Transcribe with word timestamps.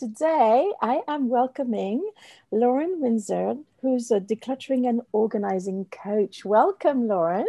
Today, 0.00 0.72
I 0.80 1.02
am 1.08 1.28
welcoming 1.28 2.02
Lauren 2.50 3.02
Windsor, 3.02 3.56
who's 3.82 4.10
a 4.10 4.18
decluttering 4.18 4.88
and 4.88 5.02
organizing 5.12 5.84
coach. 5.90 6.42
Welcome, 6.42 7.06
Lauren. 7.06 7.44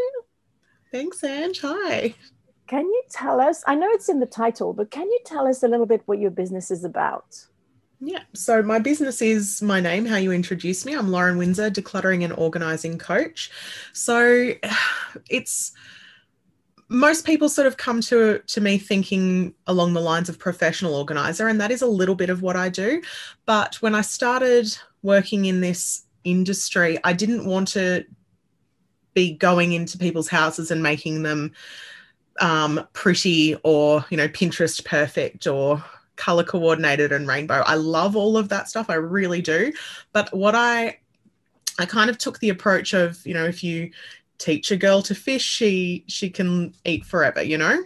Thanks, 0.91 1.23
Ange. 1.23 1.61
Hi. 1.61 2.13
Can 2.67 2.87
you 2.87 3.03
tell 3.09 3.39
us? 3.39 3.63
I 3.67 3.75
know 3.75 3.87
it's 3.91 4.09
in 4.09 4.19
the 4.19 4.25
title, 4.25 4.73
but 4.73 4.91
can 4.91 5.03
you 5.03 5.19
tell 5.25 5.47
us 5.47 5.63
a 5.63 5.69
little 5.69 5.85
bit 5.85 6.01
what 6.07 6.19
your 6.19 6.29
business 6.29 6.71
is 6.71 6.83
about? 6.83 7.45
Yeah, 8.01 8.23
so 8.33 8.61
my 8.61 8.79
business 8.79 9.21
is 9.21 9.61
my 9.61 9.79
name, 9.79 10.05
how 10.05 10.17
you 10.17 10.33
introduce 10.33 10.85
me. 10.85 10.93
I'm 10.93 11.09
Lauren 11.09 11.37
Windsor, 11.37 11.71
decluttering 11.71 12.21
and 12.21 12.33
organizing 12.33 12.97
coach. 12.97 13.49
So 13.93 14.51
it's 15.29 15.71
most 16.91 17.25
people 17.25 17.47
sort 17.47 17.67
of 17.67 17.77
come 17.77 18.01
to 18.01 18.39
to 18.47 18.59
me 18.59 18.77
thinking 18.77 19.53
along 19.67 19.93
the 19.93 20.01
lines 20.01 20.27
of 20.27 20.37
professional 20.37 20.93
organizer 20.93 21.47
and 21.47 21.59
that 21.61 21.71
is 21.71 21.81
a 21.81 21.87
little 21.87 22.15
bit 22.15 22.29
of 22.29 22.41
what 22.41 22.57
I 22.57 22.67
do. 22.67 23.01
But 23.45 23.75
when 23.81 23.95
I 23.95 24.01
started 24.01 24.77
working 25.01 25.45
in 25.45 25.61
this 25.61 26.03
industry 26.25 26.99
I 27.05 27.13
didn't 27.13 27.45
want 27.45 27.69
to 27.69 28.03
be 29.13 29.33
going 29.33 29.71
into 29.71 29.97
people's 29.97 30.27
houses 30.27 30.69
and 30.69 30.83
making 30.83 31.23
them 31.23 31.53
um, 32.41 32.85
pretty 32.91 33.55
or 33.63 34.05
you 34.09 34.17
know 34.17 34.27
Pinterest 34.27 34.83
perfect 34.83 35.47
or 35.47 35.81
color 36.17 36.43
coordinated 36.43 37.13
and 37.13 37.25
rainbow. 37.27 37.63
I 37.65 37.75
love 37.75 38.17
all 38.17 38.37
of 38.37 38.49
that 38.49 38.67
stuff. 38.67 38.89
I 38.89 38.95
really 38.95 39.41
do. 39.41 39.71
But 40.11 40.33
what 40.33 40.55
I 40.55 40.99
I 41.79 41.85
kind 41.85 42.09
of 42.09 42.17
took 42.17 42.39
the 42.39 42.49
approach 42.49 42.93
of 42.93 43.25
you 43.25 43.33
know 43.33 43.45
if 43.45 43.63
you 43.63 43.91
teach 44.41 44.71
a 44.71 44.77
girl 44.77 45.01
to 45.03 45.15
fish, 45.15 45.43
she 45.43 46.03
she 46.07 46.29
can 46.29 46.73
eat 46.85 47.05
forever, 47.05 47.41
you 47.41 47.57
know? 47.57 47.83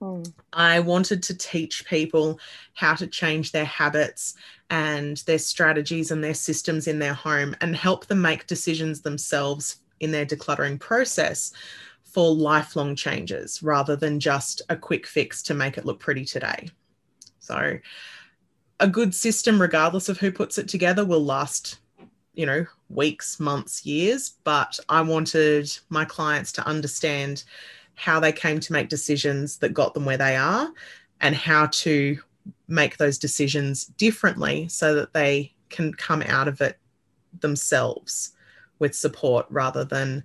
Mm. 0.00 0.32
I 0.52 0.80
wanted 0.80 1.22
to 1.24 1.34
teach 1.34 1.86
people 1.86 2.38
how 2.74 2.94
to 2.94 3.06
change 3.06 3.52
their 3.52 3.64
habits 3.64 4.34
and 4.70 5.16
their 5.26 5.38
strategies 5.38 6.10
and 6.10 6.22
their 6.22 6.34
systems 6.34 6.86
in 6.86 6.98
their 6.98 7.14
home 7.14 7.56
and 7.60 7.74
help 7.74 8.06
them 8.06 8.20
make 8.20 8.46
decisions 8.46 9.00
themselves 9.00 9.76
in 10.00 10.10
their 10.10 10.26
decluttering 10.26 10.78
process 10.78 11.52
for 12.02 12.34
lifelong 12.34 12.94
changes 12.94 13.62
rather 13.62 13.96
than 13.96 14.20
just 14.20 14.62
a 14.68 14.76
quick 14.76 15.06
fix 15.06 15.42
to 15.42 15.54
make 15.54 15.78
it 15.78 15.86
look 15.86 15.98
pretty 15.98 16.24
today. 16.24 16.68
So, 17.40 17.78
a 18.80 18.88
good 18.88 19.14
system, 19.14 19.60
regardless 19.60 20.08
of 20.08 20.18
who 20.18 20.30
puts 20.32 20.58
it 20.58 20.68
together, 20.68 21.04
will 21.04 21.24
last 21.24 21.78
you 22.34 22.46
know, 22.46 22.66
weeks, 22.90 23.38
months, 23.40 23.86
years, 23.86 24.34
but 24.44 24.78
I 24.88 25.00
wanted 25.00 25.70
my 25.88 26.04
clients 26.04 26.52
to 26.52 26.66
understand 26.66 27.44
how 27.94 28.20
they 28.20 28.32
came 28.32 28.60
to 28.60 28.72
make 28.72 28.88
decisions 28.88 29.58
that 29.58 29.74
got 29.74 29.94
them 29.94 30.04
where 30.04 30.16
they 30.16 30.36
are 30.36 30.68
and 31.20 31.34
how 31.34 31.66
to 31.66 32.18
make 32.68 32.96
those 32.96 33.18
decisions 33.18 33.84
differently 33.84 34.68
so 34.68 34.94
that 34.94 35.12
they 35.12 35.52
can 35.70 35.92
come 35.94 36.22
out 36.22 36.48
of 36.48 36.60
it 36.60 36.78
themselves 37.40 38.32
with 38.78 38.94
support 38.94 39.46
rather 39.48 39.84
than 39.84 40.24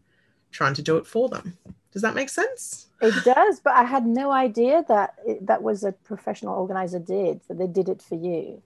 trying 0.52 0.74
to 0.74 0.82
do 0.82 0.98
it 0.98 1.06
for 1.06 1.30
them. 1.30 1.58
Does 1.92 2.02
that 2.02 2.16
make 2.16 2.30
sense? 2.30 2.88
It 3.02 3.14
does, 3.24 3.60
but 3.60 3.74
I 3.74 3.84
had 3.84 4.06
no 4.06 4.32
idea 4.32 4.84
that 4.88 5.16
it, 5.26 5.46
that 5.48 5.64
was 5.64 5.84
a 5.84 5.92
professional 5.92 6.56
organizer 6.56 7.00
did 7.00 7.42
that 7.48 7.58
they 7.58 7.68
did 7.68 7.90
it 7.90 8.02
for 8.02 8.16
you. 8.16 8.62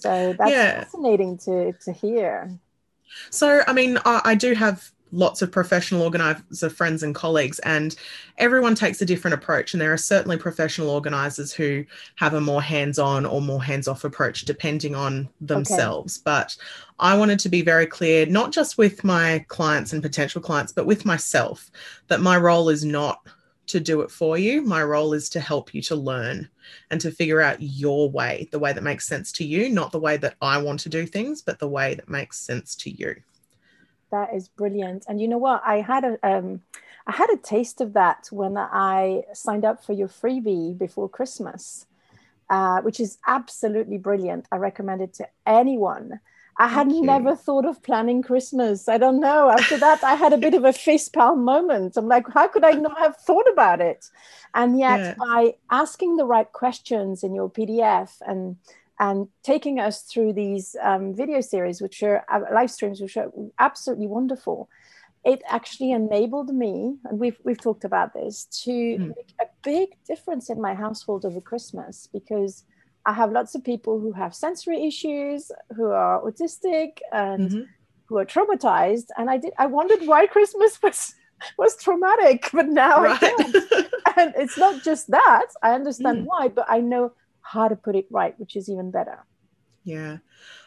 So 0.00 0.34
that's 0.38 0.50
yeah. 0.50 0.84
fascinating 0.84 1.38
to 1.38 1.72
to 1.84 1.92
hear. 1.92 2.50
So, 3.30 3.62
I 3.66 3.72
mean, 3.72 3.98
I, 4.04 4.20
I 4.24 4.34
do 4.34 4.54
have 4.54 4.90
lots 5.12 5.42
of 5.42 5.50
professional 5.50 6.02
organizer 6.02 6.70
friends 6.70 7.02
and 7.02 7.14
colleagues 7.14 7.58
and 7.60 7.96
everyone 8.38 8.74
takes 8.74 9.02
a 9.02 9.04
different 9.04 9.34
approach 9.34 9.74
and 9.74 9.80
there 9.80 9.92
are 9.92 9.96
certainly 9.98 10.36
professional 10.36 10.88
organizers 10.88 11.52
who 11.52 11.84
have 12.14 12.34
a 12.34 12.40
more 12.40 12.62
hands-on 12.62 13.26
or 13.26 13.40
more 13.40 13.62
hands-off 13.62 14.04
approach 14.04 14.42
depending 14.42 14.94
on 14.94 15.28
themselves 15.40 16.18
okay. 16.18 16.22
but 16.24 16.56
i 17.00 17.16
wanted 17.16 17.38
to 17.38 17.48
be 17.48 17.62
very 17.62 17.86
clear 17.86 18.24
not 18.26 18.52
just 18.52 18.78
with 18.78 19.02
my 19.02 19.44
clients 19.48 19.92
and 19.92 20.02
potential 20.02 20.40
clients 20.40 20.72
but 20.72 20.86
with 20.86 21.04
myself 21.04 21.70
that 22.06 22.20
my 22.20 22.36
role 22.36 22.68
is 22.68 22.84
not 22.84 23.20
to 23.70 23.80
do 23.80 24.00
it 24.02 24.10
for 24.10 24.36
you. 24.36 24.62
My 24.62 24.82
role 24.82 25.12
is 25.12 25.28
to 25.30 25.40
help 25.40 25.74
you 25.74 25.82
to 25.82 25.96
learn 25.96 26.48
and 26.90 27.00
to 27.00 27.10
figure 27.10 27.40
out 27.40 27.60
your 27.60 28.10
way, 28.10 28.48
the 28.52 28.58
way 28.58 28.72
that 28.72 28.82
makes 28.82 29.06
sense 29.06 29.32
to 29.32 29.44
you, 29.44 29.68
not 29.68 29.92
the 29.92 30.00
way 30.00 30.16
that 30.18 30.34
I 30.42 30.58
want 30.58 30.80
to 30.80 30.88
do 30.88 31.06
things, 31.06 31.42
but 31.42 31.58
the 31.58 31.68
way 31.68 31.94
that 31.94 32.08
makes 32.08 32.38
sense 32.38 32.74
to 32.76 32.90
you. 32.90 33.16
That 34.10 34.34
is 34.34 34.48
brilliant. 34.48 35.04
And 35.08 35.20
you 35.20 35.28
know 35.28 35.38
what? 35.38 35.62
I 35.64 35.80
had 35.80 36.04
a 36.04 36.18
um, 36.22 36.62
I 37.06 37.12
had 37.12 37.30
a 37.30 37.36
taste 37.36 37.80
of 37.80 37.92
that 37.94 38.28
when 38.30 38.56
I 38.56 39.22
signed 39.32 39.64
up 39.64 39.84
for 39.84 39.92
your 39.92 40.08
freebie 40.08 40.76
before 40.76 41.08
Christmas, 41.08 41.86
uh, 42.48 42.80
which 42.82 43.00
is 43.00 43.18
absolutely 43.26 43.98
brilliant. 43.98 44.46
I 44.50 44.56
recommend 44.56 45.00
it 45.00 45.14
to 45.14 45.28
anyone 45.46 46.20
I 46.60 46.68
had 46.68 46.88
never 46.88 47.34
thought 47.34 47.64
of 47.64 47.82
planning 47.82 48.20
Christmas. 48.20 48.86
I 48.86 48.98
don't 48.98 49.18
know. 49.18 49.48
After 49.48 49.78
that, 49.78 50.04
I 50.04 50.14
had 50.14 50.34
a 50.34 50.36
bit 50.36 50.52
of 50.52 50.62
a 50.62 50.72
facepalm 50.72 51.38
moment. 51.38 51.96
I'm 51.96 52.06
like, 52.06 52.26
how 52.34 52.48
could 52.48 52.64
I 52.64 52.72
not 52.72 52.98
have 52.98 53.16
thought 53.16 53.46
about 53.50 53.80
it? 53.80 54.10
And 54.54 54.78
yet, 54.78 55.00
yeah. 55.00 55.14
by 55.18 55.54
asking 55.70 56.16
the 56.16 56.26
right 56.26 56.52
questions 56.52 57.24
in 57.24 57.34
your 57.34 57.48
PDF 57.48 58.10
and 58.26 58.56
and 58.98 59.28
taking 59.42 59.80
us 59.80 60.02
through 60.02 60.34
these 60.34 60.76
um, 60.82 61.14
video 61.14 61.40
series, 61.40 61.80
which 61.80 62.02
are 62.02 62.22
uh, 62.30 62.40
live 62.52 62.70
streams, 62.70 63.00
which 63.00 63.16
are 63.16 63.32
absolutely 63.58 64.06
wonderful, 64.06 64.68
it 65.24 65.40
actually 65.48 65.92
enabled 65.92 66.54
me, 66.54 66.96
and 67.06 67.18
we've 67.18 67.38
we've 67.42 67.62
talked 67.62 67.84
about 67.84 68.12
this, 68.12 68.44
to 68.64 68.70
mm. 68.70 69.08
make 69.16 69.32
a 69.40 69.46
big 69.62 69.96
difference 70.06 70.50
in 70.50 70.60
my 70.60 70.74
household 70.74 71.24
over 71.24 71.40
Christmas 71.40 72.06
because 72.12 72.64
I 73.06 73.12
have 73.14 73.32
lots 73.32 73.54
of 73.54 73.64
people 73.64 73.98
who 74.00 74.12
have 74.12 74.34
sensory 74.34 74.86
issues, 74.86 75.50
who 75.76 75.86
are 75.86 76.20
autistic, 76.22 76.98
and 77.12 77.50
mm-hmm. 77.50 77.62
who 78.06 78.18
are 78.18 78.26
traumatized. 78.26 79.06
And 79.16 79.30
I 79.30 79.38
did. 79.38 79.52
I 79.58 79.66
wondered 79.66 80.06
why 80.06 80.26
Christmas 80.26 80.80
was 80.82 81.14
was 81.56 81.76
traumatic, 81.76 82.50
but 82.52 82.68
now 82.68 83.02
right. 83.02 83.18
I 83.22 83.30
don't. 83.30 83.54
and 84.16 84.34
it's 84.36 84.58
not 84.58 84.82
just 84.82 85.10
that. 85.10 85.46
I 85.62 85.72
understand 85.72 86.18
mm. 86.18 86.26
why, 86.26 86.48
but 86.48 86.66
I 86.68 86.80
know 86.80 87.12
how 87.40 87.68
to 87.68 87.76
put 87.76 87.96
it 87.96 88.06
right, 88.10 88.38
which 88.38 88.56
is 88.56 88.68
even 88.68 88.90
better. 88.90 89.24
Yeah. 89.84 90.18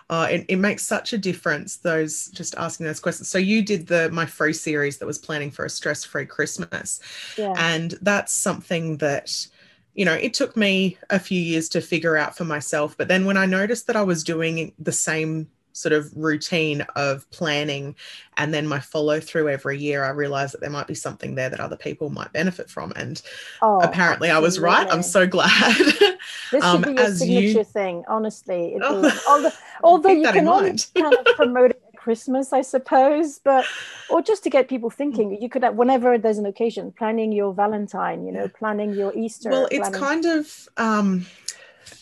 Uh, 0.10 0.28
it, 0.30 0.46
it 0.50 0.56
makes 0.58 0.86
such 0.86 1.14
a 1.14 1.18
difference 1.18 1.78
those 1.78 2.28
just 2.28 2.56
asking 2.58 2.86
those 2.86 3.00
questions 3.00 3.30
so 3.30 3.38
you 3.38 3.64
did 3.64 3.88
the 3.88 4.10
my 4.12 4.26
free 4.26 4.52
series 4.52 4.98
that 4.98 5.06
was 5.06 5.18
planning 5.18 5.50
for 5.50 5.64
a 5.64 5.70
stress-free 5.70 6.26
christmas 6.26 7.00
yeah. 7.38 7.54
and 7.58 7.96
that's 8.02 8.34
something 8.34 8.98
that 8.98 9.48
you 9.96 10.06
know, 10.06 10.14
it 10.14 10.34
took 10.34 10.58
me 10.58 10.98
a 11.10 11.20
few 11.20 11.40
years 11.40 11.70
to 11.70 11.82
figure 11.82 12.18
out 12.18 12.36
for 12.36 12.46
myself. 12.46 12.98
But 12.98 13.08
then 13.08 13.26
when 13.26 13.38
I 13.38 13.46
noticed 13.46 13.88
that 13.88 13.96
I 13.96 14.04
was 14.04 14.24
doing 14.24 14.74
the 14.80 14.92
same 14.92 15.48
sort 15.74 15.94
of 15.94 16.16
routine 16.16 16.86
of 16.96 17.30
planning 17.32 17.96
and 18.38 18.54
then 18.54 18.68
my 18.68 18.80
follow 18.80 19.20
through 19.20 19.50
every 19.50 19.78
year, 19.80 20.04
I 20.04 20.10
realized 20.10 20.54
that 20.54 20.62
there 20.62 20.70
might 20.70 20.88
be 20.88 20.96
something 20.96 21.36
there 21.36 21.50
that 21.50 21.60
other 21.60 21.76
people 21.76 22.10
might 22.10 22.32
benefit 22.32 22.70
from. 22.70 22.94
And 22.96 23.22
oh, 23.62 23.80
apparently 23.80 24.30
absolutely. 24.30 24.32
I 24.32 24.40
was 24.40 24.60
right. 24.60 24.88
I'm 24.92 25.04
so 25.04 25.28
glad. 25.28 25.76
this 26.52 26.64
um, 26.64 26.84
should 26.84 26.96
be 26.96 27.02
your 27.02 27.12
signature 27.12 27.60
you... 27.60 27.64
thing, 27.64 28.04
honestly. 28.08 28.78
Oh, 28.82 29.22
although, 29.28 29.52
although 29.84 30.10
you 30.10 30.32
can 30.32 30.48
only 30.48 30.78
kind 30.96 31.14
of 31.14 31.26
promote 31.36 31.72
it 31.72 31.83
Christmas, 32.04 32.52
I 32.52 32.62
suppose, 32.62 33.40
but 33.40 33.66
or 34.10 34.22
just 34.22 34.44
to 34.44 34.50
get 34.50 34.68
people 34.68 34.90
thinking. 34.90 35.42
You 35.42 35.48
could, 35.48 35.64
have 35.64 35.76
whenever 35.76 36.18
there's 36.18 36.38
an 36.38 36.46
occasion, 36.46 36.92
planning 36.92 37.32
your 37.32 37.54
Valentine, 37.54 38.26
you 38.26 38.34
know, 38.34 38.50
planning 38.50 38.94
your 38.94 39.12
Easter. 39.16 39.50
Well, 39.50 39.68
it's 39.72 39.90
planning... 39.90 40.02
kind 40.02 40.26
of, 40.26 40.68
um, 40.76 41.26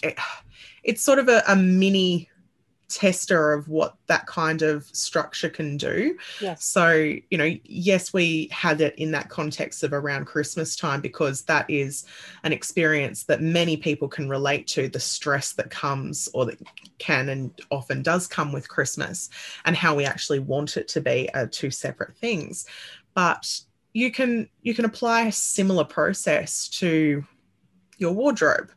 it, 0.01 0.17
it's 0.83 1.03
sort 1.03 1.19
of 1.19 1.29
a, 1.29 1.43
a 1.47 1.55
mini 1.55 2.30
tester 2.91 3.53
of 3.53 3.67
what 3.67 3.95
that 4.07 4.25
kind 4.27 4.61
of 4.61 4.85
structure 4.93 5.49
can 5.49 5.77
do. 5.77 6.17
Yes. 6.39 6.65
So, 6.65 6.91
you 7.29 7.37
know, 7.37 7.55
yes, 7.63 8.13
we 8.13 8.49
had 8.51 8.81
it 8.81 8.95
in 8.97 9.11
that 9.11 9.29
context 9.29 9.83
of 9.83 9.93
around 9.93 10.25
Christmas 10.25 10.75
time 10.75 11.01
because 11.01 11.43
that 11.43 11.69
is 11.69 12.05
an 12.43 12.51
experience 12.51 13.23
that 13.23 13.41
many 13.41 13.77
people 13.77 14.07
can 14.07 14.29
relate 14.29 14.67
to 14.67 14.89
the 14.89 14.99
stress 14.99 15.53
that 15.53 15.69
comes 15.69 16.27
or 16.33 16.45
that 16.45 16.59
can 16.97 17.29
and 17.29 17.59
often 17.71 18.01
does 18.01 18.27
come 18.27 18.51
with 18.51 18.69
Christmas 18.69 19.29
and 19.65 19.75
how 19.75 19.95
we 19.95 20.05
actually 20.05 20.39
want 20.39 20.77
it 20.77 20.87
to 20.89 21.01
be 21.01 21.29
are 21.33 21.47
two 21.47 21.71
separate 21.71 22.15
things. 22.17 22.65
But 23.13 23.61
you 23.93 24.11
can 24.11 24.49
you 24.61 24.73
can 24.73 24.85
apply 24.85 25.23
a 25.23 25.31
similar 25.31 25.83
process 25.83 26.67
to 26.69 27.25
your 27.97 28.13
wardrobe 28.13 28.71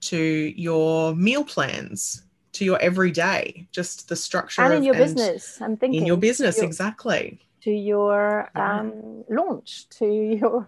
to 0.00 0.18
your 0.56 1.14
meal 1.14 1.44
plans 1.44 2.24
to 2.60 2.64
your 2.66 2.78
everyday, 2.78 3.66
just 3.72 4.10
the 4.10 4.14
structure. 4.16 4.60
And 4.60 4.74
in 4.74 4.78
of- 4.80 4.84
your 4.84 4.94
business, 4.94 5.58
I'm 5.62 5.78
thinking. 5.78 6.02
In 6.02 6.06
your 6.06 6.18
business, 6.18 6.58
your- 6.58 6.66
exactly. 6.66 7.40
To 7.62 7.70
your 7.70 8.50
Yeah. 8.54 8.80
um, 8.80 9.24
launch, 9.30 9.88
to 9.98 10.04
your. 10.06 10.66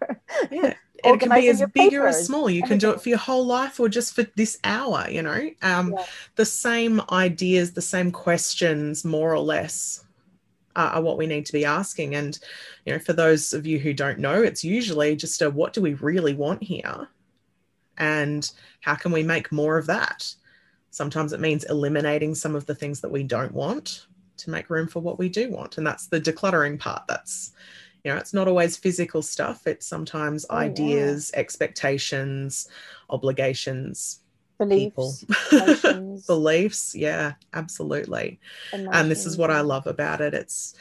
Yeah. 0.50 0.72
It 1.04 1.20
can 1.20 1.28
be 1.30 1.48
as 1.48 1.62
big 1.74 1.92
or 1.94 2.06
as 2.06 2.24
small. 2.24 2.48
You 2.48 2.62
can 2.62 2.78
do 2.78 2.90
it 2.92 3.00
for 3.02 3.08
your 3.10 3.18
whole 3.18 3.44
life 3.44 3.78
or 3.80 3.88
just 3.90 4.14
for 4.14 4.24
this 4.36 4.58
hour, 4.64 5.06
you 5.10 5.20
know. 5.20 5.50
Um, 5.60 5.92
Yeah. 5.92 6.06
The 6.36 6.46
same 6.46 7.02
ideas, 7.10 7.72
the 7.72 7.82
same 7.82 8.10
questions, 8.10 9.04
more 9.04 9.34
or 9.34 9.40
less, 9.40 10.04
are 10.74 11.02
what 11.02 11.18
we 11.18 11.26
need 11.26 11.44
to 11.44 11.52
be 11.52 11.66
asking. 11.66 12.14
And, 12.14 12.38
you 12.86 12.94
know, 12.94 12.98
for 13.00 13.12
those 13.12 13.52
of 13.52 13.66
you 13.66 13.78
who 13.78 13.92
don't 13.92 14.18
know, 14.18 14.42
it's 14.42 14.64
usually 14.64 15.14
just 15.16 15.42
a 15.42 15.50
what 15.50 15.74
do 15.74 15.82
we 15.82 15.92
really 15.94 16.32
want 16.34 16.62
here? 16.62 17.08
And 17.98 18.50
how 18.80 18.94
can 18.94 19.12
we 19.12 19.22
make 19.22 19.52
more 19.52 19.76
of 19.76 19.86
that? 19.86 20.34
Sometimes 20.92 21.32
it 21.32 21.40
means 21.40 21.64
eliminating 21.64 22.34
some 22.34 22.54
of 22.54 22.66
the 22.66 22.74
things 22.74 23.00
that 23.00 23.10
we 23.10 23.22
don't 23.22 23.52
want 23.52 24.06
to 24.36 24.50
make 24.50 24.68
room 24.68 24.86
for 24.86 25.00
what 25.00 25.18
we 25.18 25.30
do 25.30 25.50
want. 25.50 25.78
And 25.78 25.86
that's 25.86 26.06
the 26.06 26.20
decluttering 26.20 26.78
part. 26.78 27.04
That's, 27.08 27.52
you 28.04 28.12
know, 28.12 28.18
it's 28.18 28.34
not 28.34 28.46
always 28.46 28.76
physical 28.76 29.22
stuff, 29.22 29.66
it's 29.66 29.86
sometimes 29.86 30.44
Oh, 30.50 30.54
yeah. 30.54 30.66
ideas, 30.66 31.30
expectations, 31.34 32.68
obligations, 33.08 34.20
beliefs, 34.58 35.24
people, 35.24 36.20
beliefs. 36.26 36.94
Yeah, 36.94 37.32
absolutely. 37.54 38.38
And 38.72 39.10
this 39.10 39.24
is 39.24 39.38
what 39.38 39.50
I 39.50 39.62
love 39.62 39.86
about 39.86 40.20
it. 40.20 40.34
It's 40.34 40.74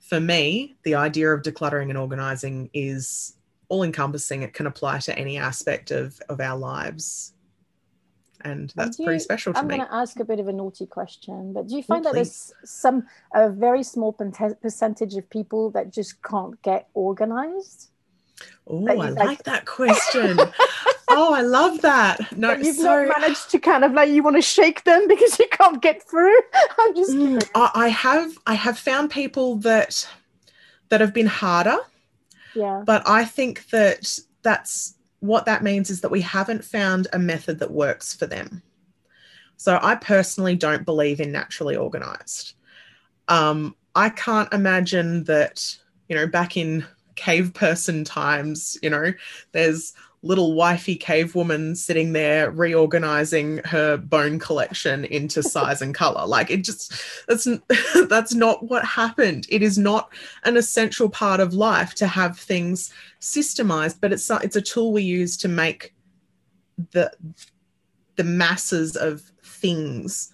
for 0.00 0.18
me, 0.18 0.74
the 0.82 0.96
idea 0.96 1.32
of 1.32 1.42
decluttering 1.42 1.88
and 1.88 1.96
organizing 1.96 2.68
is 2.74 3.36
all 3.68 3.84
encompassing. 3.84 4.42
It 4.42 4.54
can 4.54 4.66
apply 4.66 4.98
to 4.98 5.16
any 5.16 5.38
aspect 5.38 5.92
of, 5.92 6.20
of 6.28 6.40
our 6.40 6.58
lives. 6.58 7.34
And 8.44 8.72
that's 8.76 8.96
do 8.96 9.04
pretty 9.04 9.16
you- 9.16 9.20
special 9.20 9.52
to 9.52 9.58
I'm 9.58 9.66
me. 9.68 9.76
going 9.76 9.88
to 9.88 9.94
ask 9.94 10.18
a 10.20 10.24
bit 10.24 10.40
of 10.40 10.48
a 10.48 10.52
naughty 10.52 10.86
question, 10.86 11.52
but 11.52 11.68
do 11.68 11.76
you 11.76 11.82
find 11.82 12.04
that 12.04 12.12
please. 12.14 12.52
there's 12.60 12.70
some 12.70 13.06
a 13.34 13.48
very 13.50 13.82
small 13.82 14.12
percentage 14.12 15.14
of 15.14 15.28
people 15.30 15.70
that 15.70 15.92
just 15.92 16.22
can't 16.22 16.60
get 16.62 16.88
organized? 16.94 17.88
Oh, 18.66 18.86
I 18.88 18.94
like, 18.94 19.14
like- 19.16 19.42
that 19.44 19.66
question. 19.66 20.38
oh, 21.10 21.32
I 21.34 21.42
love 21.42 21.80
that. 21.82 22.36
No, 22.36 22.52
you've 22.54 22.76
so 22.76 23.04
not 23.04 23.20
managed 23.20 23.50
to 23.50 23.58
kind 23.58 23.84
of 23.84 23.92
like 23.92 24.10
you 24.10 24.22
want 24.22 24.36
to 24.36 24.42
shake 24.42 24.82
them 24.84 25.06
because 25.12 25.38
you 25.38 25.46
can't 25.52 25.80
get 25.80 26.02
through. 26.02 26.36
I'm 26.78 26.94
just 26.96 27.12
Mm. 27.12 27.48
I, 27.54 27.70
I 27.74 27.88
have 27.88 28.32
I 28.46 28.54
have 28.54 28.78
found 28.78 29.10
people 29.10 29.56
that 29.58 30.08
that 30.88 31.00
have 31.00 31.14
been 31.14 31.26
harder, 31.26 31.76
yeah, 32.54 32.82
but 32.84 33.02
I 33.08 33.24
think 33.24 33.68
that 33.70 34.18
that's 34.42 34.94
what 35.22 35.46
that 35.46 35.62
means 35.62 35.88
is 35.88 36.00
that 36.00 36.10
we 36.10 36.20
haven't 36.20 36.64
found 36.64 37.06
a 37.12 37.18
method 37.18 37.60
that 37.60 37.70
works 37.70 38.12
for 38.12 38.26
them. 38.26 38.60
So 39.56 39.78
I 39.80 39.94
personally 39.94 40.56
don't 40.56 40.84
believe 40.84 41.20
in 41.20 41.30
naturally 41.30 41.76
organized. 41.76 42.54
Um, 43.28 43.76
I 43.94 44.08
can't 44.08 44.52
imagine 44.52 45.22
that, 45.24 45.76
you 46.08 46.16
know, 46.16 46.26
back 46.26 46.56
in 46.56 46.84
cave 47.14 47.54
person 47.54 48.02
times, 48.02 48.76
you 48.82 48.90
know, 48.90 49.12
there's 49.52 49.92
little 50.22 50.54
wifey 50.54 50.94
cave 50.94 51.34
woman 51.34 51.74
sitting 51.74 52.12
there 52.12 52.50
reorganizing 52.50 53.58
her 53.64 53.96
bone 53.96 54.38
collection 54.38 55.04
into 55.06 55.42
size 55.42 55.82
and 55.82 55.94
color. 55.94 56.26
Like 56.26 56.50
it 56.50 56.64
just 56.64 56.94
that's 57.28 57.48
that's 58.08 58.34
not 58.34 58.68
what 58.68 58.84
happened. 58.84 59.46
It 59.48 59.62
is 59.62 59.78
not 59.78 60.12
an 60.44 60.56
essential 60.56 61.08
part 61.08 61.40
of 61.40 61.54
life 61.54 61.94
to 61.96 62.06
have 62.06 62.38
things 62.38 62.92
systemized, 63.20 63.98
but 64.00 64.12
it's 64.12 64.30
it's 64.30 64.56
a 64.56 64.62
tool 64.62 64.92
we 64.92 65.02
use 65.02 65.36
to 65.38 65.48
make 65.48 65.94
the 66.92 67.12
the 68.16 68.24
masses 68.24 68.96
of 68.96 69.22
things 69.42 70.30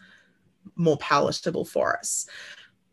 more 0.76 0.96
palatable 0.99 1.64
for 1.64 1.96
us. 1.96 2.26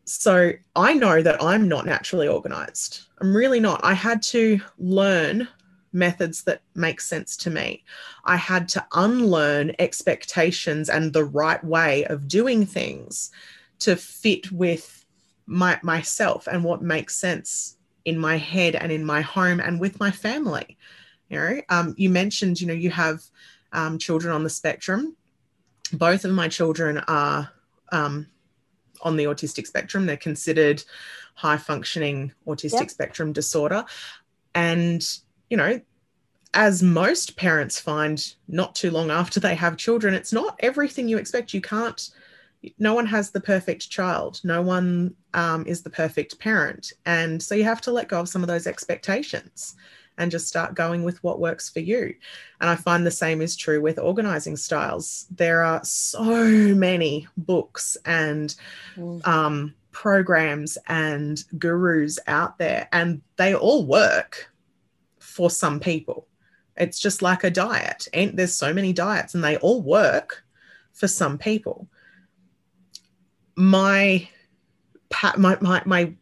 So 0.05 0.51
I 0.75 0.93
know 0.93 1.21
that 1.23 1.41
I'm 1.41 1.67
not 1.67 1.85
naturally 1.85 2.27
organized. 2.27 3.01
I'm 3.21 3.35
really 3.35 3.59
not. 3.59 3.81
I 3.83 3.93
had 3.93 4.21
to 4.23 4.59
learn 4.77 5.47
methods 5.95 6.43
that 6.43 6.61
make 6.75 7.01
sense 7.01 7.35
to 7.37 7.49
me. 7.49 7.83
I 8.25 8.35
had 8.35 8.67
to 8.69 8.85
unlearn 8.93 9.73
expectations 9.79 10.89
and 10.89 11.13
the 11.13 11.23
right 11.23 11.63
way 11.63 12.05
of 12.05 12.27
doing 12.27 12.65
things 12.65 13.31
to 13.79 13.95
fit 13.95 14.51
with 14.51 15.05
my 15.47 15.79
myself 15.83 16.47
and 16.47 16.63
what 16.63 16.81
makes 16.81 17.15
sense 17.15 17.77
in 18.03 18.19
my 18.19 18.37
head 18.37 18.75
and 18.75 18.91
in 18.91 19.05
my 19.05 19.21
home 19.21 19.59
and 19.59 19.79
with 19.79 19.99
my 19.99 20.11
family. 20.11 20.77
You 21.29 21.39
know, 21.39 21.61
um, 21.69 21.95
you 21.97 22.09
mentioned, 22.09 22.61
you 22.61 22.67
know, 22.67 22.73
you 22.73 22.91
have 22.91 23.21
um, 23.71 23.97
children 23.97 24.33
on 24.33 24.43
the 24.43 24.49
spectrum. 24.49 25.15
Both 25.91 26.25
of 26.25 26.31
my 26.31 26.47
children 26.47 26.99
are 27.07 27.51
um, 27.91 28.27
on 29.01 29.17
the 29.17 29.25
autistic 29.25 29.67
spectrum. 29.67 30.05
They're 30.05 30.17
considered 30.17 30.83
high 31.35 31.57
functioning 31.57 32.31
autistic 32.47 32.79
Yep. 32.81 32.89
spectrum 32.89 33.33
disorder. 33.33 33.85
And, 34.53 35.05
you 35.49 35.57
know, 35.57 35.79
as 36.53 36.81
most 36.81 37.35
parents 37.35 37.79
find 37.79 38.33
not 38.47 38.75
too 38.75 38.91
long 38.91 39.11
after 39.11 39.39
they 39.39 39.55
have 39.55 39.77
children, 39.77 40.13
it's 40.13 40.33
not 40.33 40.55
everything 40.59 41.07
you 41.07 41.17
expect. 41.17 41.53
You 41.53 41.61
can't, 41.61 42.09
no 42.79 42.93
one 42.93 43.05
has 43.05 43.31
the 43.31 43.41
perfect 43.41 43.89
child, 43.89 44.39
no 44.43 44.61
one 44.61 45.15
um, 45.33 45.65
is 45.67 45.81
the 45.81 45.89
perfect 45.89 46.39
parent. 46.39 46.93
And 47.05 47.41
so 47.43 47.55
you 47.55 47.65
have 47.65 47.81
to 47.81 47.91
let 47.91 48.07
go 48.07 48.21
of 48.21 48.29
some 48.29 48.41
of 48.41 48.47
those 48.47 48.67
expectations 48.67 49.75
and 50.17 50.31
just 50.31 50.47
start 50.47 50.75
going 50.75 51.03
with 51.03 51.21
what 51.23 51.41
works 51.41 51.69
for 51.69 51.81
you. 51.81 52.15
And 52.61 52.69
I 52.69 52.75
find 52.77 53.05
the 53.05 53.11
same 53.11 53.41
is 53.41 53.57
true 53.57 53.81
with 53.81 53.99
organizing 53.99 54.55
styles. 54.55 55.27
There 55.29 55.61
are 55.61 55.83
so 55.83 56.23
many 56.23 57.27
books 57.35 57.97
and 58.05 58.55
Mm. 58.97 59.27
um, 59.27 59.75
programs 59.91 60.77
and 60.87 61.43
gurus 61.57 62.17
out 62.27 62.57
there, 62.57 62.87
and 62.91 63.21
they 63.35 63.53
all 63.53 63.85
work 63.85 64.49
for 65.35 65.49
some 65.49 65.81
people. 65.81 66.27
It's 66.77 66.97
just 66.97 67.21
like 67.21 67.43
a 67.43 67.49
diet. 67.49 68.07
And 68.13 68.37
there's 68.37 68.53
so 68.53 68.73
many 68.73 68.93
diets, 68.93 69.35
and 69.35 69.43
they 69.43 69.57
all 69.57 69.81
work 69.81 70.43
for 70.93 71.09
some 71.09 71.37
people. 71.37 71.89
My 73.57 74.27
my 75.37 75.57
my 75.61 75.81
my 75.85 76.13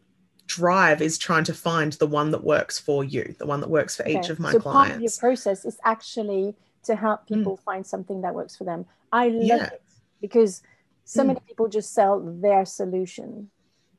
drive 0.48 1.02
is 1.02 1.18
trying 1.18 1.44
to 1.46 1.54
find 1.54 1.94
the 1.94 2.08
one 2.08 2.32
that 2.32 2.44
works 2.44 2.80
for 2.80 3.04
you, 3.04 3.36
the 3.40 3.46
one 3.46 3.62
that 3.62 3.70
works 3.70 3.96
for 3.96 4.08
each 4.08 4.30
of 4.30 4.40
my 4.40 4.52
clients. 4.52 4.66
so 4.66 4.72
part 4.72 4.92
of 4.92 5.02
your 5.02 5.12
process 5.20 5.64
is 5.66 5.78
actually 5.84 6.56
to 6.84 6.96
help 6.96 7.22
Mm. 7.22 7.38
people 7.38 7.58
find 7.58 7.86
something 7.86 8.22
that 8.22 8.34
works 8.36 8.56
for 8.58 8.66
them. 8.66 8.86
I 9.12 9.30
love 9.30 9.62
Yeah. 9.62 9.70
it 9.78 9.82
because 10.22 10.62
so 11.06 11.22
Mm. 11.24 11.28
many 11.28 11.40
people 11.48 11.68
just 11.68 11.94
sell 11.94 12.20
their 12.20 12.66
solution, 12.66 13.50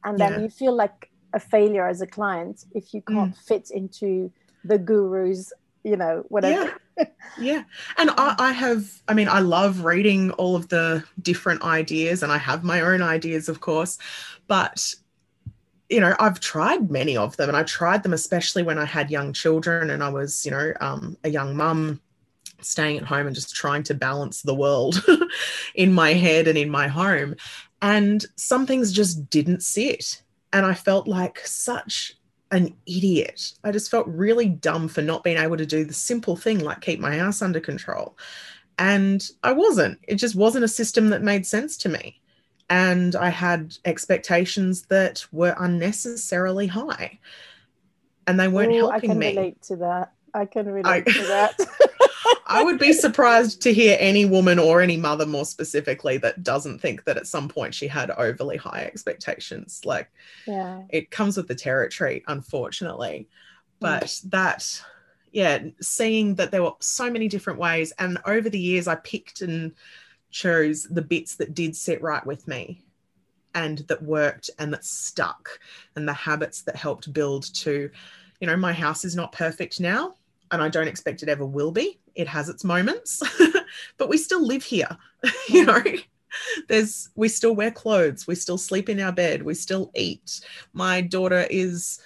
and 0.04 0.18
then 0.18 0.32
Yeah. 0.32 0.40
you 0.42 0.48
feel 0.50 0.74
like 0.74 1.10
a 1.32 1.40
failure 1.40 1.86
as 1.88 2.00
a 2.00 2.06
client 2.06 2.64
if 2.74 2.92
you 2.94 3.00
Mm. 3.02 3.14
can't 3.14 3.36
fit 3.36 3.70
into 3.70 4.30
the 4.64 4.78
guru's, 4.78 5.52
you 5.82 5.96
know, 5.96 6.24
whatever. 6.28 6.64
Yeah. 6.64 7.06
Yeah. 7.38 7.64
And 7.96 8.10
I, 8.10 8.34
I 8.38 8.52
have, 8.52 9.02
I 9.08 9.14
mean, 9.14 9.28
I 9.28 9.40
love 9.40 9.84
reading 9.84 10.30
all 10.32 10.56
of 10.56 10.68
the 10.68 11.04
different 11.20 11.62
ideas, 11.62 12.22
and 12.22 12.30
I 12.30 12.38
have 12.38 12.64
my 12.64 12.80
own 12.80 13.02
ideas, 13.02 13.48
of 13.48 13.60
course. 13.60 13.98
But, 14.46 14.94
you 15.88 16.00
know, 16.00 16.14
I've 16.20 16.40
tried 16.40 16.90
many 16.90 17.16
of 17.16 17.36
them, 17.36 17.48
and 17.48 17.56
I 17.56 17.64
tried 17.64 18.02
them 18.02 18.12
especially 18.12 18.62
when 18.62 18.78
I 18.78 18.84
had 18.84 19.10
young 19.10 19.32
children 19.32 19.90
and 19.90 20.02
I 20.02 20.08
was, 20.08 20.44
you 20.44 20.52
know, 20.52 20.72
um, 20.80 21.16
a 21.24 21.28
young 21.28 21.56
mum 21.56 22.00
staying 22.60 22.98
at 22.98 23.04
home 23.04 23.26
and 23.26 23.34
just 23.34 23.54
trying 23.54 23.82
to 23.84 23.94
balance 23.94 24.42
the 24.42 24.54
world 24.54 25.04
in 25.74 25.92
my 25.92 26.12
head 26.12 26.48
and 26.48 26.56
in 26.56 26.70
my 26.70 26.88
home. 26.88 27.36
And 27.82 28.24
some 28.36 28.66
things 28.66 28.92
just 28.92 29.28
didn't 29.28 29.62
sit. 29.62 30.22
And 30.52 30.64
I 30.64 30.74
felt 30.74 31.06
like 31.06 31.40
such 31.40 32.14
an 32.50 32.74
idiot. 32.86 33.52
I 33.64 33.72
just 33.72 33.90
felt 33.90 34.06
really 34.06 34.48
dumb 34.48 34.88
for 34.88 35.02
not 35.02 35.24
being 35.24 35.38
able 35.38 35.56
to 35.56 35.66
do 35.66 35.84
the 35.84 35.94
simple 35.94 36.36
thing 36.36 36.60
like 36.60 36.80
keep 36.80 37.00
my 37.00 37.16
house 37.16 37.42
under 37.42 37.60
control. 37.60 38.16
And 38.78 39.28
I 39.42 39.52
wasn't. 39.52 39.98
It 40.06 40.16
just 40.16 40.34
wasn't 40.34 40.64
a 40.64 40.68
system 40.68 41.10
that 41.10 41.22
made 41.22 41.46
sense 41.46 41.76
to 41.78 41.88
me. 41.88 42.20
And 42.70 43.14
I 43.14 43.28
had 43.28 43.76
expectations 43.84 44.82
that 44.86 45.24
were 45.32 45.54
unnecessarily 45.58 46.66
high. 46.66 47.18
And 48.26 48.40
they 48.40 48.48
weren't 48.48 48.72
Ooh, 48.72 48.88
I 48.88 49.00
can 49.00 49.18
me. 49.18 49.28
relate 49.28 49.60
to 49.62 49.76
that. 49.76 50.12
I 50.32 50.46
can 50.46 50.66
I- 50.68 50.70
relate 50.70 51.06
to 51.06 51.22
that. 51.24 51.58
I 52.46 52.62
would 52.62 52.78
be 52.78 52.92
surprised 52.92 53.62
to 53.62 53.72
hear 53.72 53.96
any 54.00 54.24
woman 54.24 54.58
or 54.58 54.80
any 54.80 54.96
mother 54.96 55.26
more 55.26 55.44
specifically 55.44 56.16
that 56.18 56.42
doesn't 56.42 56.80
think 56.80 57.04
that 57.04 57.16
at 57.16 57.26
some 57.26 57.48
point 57.48 57.74
she 57.74 57.86
had 57.88 58.10
overly 58.10 58.56
high 58.56 58.84
expectations. 58.84 59.80
Like 59.84 60.10
yeah. 60.46 60.82
it 60.90 61.10
comes 61.10 61.36
with 61.36 61.48
the 61.48 61.54
territory, 61.54 62.22
unfortunately. 62.28 63.28
Mm. 63.28 63.80
But 63.80 64.20
that, 64.30 64.82
yeah, 65.32 65.64
seeing 65.80 66.36
that 66.36 66.50
there 66.50 66.62
were 66.62 66.74
so 66.80 67.10
many 67.10 67.28
different 67.28 67.58
ways, 67.58 67.92
and 67.98 68.18
over 68.26 68.48
the 68.48 68.60
years, 68.60 68.86
I 68.86 68.94
picked 68.96 69.40
and 69.40 69.72
chose 70.30 70.84
the 70.84 71.02
bits 71.02 71.36
that 71.36 71.54
did 71.54 71.76
sit 71.76 72.02
right 72.02 72.24
with 72.26 72.46
me 72.48 72.82
and 73.54 73.78
that 73.86 74.02
worked 74.02 74.50
and 74.58 74.72
that 74.72 74.84
stuck, 74.84 75.60
and 75.94 76.08
the 76.08 76.12
habits 76.12 76.62
that 76.62 76.74
helped 76.76 77.12
build 77.12 77.54
to, 77.54 77.88
you 78.40 78.46
know, 78.46 78.56
my 78.56 78.72
house 78.72 79.04
is 79.04 79.14
not 79.14 79.30
perfect 79.30 79.78
now. 79.78 80.14
and 80.50 80.62
I 80.62 80.68
don't 80.68 80.88
expect 80.88 81.22
it 81.22 81.28
ever 81.28 81.44
will 81.44 81.72
be. 81.72 81.98
It 82.14 82.28
has 82.28 82.48
its 82.48 82.64
moments, 82.64 83.22
but 83.98 84.08
we 84.08 84.16
still 84.16 84.44
live 84.46 84.64
here, 84.64 84.96
you 85.48 85.64
know. 85.64 85.82
There's 86.68 87.10
we 87.14 87.28
still 87.28 87.54
wear 87.54 87.70
clothes, 87.70 88.26
we 88.26 88.34
still 88.34 88.58
sleep 88.58 88.88
in 88.88 88.98
our 88.98 89.12
bed, 89.12 89.44
we 89.44 89.54
still 89.54 89.92
eat. 89.94 90.40
My 90.72 91.00
daughter 91.00 91.46
is 91.48 92.00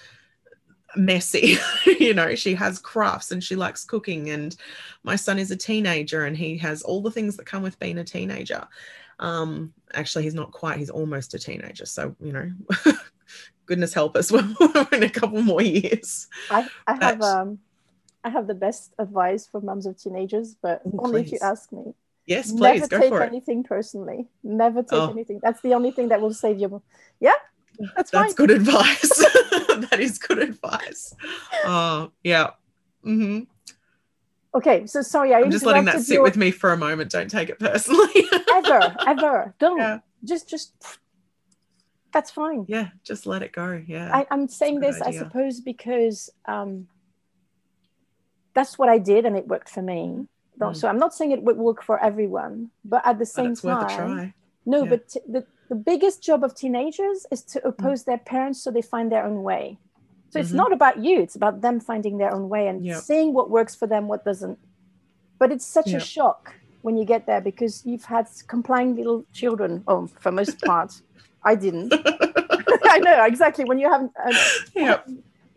messy 0.97 1.57
you 2.01 2.15
know 2.15 2.35
she 2.35 2.55
has 2.55 2.79
crafts 2.79 3.31
and 3.31 3.43
she 3.43 3.55
likes 3.55 3.85
cooking 3.85 4.31
and 4.31 4.57
my 5.03 5.17
son 5.17 5.39
is 5.39 5.51
a 5.51 5.57
teenager 5.57 6.25
and 6.25 6.37
he 6.37 6.57
has 6.57 6.83
all 6.83 7.03
the 7.03 7.11
things 7.11 7.37
that 7.37 7.47
come 7.47 7.63
with 7.63 7.79
being 7.79 7.99
a 7.99 8.05
teenager 8.05 8.67
um 9.19 9.73
actually 9.95 10.25
he's 10.25 10.35
not 10.35 10.51
quite 10.51 10.79
he's 10.79 10.91
almost 10.91 11.35
a 11.35 11.39
teenager 11.39 11.85
so 11.85 12.15
you 12.21 12.33
know 12.33 12.51
goodness 13.67 13.93
help 13.93 14.17
us 14.17 14.33
we're 14.33 14.41
in 14.93 15.03
a 15.03 15.11
couple 15.11 15.43
more 15.43 15.63
years 15.63 16.27
i 16.51 16.67
i 16.87 16.95
have 16.95 17.21
um 17.21 17.59
i 18.25 18.29
have 18.29 18.47
the 18.47 18.55
best 18.55 18.95
advice 18.99 19.47
for 19.47 19.61
moms 19.61 19.87
of 19.87 20.01
teenagers 20.01 20.57
but 20.61 20.83
oh, 20.87 21.01
only 21.05 21.23
please. 21.23 21.33
if 21.33 21.33
you 21.33 21.39
ask 21.43 21.73
me 21.73 21.95
yes 22.27 22.51
please 22.53 22.81
never 22.81 22.89
go 22.89 23.01
take 23.01 23.29
anything 23.29 23.63
personally 23.63 24.27
never 24.43 24.83
take 24.83 24.93
oh. 24.93 25.11
anything 25.11 25.41
that's 25.43 25.61
the 25.63 25.75
only 25.75 25.91
thing 25.91 26.09
that 26.09 26.21
will 26.21 26.35
save 26.35 26.59
you 26.59 26.83
yeah 27.21 27.33
that's, 27.97 28.11
that's 28.11 28.35
good 28.35 28.51
advice 28.51 29.09
that 29.91 29.99
is 30.01 30.19
good 30.19 30.39
advice 30.39 31.15
oh 31.65 32.11
yeah 32.23 32.51
mm-hmm. 33.05 33.45
Okay, 34.55 34.87
so 34.87 35.03
sorry, 35.03 35.35
I 35.35 35.41
am 35.41 35.51
just 35.51 35.65
letting 35.65 35.85
that 35.85 36.01
sit 36.01 36.15
your... 36.15 36.23
with 36.23 36.37
me 36.37 36.51
for 36.51 36.73
a 36.73 36.77
moment. 36.77 37.11
Don't 37.11 37.31
take 37.31 37.51
it 37.51 37.59
personally. 37.59 38.25
ever, 38.55 38.97
ever, 39.07 39.55
don't. 39.59 39.79
Yeah. 39.79 39.99
Just, 40.25 40.49
just. 40.49 40.73
That's 42.13 42.31
fine. 42.31 42.65
Yeah, 42.67 42.89
just 43.05 43.27
let 43.27 43.43
it 43.43 43.53
go. 43.53 43.83
Yeah. 43.87 44.11
I, 44.13 44.27
am 44.31 44.49
saying 44.49 44.81
this, 44.81 45.01
idea. 45.03 45.21
I 45.21 45.23
suppose, 45.25 45.61
because 45.61 46.31
um, 46.47 46.89
that's 48.59 48.79
what 48.79 48.89
I 48.89 48.99
did, 48.99 49.25
and 49.25 49.37
it 49.37 49.47
worked 49.47 49.69
for 49.69 49.83
me. 49.83 50.27
Mm. 50.59 50.77
So 50.77 50.89
I'm 50.89 50.99
not 50.99 51.15
saying 51.15 51.31
it 51.31 51.43
would 51.43 51.57
work 51.57 51.81
for 51.89 51.97
everyone, 52.03 52.71
but 52.85 53.03
at 53.07 53.17
the 53.23 53.27
same 53.27 53.55
time, 53.55 54.35
no. 54.67 54.83
Yeah. 54.83 54.91
But 54.91 55.09
t- 55.09 55.21
the 55.35 55.43
the 55.69 55.77
biggest 55.91 56.23
job 56.29 56.43
of 56.43 56.55
teenagers 56.55 57.27
is 57.31 57.43
to 57.53 57.67
oppose 57.71 58.03
mm. 58.03 58.07
their 58.07 58.19
parents 58.19 58.59
so 58.63 58.71
they 58.71 58.83
find 58.83 59.13
their 59.13 59.25
own 59.25 59.43
way. 59.43 59.79
So 60.31 60.41
it's 60.41 60.49
mm-hmm. 60.49 60.65
not 60.65 60.73
about 60.79 60.97
you, 61.07 61.21
it's 61.21 61.37
about 61.37 61.63
them 61.63 61.81
finding 61.81 62.19
their 62.19 62.33
own 62.37 62.49
way 62.49 62.69
and 62.69 62.85
yep. 62.85 63.01
seeing 63.09 63.33
what 63.33 63.49
works 63.49 63.75
for 63.75 63.87
them, 63.87 64.09
what 64.09 64.25
doesn't. 64.25 64.59
But 65.39 65.53
it's 65.53 65.65
such 65.65 65.89
yep. 65.89 66.03
a 66.03 66.05
shock 66.05 66.55
when 66.83 66.97
you 66.99 67.05
get 67.05 67.27
there 67.27 67.41
because 67.41 67.87
you've 67.87 68.05
had 68.05 68.27
complying 68.47 68.97
little 68.97 69.25
children. 69.33 69.85
Oh, 69.89 70.07
for 70.07 70.33
most 70.33 70.61
part, 70.71 71.01
I 71.45 71.55
didn't. 71.55 71.95
I 72.95 72.99
know 72.99 73.25
exactly 73.25 73.65
when 73.65 73.79
you 73.79 73.91
have 73.91 74.03
uh, 74.25 74.35
yep. 74.75 75.09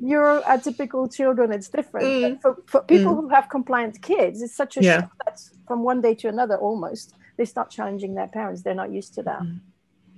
Neuroatypical 0.01 1.13
children, 1.13 1.51
it's 1.51 1.69
different. 1.69 2.07
Mm. 2.07 2.41
For, 2.41 2.57
for 2.65 2.81
people 2.81 3.13
mm. 3.13 3.21
who 3.21 3.29
have 3.29 3.49
compliant 3.49 4.01
kids, 4.01 4.41
it's 4.41 4.55
such 4.55 4.77
a 4.77 4.83
yeah. 4.83 5.01
shock 5.01 5.11
that 5.25 5.41
from 5.67 5.83
one 5.83 6.01
day 6.01 6.15
to 6.15 6.27
another 6.27 6.57
almost 6.57 7.13
they 7.37 7.45
start 7.45 7.69
challenging 7.69 8.15
their 8.15 8.27
parents. 8.27 8.61
They're 8.61 8.75
not 8.75 8.91
used 8.91 9.13
to 9.15 9.23
that. 9.23 9.41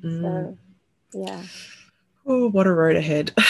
Mm. 0.03 0.21
So, 0.21 0.57
yeah. 1.13 1.41
Oh, 2.25 2.49
what 2.49 2.67
a 2.67 2.73
road 2.73 2.95
ahead. 2.95 3.33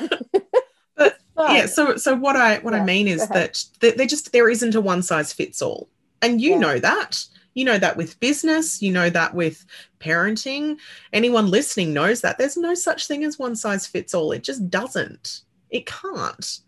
but 0.96 1.18
yeah, 1.36 1.66
so 1.66 1.96
so 1.96 2.14
what 2.14 2.36
I 2.36 2.58
what 2.58 2.74
yeah, 2.74 2.80
I 2.80 2.84
mean 2.84 3.08
is 3.08 3.26
that 3.28 3.64
there 3.80 4.06
just 4.06 4.32
there 4.32 4.48
isn't 4.48 4.74
a 4.74 4.80
one 4.80 5.02
size 5.02 5.32
fits 5.32 5.60
all. 5.60 5.88
And 6.22 6.40
you 6.40 6.52
yeah. 6.52 6.58
know 6.58 6.78
that. 6.78 7.24
You 7.54 7.64
know 7.64 7.78
that 7.78 7.96
with 7.96 8.20
business, 8.20 8.80
you 8.80 8.92
know 8.92 9.10
that 9.10 9.34
with 9.34 9.66
parenting. 9.98 10.78
Anyone 11.12 11.50
listening 11.50 11.92
knows 11.92 12.20
that 12.20 12.38
there's 12.38 12.56
no 12.56 12.74
such 12.74 13.08
thing 13.08 13.24
as 13.24 13.38
one 13.38 13.56
size 13.56 13.86
fits 13.86 14.14
all. 14.14 14.30
It 14.32 14.44
just 14.44 14.70
doesn't. 14.70 15.42
It 15.70 15.86
can't. 15.86 16.60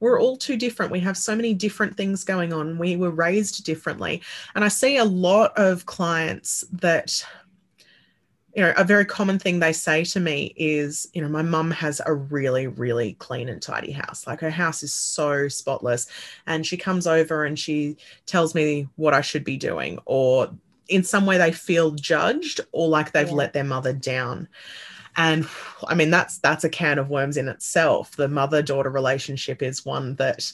We're 0.00 0.20
all 0.20 0.36
too 0.36 0.56
different. 0.56 0.92
We 0.92 1.00
have 1.00 1.16
so 1.16 1.34
many 1.34 1.54
different 1.54 1.96
things 1.96 2.22
going 2.24 2.52
on. 2.52 2.78
We 2.78 2.96
were 2.96 3.10
raised 3.10 3.64
differently. 3.64 4.22
And 4.54 4.64
I 4.64 4.68
see 4.68 4.96
a 4.96 5.04
lot 5.04 5.56
of 5.56 5.86
clients 5.86 6.64
that 6.72 7.24
you 8.54 8.62
know, 8.62 8.72
a 8.76 8.82
very 8.82 9.04
common 9.04 9.38
thing 9.38 9.60
they 9.60 9.72
say 9.72 10.02
to 10.02 10.18
me 10.18 10.52
is, 10.56 11.08
you 11.12 11.22
know, 11.22 11.28
my 11.28 11.42
mum 11.42 11.70
has 11.70 12.00
a 12.04 12.12
really, 12.12 12.66
really 12.66 13.12
clean 13.14 13.48
and 13.48 13.62
tidy 13.62 13.92
house. 13.92 14.26
Like 14.26 14.40
her 14.40 14.50
house 14.50 14.82
is 14.82 14.92
so 14.92 15.46
spotless. 15.46 16.08
And 16.46 16.66
she 16.66 16.76
comes 16.76 17.06
over 17.06 17.44
and 17.44 17.56
she 17.56 17.96
tells 18.26 18.56
me 18.56 18.88
what 18.96 19.14
I 19.14 19.20
should 19.20 19.44
be 19.44 19.56
doing, 19.56 20.00
or 20.06 20.50
in 20.88 21.04
some 21.04 21.24
way 21.24 21.38
they 21.38 21.52
feel 21.52 21.92
judged 21.92 22.60
or 22.72 22.88
like 22.88 23.12
they've 23.12 23.28
yeah. 23.28 23.34
let 23.34 23.52
their 23.52 23.64
mother 23.64 23.92
down. 23.92 24.48
And 25.18 25.46
I 25.86 25.94
mean, 25.94 26.10
that's 26.10 26.38
that's 26.38 26.64
a 26.64 26.70
can 26.70 26.98
of 26.98 27.10
worms 27.10 27.36
in 27.36 27.48
itself. 27.48 28.16
The 28.16 28.28
mother-daughter 28.28 28.90
relationship 28.90 29.62
is 29.62 29.84
one 29.84 30.14
that 30.14 30.50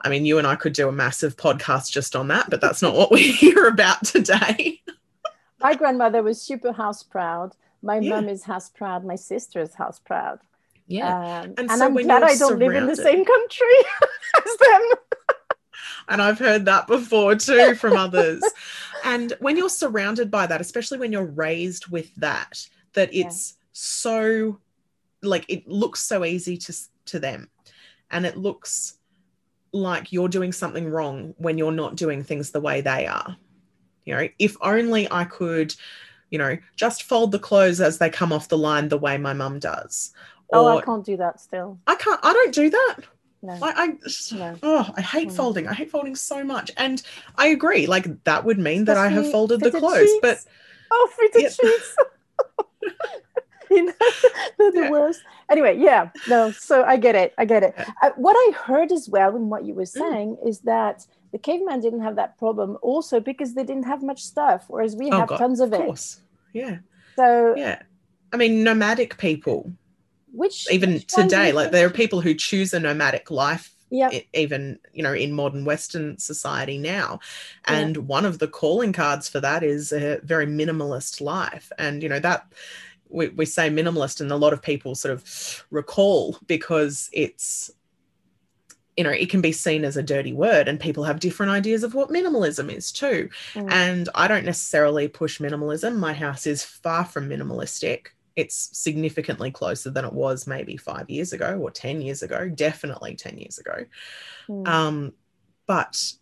I 0.00 0.10
mean, 0.10 0.26
you 0.26 0.36
and 0.38 0.46
I 0.46 0.56
could 0.56 0.74
do 0.74 0.88
a 0.88 0.92
massive 0.92 1.36
podcast 1.36 1.90
just 1.90 2.14
on 2.14 2.28
that, 2.28 2.50
but 2.50 2.60
that's 2.60 2.82
not 2.82 2.94
what 2.94 3.10
we're 3.10 3.32
here 3.34 3.66
about 3.66 4.04
today 4.04 4.82
my 5.60 5.74
grandmother 5.74 6.22
was 6.22 6.40
super 6.40 6.72
house 6.72 7.02
proud. 7.02 7.54
My 7.82 7.98
yeah. 7.98 8.10
mom 8.10 8.28
is 8.28 8.44
house 8.44 8.68
proud. 8.68 9.04
My 9.04 9.16
sister 9.16 9.60
is 9.60 9.74
house 9.74 9.98
proud. 9.98 10.40
Yeah. 10.86 11.14
Um, 11.14 11.22
and, 11.22 11.58
and 11.58 11.70
so 11.70 11.84
I'm 11.84 11.94
glad 11.94 12.22
I 12.22 12.34
don't 12.34 12.58
live 12.58 12.74
in 12.74 12.86
the 12.86 12.96
same 12.96 13.24
country 13.24 13.66
as 14.36 14.56
them. 14.56 15.36
and 16.08 16.22
I've 16.22 16.38
heard 16.38 16.64
that 16.64 16.86
before 16.86 17.36
too 17.36 17.74
from 17.74 17.96
others. 17.96 18.42
and 19.04 19.34
when 19.40 19.56
you're 19.56 19.68
surrounded 19.68 20.30
by 20.30 20.46
that, 20.46 20.60
especially 20.60 20.98
when 20.98 21.12
you're 21.12 21.24
raised 21.24 21.88
with 21.88 22.14
that, 22.16 22.66
that 22.94 23.10
it's. 23.12 23.54
So 23.80 24.58
like 25.22 25.44
it 25.48 25.68
looks 25.68 26.00
so 26.00 26.24
easy 26.24 26.56
to 26.56 26.74
to 27.04 27.18
them 27.18 27.48
and 28.10 28.26
it 28.26 28.36
looks 28.36 28.98
like 29.72 30.12
you're 30.12 30.28
doing 30.28 30.52
something 30.52 30.88
wrong 30.88 31.34
when 31.38 31.58
you're 31.58 31.72
not 31.72 31.96
doing 31.96 32.22
things 32.22 32.50
the 32.50 32.60
way 32.60 32.80
they 32.80 33.06
are 33.06 33.36
you 34.08 34.14
know, 34.14 34.26
if 34.38 34.56
only 34.62 35.06
I 35.12 35.24
could, 35.24 35.74
you 36.30 36.38
know, 36.38 36.56
just 36.76 37.02
fold 37.02 37.30
the 37.30 37.38
clothes 37.38 37.78
as 37.78 37.98
they 37.98 38.08
come 38.08 38.32
off 38.32 38.48
the 38.48 38.56
line 38.56 38.88
the 38.88 38.96
way 38.96 39.18
my 39.18 39.34
mum 39.34 39.58
does. 39.58 40.14
Or, 40.48 40.60
oh, 40.60 40.78
I 40.78 40.80
can't 40.80 41.04
do 41.04 41.18
that 41.18 41.40
still. 41.40 41.78
I 41.86 41.94
can't, 41.94 42.18
I 42.22 42.32
don't 42.32 42.54
do 42.54 42.70
that. 42.70 42.96
No. 43.42 43.58
I, 43.60 43.72
I 43.76 43.86
no. 44.32 44.56
oh, 44.62 44.90
I 44.96 45.02
hate 45.02 45.28
mm. 45.28 45.36
folding. 45.36 45.68
I 45.68 45.74
hate 45.74 45.90
folding 45.90 46.16
so 46.16 46.42
much. 46.42 46.70
And 46.78 47.02
I 47.36 47.48
agree. 47.48 47.86
Like 47.86 48.24
that 48.24 48.46
would 48.46 48.58
mean 48.58 48.86
that 48.86 48.96
I 48.96 49.08
have 49.08 49.30
folded 49.30 49.60
the 49.60 49.72
clothes, 49.72 50.08
sheets. 50.08 50.18
but 50.22 50.38
oh, 50.90 51.10
fitted 51.14 51.42
yeah. 51.42 51.48
sheets. 51.50 51.96
you 53.70 53.84
know, 53.84 53.92
they're 54.58 54.72
the 54.72 54.80
yeah. 54.80 54.90
worst. 54.90 55.20
Anyway, 55.50 55.76
yeah, 55.78 56.10
no. 56.28 56.50
So 56.50 56.84
I 56.84 56.96
get 56.96 57.14
it. 57.14 57.34
I 57.38 57.44
get 57.44 57.62
it. 57.62 57.74
Uh, 58.02 58.10
what 58.16 58.36
I 58.36 58.52
heard 58.52 58.92
as 58.92 59.08
well 59.08 59.34
in 59.36 59.48
what 59.48 59.64
you 59.64 59.74
were 59.74 59.82
mm. 59.82 59.88
saying 59.88 60.36
mm. 60.36 60.48
is 60.48 60.60
that 60.60 61.06
the 61.32 61.38
caveman 61.38 61.80
didn't 61.80 62.00
have 62.00 62.16
that 62.16 62.38
problem 62.38 62.78
also 62.82 63.20
because 63.20 63.54
they 63.54 63.64
didn't 63.64 63.84
have 63.84 64.02
much 64.02 64.22
stuff 64.22 64.64
whereas 64.68 64.96
we 64.96 65.10
oh 65.10 65.18
have 65.18 65.28
God, 65.28 65.38
tons 65.38 65.60
of, 65.60 65.72
of 65.72 65.80
it 65.80 66.16
yeah 66.52 66.78
so 67.16 67.54
yeah 67.56 67.82
i 68.32 68.36
mean 68.36 68.64
nomadic 68.64 69.18
people 69.18 69.70
which 70.32 70.70
even 70.70 70.94
which 70.94 71.06
today 71.06 71.52
like 71.52 71.70
there 71.70 71.86
are 71.86 71.90
people 71.90 72.20
who 72.20 72.34
choose 72.34 72.72
a 72.72 72.80
nomadic 72.80 73.30
life 73.30 73.74
yeah 73.90 74.10
even 74.34 74.78
you 74.92 75.02
know 75.02 75.14
in 75.14 75.32
modern 75.32 75.64
western 75.64 76.18
society 76.18 76.76
now 76.76 77.18
and 77.66 77.96
yeah. 77.96 78.02
one 78.02 78.26
of 78.26 78.38
the 78.38 78.48
calling 78.48 78.92
cards 78.92 79.28
for 79.28 79.40
that 79.40 79.62
is 79.62 79.92
a 79.92 80.20
very 80.24 80.46
minimalist 80.46 81.20
life 81.20 81.72
and 81.78 82.02
you 82.02 82.08
know 82.08 82.20
that 82.20 82.52
we, 83.10 83.28
we 83.28 83.44
say 83.44 83.70
minimalist 83.70 84.20
and 84.20 84.30
a 84.30 84.36
lot 84.36 84.52
of 84.52 84.62
people 84.62 84.94
sort 84.94 85.12
of 85.12 85.66
recall 85.70 86.38
because 86.46 87.10
it's 87.12 87.70
you 88.98 89.04
know, 89.04 89.10
it 89.10 89.30
can 89.30 89.40
be 89.40 89.52
seen 89.52 89.84
as 89.84 89.96
a 89.96 90.02
dirty 90.02 90.32
word, 90.32 90.66
and 90.66 90.80
people 90.80 91.04
have 91.04 91.20
different 91.20 91.52
ideas 91.52 91.84
of 91.84 91.94
what 91.94 92.08
minimalism 92.08 92.68
is 92.68 92.90
too. 92.90 93.28
Mm. 93.54 93.70
And 93.70 94.08
I 94.12 94.26
don't 94.26 94.44
necessarily 94.44 95.06
push 95.06 95.38
minimalism. 95.38 95.96
My 95.96 96.12
house 96.12 96.48
is 96.48 96.64
far 96.64 97.04
from 97.04 97.28
minimalistic. 97.28 98.08
It's 98.34 98.76
significantly 98.76 99.52
closer 99.52 99.90
than 99.90 100.04
it 100.04 100.12
was 100.12 100.48
maybe 100.48 100.76
five 100.76 101.08
years 101.08 101.32
ago 101.32 101.60
or 101.62 101.70
10 101.70 102.02
years 102.02 102.24
ago, 102.24 102.48
definitely 102.48 103.14
10 103.14 103.38
years 103.38 103.58
ago. 103.58 103.84
Mm. 104.48 104.66
Um, 104.66 105.12
but 105.68 106.14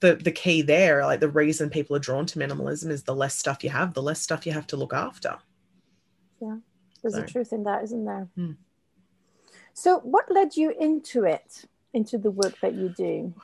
the 0.00 0.16
the 0.16 0.30
key 0.30 0.60
there, 0.60 1.06
like 1.06 1.20
the 1.20 1.28
reason 1.28 1.70
people 1.70 1.96
are 1.96 2.00
drawn 2.00 2.26
to 2.26 2.38
minimalism 2.38 2.90
is 2.90 3.02
the 3.02 3.14
less 3.14 3.34
stuff 3.34 3.64
you 3.64 3.70
have, 3.70 3.94
the 3.94 4.02
less 4.02 4.20
stuff 4.20 4.44
you 4.44 4.52
have 4.52 4.66
to 4.66 4.76
look 4.76 4.92
after. 4.92 5.38
Yeah, 6.40 6.56
there's 7.02 7.14
so. 7.14 7.22
a 7.22 7.26
truth 7.26 7.52
in 7.52 7.64
that, 7.64 7.84
isn't 7.84 8.04
there? 8.04 8.28
Mm. 8.38 8.56
So, 9.74 10.00
what 10.00 10.30
led 10.30 10.56
you 10.56 10.74
into 10.78 11.24
it? 11.24 11.64
into 11.92 12.18
the 12.18 12.30
work 12.30 12.58
that 12.60 12.74
you 12.74 12.88
do? 12.88 13.34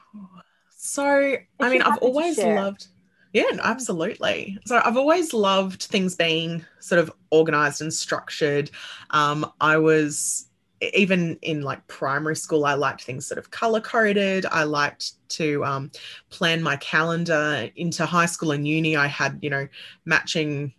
So, 0.71 1.19
if 1.19 1.41
I 1.61 1.71
mean, 1.71 1.83
I've 1.83 1.99
always 1.99 2.39
loved, 2.39 2.89
yeah, 3.33 3.45
absolutely. 3.63 4.59
So, 4.67 4.81
I've 4.85 4.97
always 4.97 5.33
loved 5.33 5.85
things 5.85 6.15
being 6.15 6.65
sort 6.81 7.01
of 7.01 7.13
organized 7.31 7.83
and 7.83 7.93
structured. 7.93 8.71
Um, 9.11 9.51
I 9.61 9.79
was 9.79 10.49
even 10.95 11.39
in 11.41 11.63
like 11.63 11.87
primary 11.87 12.37
school, 12.37 12.67
I 12.67 12.75
liked 12.75 13.03
things 13.03 13.27
sort 13.27 13.39
of 13.39 13.51
color 13.51 13.81
coded. 13.81 14.45
I 14.47 14.65
liked 14.65 15.13
to 15.31 15.65
um, 15.65 15.91
plan 16.29 16.63
my 16.63 16.77
calendar 16.77 17.71
into 17.77 18.05
high 18.05 18.27
school 18.27 18.53
and 18.53 18.69
uni. 18.69 18.95
I 18.95 19.07
had, 19.07 19.39
you 19.41 19.49
know, 19.49 19.67
matching 20.05 20.75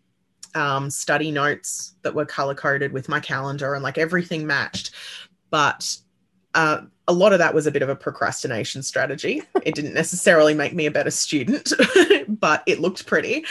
um, 0.55 0.89
study 0.89 1.31
notes 1.31 1.95
that 2.01 2.13
were 2.13 2.25
color 2.25 2.55
coded 2.55 2.91
with 2.91 3.09
my 3.09 3.19
calendar 3.19 3.73
and 3.73 3.83
like 3.83 3.97
everything 3.97 4.47
matched. 4.47 4.91
But 5.49 5.97
uh, 6.53 6.81
a 7.07 7.13
lot 7.13 7.33
of 7.33 7.39
that 7.39 7.53
was 7.53 7.67
a 7.67 7.71
bit 7.71 7.81
of 7.81 7.89
a 7.89 7.95
procrastination 7.95 8.83
strategy. 8.83 9.41
It 9.63 9.75
didn't 9.75 9.93
necessarily 9.93 10.53
make 10.53 10.73
me 10.73 10.85
a 10.85 10.91
better 10.91 11.11
student, 11.11 11.71
but 12.27 12.63
it 12.65 12.79
looked 12.79 13.05
pretty. 13.05 13.45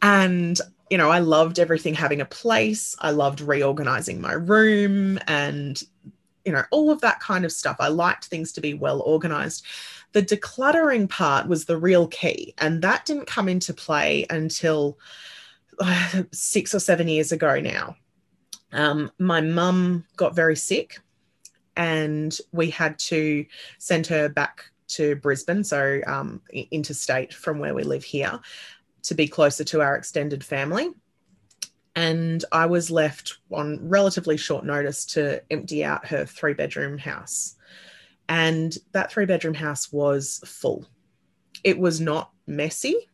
And, 0.00 0.58
you 0.88 0.96
know, 0.96 1.10
I 1.10 1.18
loved 1.18 1.58
everything 1.58 1.94
having 1.94 2.20
a 2.20 2.26
place. 2.26 2.96
I 3.00 3.10
loved 3.10 3.40
reorganizing 3.40 4.20
my 4.20 4.32
room 4.32 5.18
and, 5.26 5.82
you 6.44 6.52
know, 6.52 6.62
all 6.70 6.90
of 6.90 7.00
that 7.02 7.20
kind 7.20 7.44
of 7.44 7.52
stuff. 7.52 7.76
I 7.80 7.88
liked 7.88 8.26
things 8.26 8.52
to 8.52 8.60
be 8.60 8.72
well 8.72 9.00
organized. 9.00 9.64
The 10.12 10.22
decluttering 10.22 11.08
part 11.08 11.48
was 11.48 11.64
the 11.64 11.76
real 11.76 12.06
key. 12.06 12.54
And 12.58 12.80
that 12.82 13.04
didn't 13.04 13.26
come 13.26 13.48
into 13.48 13.74
play 13.74 14.26
until 14.30 14.96
six 16.32 16.74
or 16.74 16.80
seven 16.80 17.08
years 17.08 17.32
ago 17.32 17.60
now. 17.60 17.96
Um, 18.72 19.10
my 19.18 19.40
mum 19.40 20.04
got 20.16 20.34
very 20.34 20.56
sick 20.56 20.98
and 21.76 22.36
we 22.52 22.70
had 22.70 22.98
to 22.98 23.44
send 23.78 24.06
her 24.06 24.28
back 24.28 24.64
to 24.88 25.16
Brisbane, 25.16 25.64
so 25.64 26.00
um, 26.06 26.40
interstate 26.70 27.32
from 27.32 27.58
where 27.58 27.74
we 27.74 27.82
live 27.82 28.04
here, 28.04 28.38
to 29.02 29.14
be 29.14 29.26
closer 29.26 29.64
to 29.64 29.80
our 29.80 29.96
extended 29.96 30.44
family. 30.44 30.90
And 31.96 32.44
I 32.52 32.66
was 32.66 32.90
left 32.90 33.38
on 33.52 33.88
relatively 33.88 34.36
short 34.36 34.64
notice 34.64 35.04
to 35.06 35.42
empty 35.50 35.84
out 35.84 36.06
her 36.06 36.24
three 36.24 36.54
bedroom 36.54 36.98
house. 36.98 37.56
And 38.28 38.76
that 38.92 39.12
three 39.12 39.26
bedroom 39.26 39.54
house 39.54 39.92
was 39.92 40.40
full. 40.44 40.86
It 41.62 41.78
was 41.78 42.00
not 42.00 42.30
messy, 42.46 43.08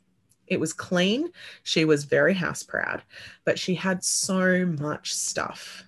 it 0.51 0.61
was 0.61 0.73
clean. 0.73 1.31
She 1.63 1.87
was 1.87 2.05
very 2.05 2.35
house 2.35 2.63
proud, 2.63 3.03
but 3.47 3.59
she 3.59 3.75
had 3.75 4.05
so 4.05 4.67
much 4.67 5.15
stuff 5.15 5.85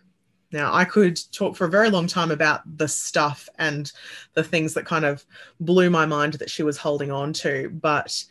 now, 0.52 0.72
I 0.72 0.84
could 0.84 1.18
talk 1.32 1.56
for 1.56 1.64
a 1.64 1.70
very 1.70 1.88
long 1.90 2.06
time 2.06 2.30
about 2.30 2.60
the 2.76 2.86
stuff 2.86 3.48
and 3.58 3.90
the 4.34 4.44
things 4.44 4.74
that 4.74 4.84
kind 4.84 5.04
of 5.04 5.24
blew 5.60 5.88
my 5.88 6.04
mind 6.04 6.34
that 6.34 6.50
she 6.50 6.62
was 6.62 6.76
holding 6.76 7.10
on 7.10 7.32
to, 7.34 7.70
but 7.70 8.22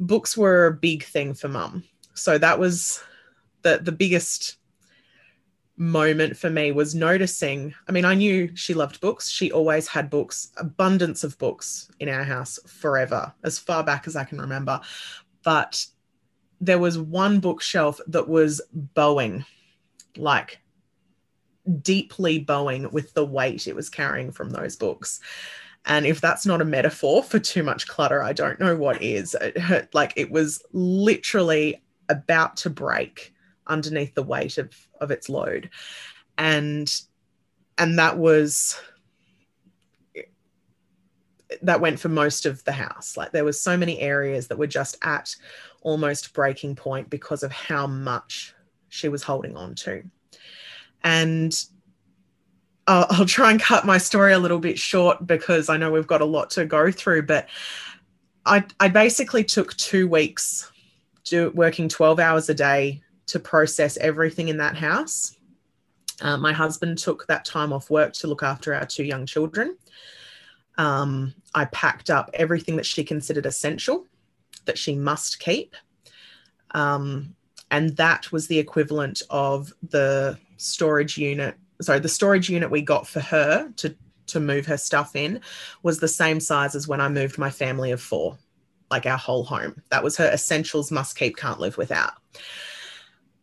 books 0.00 0.36
were 0.36 0.66
a 0.66 0.74
big 0.74 1.04
thing 1.04 1.34
for 1.34 1.48
mum. 1.48 1.84
So 2.14 2.36
that 2.38 2.58
was 2.58 3.00
the 3.62 3.78
the 3.82 3.92
biggest 3.92 4.56
moment 5.76 6.36
for 6.36 6.50
me 6.50 6.72
was 6.72 6.96
noticing. 6.96 7.72
I 7.88 7.92
mean, 7.92 8.04
I 8.04 8.14
knew 8.14 8.50
she 8.56 8.74
loved 8.74 9.00
books. 9.00 9.30
She 9.30 9.52
always 9.52 9.86
had 9.86 10.10
books, 10.10 10.50
abundance 10.56 11.22
of 11.22 11.38
books 11.38 11.88
in 12.00 12.08
our 12.08 12.24
house 12.24 12.58
forever, 12.66 13.32
as 13.44 13.60
far 13.60 13.84
back 13.84 14.08
as 14.08 14.16
I 14.16 14.24
can 14.24 14.40
remember. 14.40 14.80
But 15.44 15.86
there 16.60 16.78
was 16.78 16.98
one 16.98 17.40
bookshelf 17.40 18.00
that 18.08 18.28
was 18.28 18.60
bowing 18.72 19.44
like 20.16 20.58
deeply 21.82 22.38
bowing 22.38 22.90
with 22.90 23.12
the 23.14 23.24
weight 23.24 23.66
it 23.66 23.76
was 23.76 23.90
carrying 23.90 24.32
from 24.32 24.50
those 24.50 24.76
books. 24.76 25.20
And 25.84 26.06
if 26.06 26.20
that's 26.20 26.44
not 26.44 26.60
a 26.60 26.66
metaphor 26.66 27.22
for 27.22 27.38
too 27.38 27.62
much 27.62 27.86
clutter, 27.86 28.22
I 28.22 28.32
don't 28.32 28.60
know 28.60 28.76
what 28.76 29.02
is. 29.02 29.36
Like 29.92 30.12
it 30.16 30.30
was 30.30 30.62
literally 30.72 31.82
about 32.08 32.56
to 32.58 32.70
break 32.70 33.32
underneath 33.66 34.14
the 34.14 34.22
weight 34.22 34.58
of 34.58 34.74
of 35.00 35.10
its 35.10 35.28
load. 35.28 35.70
And 36.36 36.92
and 37.76 37.98
that 37.98 38.18
was 38.18 38.80
that 41.62 41.80
went 41.80 41.98
for 41.98 42.08
most 42.08 42.46
of 42.46 42.62
the 42.64 42.72
house. 42.72 43.16
Like 43.16 43.32
there 43.32 43.44
was 43.44 43.60
so 43.60 43.76
many 43.76 44.00
areas 44.00 44.48
that 44.48 44.58
were 44.58 44.66
just 44.66 44.96
at 45.02 45.34
almost 45.82 46.34
breaking 46.34 46.76
point 46.76 47.08
because 47.08 47.42
of 47.42 47.52
how 47.52 47.86
much 47.86 48.54
she 48.88 49.08
was 49.08 49.22
holding 49.22 49.56
on 49.56 49.74
to 49.74 50.02
and 51.04 51.64
I'll, 52.86 53.06
I'll, 53.10 53.26
try 53.26 53.50
and 53.50 53.60
cut 53.60 53.86
my 53.86 53.98
story 53.98 54.32
a 54.32 54.38
little 54.38 54.58
bit 54.58 54.78
short 54.78 55.26
because 55.26 55.68
I 55.68 55.76
know 55.76 55.90
we've 55.90 56.06
got 56.06 56.20
a 56.20 56.26
lot 56.26 56.50
to 56.50 56.64
go 56.64 56.90
through. 56.90 57.22
But 57.22 57.48
I, 58.44 58.64
I 58.80 58.88
basically 58.88 59.44
took 59.44 59.76
two 59.76 60.08
weeks 60.08 60.70
do, 61.24 61.50
working 61.54 61.88
12 61.88 62.18
hours 62.18 62.48
a 62.48 62.54
day 62.54 63.02
to 63.26 63.38
process 63.38 63.96
everything 63.98 64.48
in 64.48 64.56
that 64.58 64.76
house. 64.76 65.36
Uh, 66.20 66.36
my 66.36 66.52
husband 66.52 66.98
took 66.98 67.26
that 67.26 67.44
time 67.44 67.72
off 67.72 67.90
work 67.90 68.12
to 68.12 68.26
look 68.26 68.42
after 68.42 68.74
our 68.74 68.86
two 68.86 69.04
young 69.04 69.26
children. 69.26 69.76
Um, 70.76 71.34
I 71.54 71.66
packed 71.66 72.10
up 72.10 72.30
everything 72.34 72.76
that 72.76 72.86
she 72.86 73.04
considered 73.04 73.46
essential 73.46 74.06
that 74.64 74.78
she 74.78 74.94
must 74.94 75.40
keep. 75.40 75.74
Um, 76.72 77.34
and 77.70 77.96
that 77.96 78.30
was 78.32 78.46
the 78.46 78.58
equivalent 78.58 79.22
of 79.30 79.72
the 79.90 80.38
storage 80.56 81.16
unit 81.16 81.54
sorry 81.80 82.00
the 82.00 82.08
storage 82.08 82.50
unit 82.50 82.70
we 82.70 82.82
got 82.82 83.06
for 83.06 83.20
her 83.20 83.70
to 83.76 83.94
to 84.26 84.40
move 84.40 84.66
her 84.66 84.76
stuff 84.76 85.14
in 85.14 85.40
was 85.82 86.00
the 86.00 86.08
same 86.08 86.40
size 86.40 86.74
as 86.74 86.88
when 86.88 87.00
i 87.00 87.08
moved 87.08 87.38
my 87.38 87.50
family 87.50 87.92
of 87.92 88.00
four 88.00 88.36
like 88.90 89.06
our 89.06 89.16
whole 89.16 89.44
home 89.44 89.80
that 89.90 90.02
was 90.02 90.16
her 90.16 90.28
essentials 90.30 90.90
must 90.90 91.16
keep 91.16 91.36
can't 91.36 91.60
live 91.60 91.76
without 91.76 92.14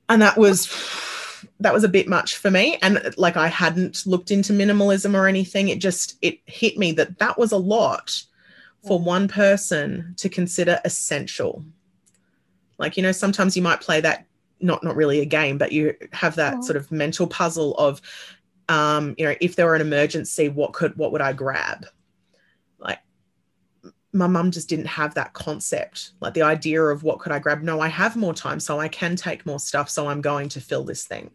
and 0.10 0.22
that 0.22 0.38
was 0.38 0.66
that 1.60 1.74
was 1.74 1.84
a 1.84 1.90
bit 1.90 2.08
much 2.08 2.38
for 2.38 2.52
me 2.52 2.78
and 2.82 3.14
like 3.18 3.38
i 3.38 3.48
hadn't 3.48 4.06
looked 4.06 4.32
into 4.32 4.54
minimalism 4.54 5.14
or 5.14 5.28
anything 5.28 5.70
it 5.70 5.80
just 5.80 6.18
it 6.22 6.40
hit 6.46 6.78
me 6.78 6.92
that 6.92 7.18
that 7.20 7.38
was 7.38 7.52
a 7.52 7.58
lot 7.58 8.24
for 8.86 9.00
one 9.00 9.28
person 9.28 10.14
to 10.18 10.30
consider 10.30 10.80
essential 10.86 11.64
like 12.78 12.98
you 12.98 13.04
know 13.04 13.12
sometimes 13.12 13.56
you 13.56 13.64
might 13.64 13.82
play 13.82 14.00
that 14.00 14.26
not 14.62 14.84
not 14.84 14.96
really 14.96 15.20
a 15.20 15.26
game, 15.26 15.58
but 15.58 15.72
you 15.72 15.96
have 16.12 16.36
that 16.36 16.56
oh. 16.58 16.62
sort 16.62 16.78
of 16.78 16.92
mental 16.92 17.28
puzzle 17.28 17.76
of, 17.76 18.02
um, 18.70 19.16
you 19.18 19.26
know, 19.26 19.36
if 19.42 19.56
there 19.56 19.66
were 19.66 19.76
an 19.76 19.82
emergency, 19.82 20.50
what 20.50 20.74
could 20.74 20.96
what 20.98 21.12
would 21.12 21.22
I 21.22 21.34
grab? 21.34 21.86
My 24.16 24.28
mum 24.28 24.52
just 24.52 24.70
didn't 24.70 24.88
have 24.88 25.14
that 25.16 25.34
concept, 25.34 26.12
like 26.22 26.34
the 26.34 26.42
idea 26.42 26.82
of 26.82 27.04
what 27.04 27.20
could 27.20 27.32
I 27.32 27.40
grab. 27.40 27.62
No, 27.62 27.80
I 27.82 27.88
have 27.88 28.16
more 28.16 28.34
time, 28.34 28.60
so 28.60 28.80
I 28.80 28.88
can 28.88 29.16
take 29.16 29.46
more 29.46 29.60
stuff. 29.60 29.90
So 29.90 30.08
I'm 30.08 30.22
going 30.22 30.50
to 30.50 30.62
fill 30.62 30.84
this 30.84 31.06
thing. 31.06 31.30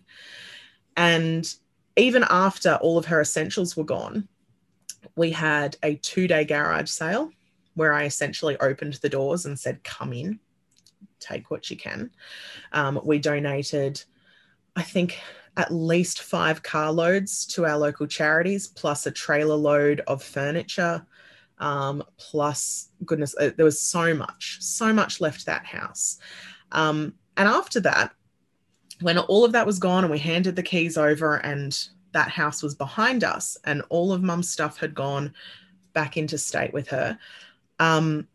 And 0.97 1.53
even 1.97 2.25
after 2.29 2.75
all 2.77 2.99
of 2.99 3.07
her 3.07 3.21
essentials 3.21 3.77
were 3.77 3.85
gone, 3.85 4.29
we 5.17 5.31
had 5.31 5.77
a 5.83 5.97
two 5.97 6.27
day 6.27 6.45
garage 6.45 6.89
sale 6.91 7.31
where 7.75 7.93
I 7.93 8.05
essentially 8.05 8.57
opened 8.59 8.95
the 8.95 9.09
doors 9.09 9.47
and 9.47 9.59
said, 9.59 9.85
Come 9.85 10.13
in 10.13 10.41
take 11.21 11.51
what 11.51 11.71
you 11.71 11.77
can. 11.77 12.11
Um, 12.73 13.01
we 13.05 13.19
donated, 13.19 14.03
I 14.75 14.83
think, 14.83 15.21
at 15.57 15.73
least 15.73 16.23
five 16.23 16.63
carloads 16.63 17.47
to 17.49 17.67
our 17.67 17.79
local 17.79 18.07
charities, 18.07 18.69
plus 18.69 19.07
a 19.07 19.11
trailer 19.11 19.55
load 19.55 20.01
of 20.07 20.23
furniture. 20.23 21.07
Um, 21.61 22.03
plus, 22.17 22.89
goodness, 23.05 23.35
uh, 23.39 23.51
there 23.57 23.65
was 23.65 23.81
so 23.81 24.15
much, 24.15 24.59
so 24.61 24.93
much 24.93 25.21
left 25.21 25.47
that 25.47 25.65
house. 25.65 26.19
Um, 26.73 27.15
and 27.37 27.47
after 27.49 27.81
that, 27.81 28.13
when 29.01 29.19
all 29.19 29.45
of 29.45 29.53
that 29.53 29.67
was 29.67 29.79
gone 29.79 30.05
and 30.05 30.11
we 30.11 30.19
handed 30.19 30.57
the 30.57 30.63
keys 30.63 30.97
over 30.99 31.37
and 31.37 31.89
that 32.13 32.29
house 32.29 32.63
was 32.63 32.75
behind 32.75 33.25
us 33.25 33.57
and 33.65 33.83
all 33.89 34.13
of 34.13 34.23
mum's 34.23 34.51
stuff 34.51 34.79
had 34.79 34.95
gone 34.95 35.33
back 35.93 36.17
into 36.17 36.39
state 36.39 36.73
with 36.73 36.89
her, 36.89 37.19
um, 37.79 38.27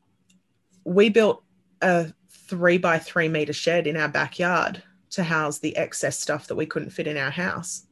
we 0.84 1.10
built 1.10 1.44
a 1.82 2.12
three 2.30 2.78
by 2.78 2.98
three 2.98 3.28
meter 3.28 3.54
shed 3.54 3.88
in 3.88 3.98
our 3.98 4.08
backyard 4.08 4.82
to 5.10 5.24
house 5.24 5.60
the 5.60 5.76
excess 5.78 6.20
stuff 6.20 6.48
that 6.48 6.56
we 6.56 6.66
couldn't 6.66 6.90
fit 6.92 7.08
in 7.08 7.18
our 7.18 7.32
house 7.32 7.88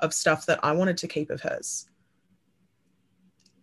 of 0.00 0.14
stuff 0.14 0.46
that 0.46 0.60
I 0.62 0.72
wanted 0.72 0.98
to 0.98 1.08
keep 1.08 1.30
of 1.30 1.40
hers. 1.40 1.87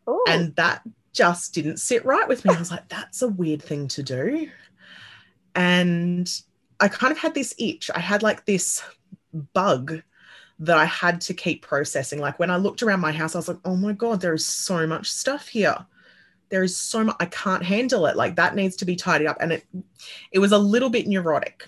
Ooh. 0.10 0.24
And 0.28 0.56
that 0.56 0.82
just 1.14 1.54
didn't 1.54 1.78
sit 1.78 2.06
right 2.06 2.28
with 2.28 2.46
me. 2.46 2.54
I 2.54 2.60
was 2.60 2.72
like, 2.72 2.88
that's 2.90 3.22
a 3.22 3.28
weird 3.28 3.62
thing 3.62 3.88
to 3.90 4.04
do. 4.04 4.50
And 5.56 6.30
I 6.80 6.88
kind 6.88 7.12
of 7.12 7.18
had 7.18 7.34
this 7.34 7.56
itch. 7.58 7.90
I 7.94 8.00
had 8.00 8.24
like 8.24 8.46
this 8.46 8.84
bug 9.54 10.02
that 10.60 10.78
I 10.78 10.86
had 10.86 11.22
to 11.22 11.34
keep 11.34 11.66
processing. 11.66 12.20
Like 12.20 12.40
when 12.40 12.52
I 12.52 12.58
looked 12.58 12.84
around 12.84 13.00
my 13.00 13.12
house, 13.12 13.36
I 13.36 13.40
was 13.40 13.48
like, 13.48 13.60
oh 13.66 13.76
my 13.76 13.94
God, 13.94 14.22
there 14.22 14.34
is 14.34 14.46
so 14.46 14.86
much 14.86 15.10
stuff 15.10 15.48
here 15.48 15.86
there 16.50 16.64
is 16.64 16.78
so 16.78 17.04
much 17.04 17.16
I 17.20 17.26
can't 17.26 17.64
handle 17.64 18.06
it. 18.06 18.16
Like 18.16 18.36
that 18.36 18.56
needs 18.56 18.76
to 18.78 18.86
be 18.86 18.96
tidied 18.96 19.28
up. 19.28 19.38
And 19.40 19.54
it 19.54 19.66
it 20.32 20.40
was 20.40 20.52
a 20.52 20.58
little 20.58 20.90
bit 20.90 21.08
neurotic. 21.08 21.68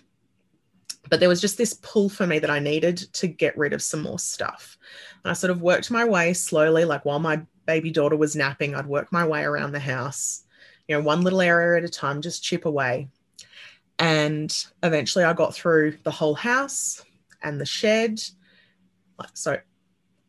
But 1.09 1.19
there 1.19 1.29
was 1.29 1.41
just 1.41 1.57
this 1.57 1.73
pull 1.73 2.09
for 2.09 2.27
me 2.27 2.39
that 2.39 2.49
I 2.49 2.59
needed 2.59 2.97
to 3.13 3.27
get 3.27 3.57
rid 3.57 3.73
of 3.73 3.81
some 3.81 4.01
more 4.01 4.19
stuff. 4.19 4.77
And 5.23 5.31
I 5.31 5.33
sort 5.33 5.51
of 5.51 5.61
worked 5.61 5.89
my 5.89 6.03
way 6.03 6.33
slowly, 6.33 6.83
like 6.83 7.05
while 7.05 7.19
my 7.19 7.41
baby 7.67 7.91
daughter 7.91 8.15
was 8.15 8.35
napping, 8.35 8.73
I'd 8.73 8.87
work 8.87 9.11
my 9.11 9.27
way 9.27 9.43
around 9.43 9.73
the 9.73 9.79
house, 9.79 10.43
you 10.87 10.95
know, 10.95 11.03
one 11.03 11.21
little 11.21 11.41
area 11.41 11.77
at 11.77 11.83
a 11.83 11.89
time, 11.89 12.21
just 12.21 12.43
chip 12.43 12.65
away. 12.65 13.09
And 13.99 14.51
eventually 14.81 15.23
I 15.23 15.33
got 15.33 15.53
through 15.53 15.97
the 16.03 16.11
whole 16.11 16.33
house 16.33 17.03
and 17.43 17.61
the 17.61 17.65
shed. 17.65 18.19
Like, 19.19 19.29
So 19.33 19.59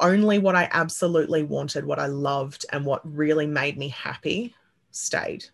only 0.01 0.38
what 0.38 0.57
I 0.57 0.68
absolutely 0.72 1.42
wanted, 1.42 1.85
what 1.85 1.98
I 1.98 2.07
loved, 2.07 2.66
and 2.72 2.85
what 2.85 3.01
really 3.05 3.46
made 3.46 3.79
me 3.79 3.88
happy 3.88 4.55
stayed. 4.90 5.44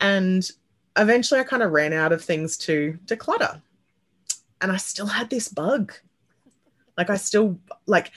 And 0.00 0.48
eventually 0.96 1.40
I 1.40 1.44
kind 1.44 1.62
of 1.62 1.72
ran 1.72 1.92
out 1.92 2.12
of 2.12 2.24
things 2.24 2.56
to 2.58 2.98
declutter. 3.06 3.60
And 4.60 4.70
I 4.70 4.76
still 4.76 5.06
had 5.06 5.30
this 5.30 5.48
bug. 5.48 5.92
Like 7.00 7.08
I 7.08 7.16
still 7.16 7.58
like, 7.86 8.12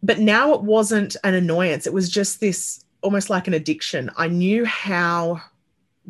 but 0.00 0.20
now 0.20 0.54
it 0.54 0.62
wasn't 0.62 1.16
an 1.24 1.34
annoyance. 1.34 1.88
It 1.88 1.92
was 1.92 2.08
just 2.08 2.38
this 2.38 2.84
almost 3.02 3.30
like 3.30 3.48
an 3.48 3.54
addiction. 3.54 4.12
I 4.16 4.28
knew 4.28 4.64
how 4.64 5.40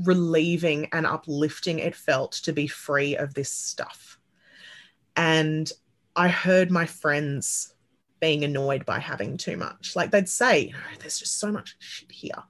relieving 0.04 0.90
and 0.92 1.06
uplifting 1.06 1.78
it 1.78 1.96
felt 1.96 2.32
to 2.32 2.52
be 2.52 2.66
free 2.66 3.16
of 3.16 3.32
this 3.32 3.50
stuff. 3.50 4.18
And 5.16 5.72
I 6.14 6.28
heard 6.28 6.70
my 6.70 6.84
friends 6.84 7.72
being 8.20 8.44
annoyed 8.44 8.84
by 8.84 8.98
having 8.98 9.38
too 9.38 9.56
much. 9.56 9.96
Like 9.96 10.10
they'd 10.10 10.28
say, 10.28 10.74
there's 10.98 11.18
just 11.18 11.40
so 11.40 11.50
much 11.50 11.76
shit 11.78 12.12
here. 12.12 12.42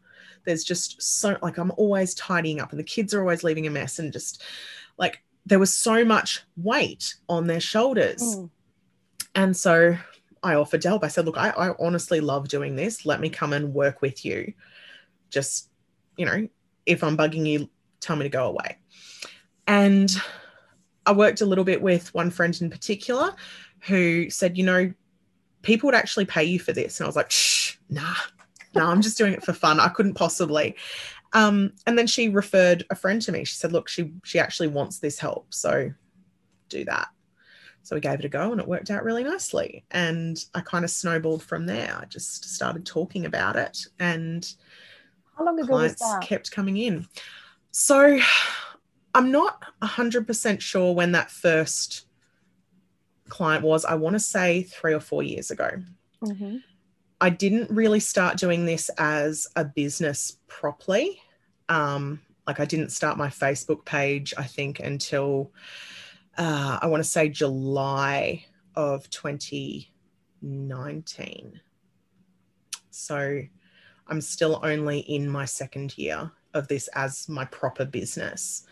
There's 0.45 0.64
just 0.64 1.01
so, 1.01 1.37
like, 1.41 1.57
I'm 1.57 1.73
always 1.77 2.14
tidying 2.14 2.61
up 2.61 2.73
and 2.73 2.81
the 2.81 2.85
kids 2.85 3.14
are 3.14 3.21
always 3.21 3.45
leaving 3.45 3.69
a 3.69 3.71
mess 3.71 4.01
and 4.01 4.12
just 4.12 4.43
like 4.99 5.23
there 5.47 5.59
was 5.59 5.73
so 5.73 6.05
much 6.05 6.43
weight 6.57 7.14
on 7.29 7.47
their 7.47 7.61
shoulders. 7.61 8.23
Mm. 8.23 8.51
And 9.38 9.57
so 9.57 9.96
I 10.42 10.57
offered 10.57 10.83
help. 10.83 11.05
I 11.05 11.09
said, 11.09 11.24
look, 11.24 11.38
I, 11.38 11.51
I 11.51 11.72
honestly 11.79 12.18
love 12.18 12.48
doing 12.48 12.74
this. 12.74 13.07
Let 13.07 13.20
me 13.20 13.31
come 13.31 13.53
and 13.53 13.72
work 13.72 14.03
with 14.03 14.24
you. 14.24 14.53
Just, 15.31 15.70
you 16.16 16.27
know, 16.27 16.48
if 16.87 17.05
I'm 17.05 17.16
bugging 17.16 17.46
you, 17.46 17.70
tell 18.01 18.16
me 18.16 18.24
to 18.24 18.29
go 18.31 18.48
away. 18.48 18.79
And 19.68 20.11
I 21.07 21.12
worked 21.12 21.40
a 21.40 21.46
little 21.46 21.62
bit 21.62 21.81
with 21.81 22.12
one 22.14 22.33
friend 22.33 22.61
in 22.61 22.68
particular 22.68 23.33
who 23.83 24.29
said, 24.29 24.59
you 24.59 24.64
know, 24.64 24.92
people 25.62 25.87
would 25.87 25.94
actually 25.94 26.24
pay 26.24 26.42
you 26.42 26.59
for 26.59 26.72
this. 26.72 26.98
And 26.98 27.05
I 27.05 27.09
was 27.09 27.14
like, 27.14 27.31
shh, 27.31 27.77
nah, 27.88 28.14
nah, 28.74 28.90
I'm 28.90 29.03
just 29.03 29.18
doing 29.18 29.35
it 29.35 29.44
for 29.44 29.53
fun. 29.53 29.79
I 29.79 29.87
couldn't 29.87 30.14
possibly. 30.14 30.74
Um, 31.33 31.74
and 31.87 31.96
then 31.96 32.09
she 32.09 32.29
referred 32.29 32.85
a 32.90 32.96
friend 32.96 33.22
to 33.22 33.31
me. 33.31 33.44
She 33.44 33.55
said, 33.55 33.70
look, 33.70 33.88
she 33.88 34.14
she 34.24 34.40
actually 34.40 34.68
wants 34.68 34.98
this 34.98 35.20
help. 35.20 35.55
So 35.55 35.92
do 36.70 36.85
that. 36.87 37.07
So 37.88 37.96
we 37.96 38.03
gave 38.03 38.18
it 38.18 38.27
a 38.27 38.29
go 38.29 38.53
and 38.53 38.61
it 38.61 38.68
worked 38.68 38.90
out 38.90 39.03
really 39.03 39.24
nicely. 39.24 39.83
And 39.92 40.44
I 40.55 40.61
kind 40.61 40.85
of 40.85 40.90
snowballed 40.90 41.42
from 41.42 41.64
there. 41.64 41.98
I 41.98 42.05
just 42.05 42.44
started 42.44 42.85
talking 42.85 43.24
about 43.24 43.57
it 43.57 43.87
and 43.98 44.46
how 45.35 45.46
long 45.46 45.59
ago 45.59 45.68
clients 45.68 46.03
was 46.03 46.12
that? 46.12 46.20
kept 46.20 46.51
coming 46.51 46.77
in. 46.77 47.07
So 47.70 48.20
I'm 49.14 49.31
not 49.31 49.62
100% 49.81 50.61
sure 50.61 50.94
when 50.94 51.12
that 51.12 51.31
first 51.31 52.05
client 53.31 53.64
was. 53.64 53.87
I 53.87 53.94
want 53.94 54.16
to 54.16 54.20
say 54.20 54.64
three 54.64 54.92
or 54.92 55.01
four 55.01 55.22
years 55.22 55.51
ago. 55.51 55.70
Mm-hmm. 56.22 56.57
I 57.22 57.31
didn't 57.31 57.70
really 57.70 58.01
start 58.01 58.37
doing 58.37 58.66
this 58.66 58.90
as 58.98 59.46
a 59.57 59.64
business 59.64 60.37
properly. 60.46 61.22
Um, 61.70 62.20
like 62.46 62.61
I 62.61 62.66
didn't 62.66 62.92
start 62.92 63.16
my 63.16 63.29
Facebook 63.29 63.87
page, 63.87 64.35
I 64.37 64.44
think, 64.44 64.79
until 64.79 65.53
uh, 66.38 66.79
I 66.81 66.87
want 66.87 67.03
to 67.03 67.09
say 67.09 67.29
July 67.29 68.46
of 68.74 69.11
2019. 69.11 71.61
So 72.90 73.42
I'm 74.07 74.20
still 74.20 74.61
only 74.62 75.01
in 75.01 75.29
my 75.29 75.44
second 75.44 75.98
year 75.98 76.31
of 76.55 76.68
this 76.68 76.88
as 76.94 77.29
my 77.29 77.44
proper 77.44 77.85
business. 77.85 78.64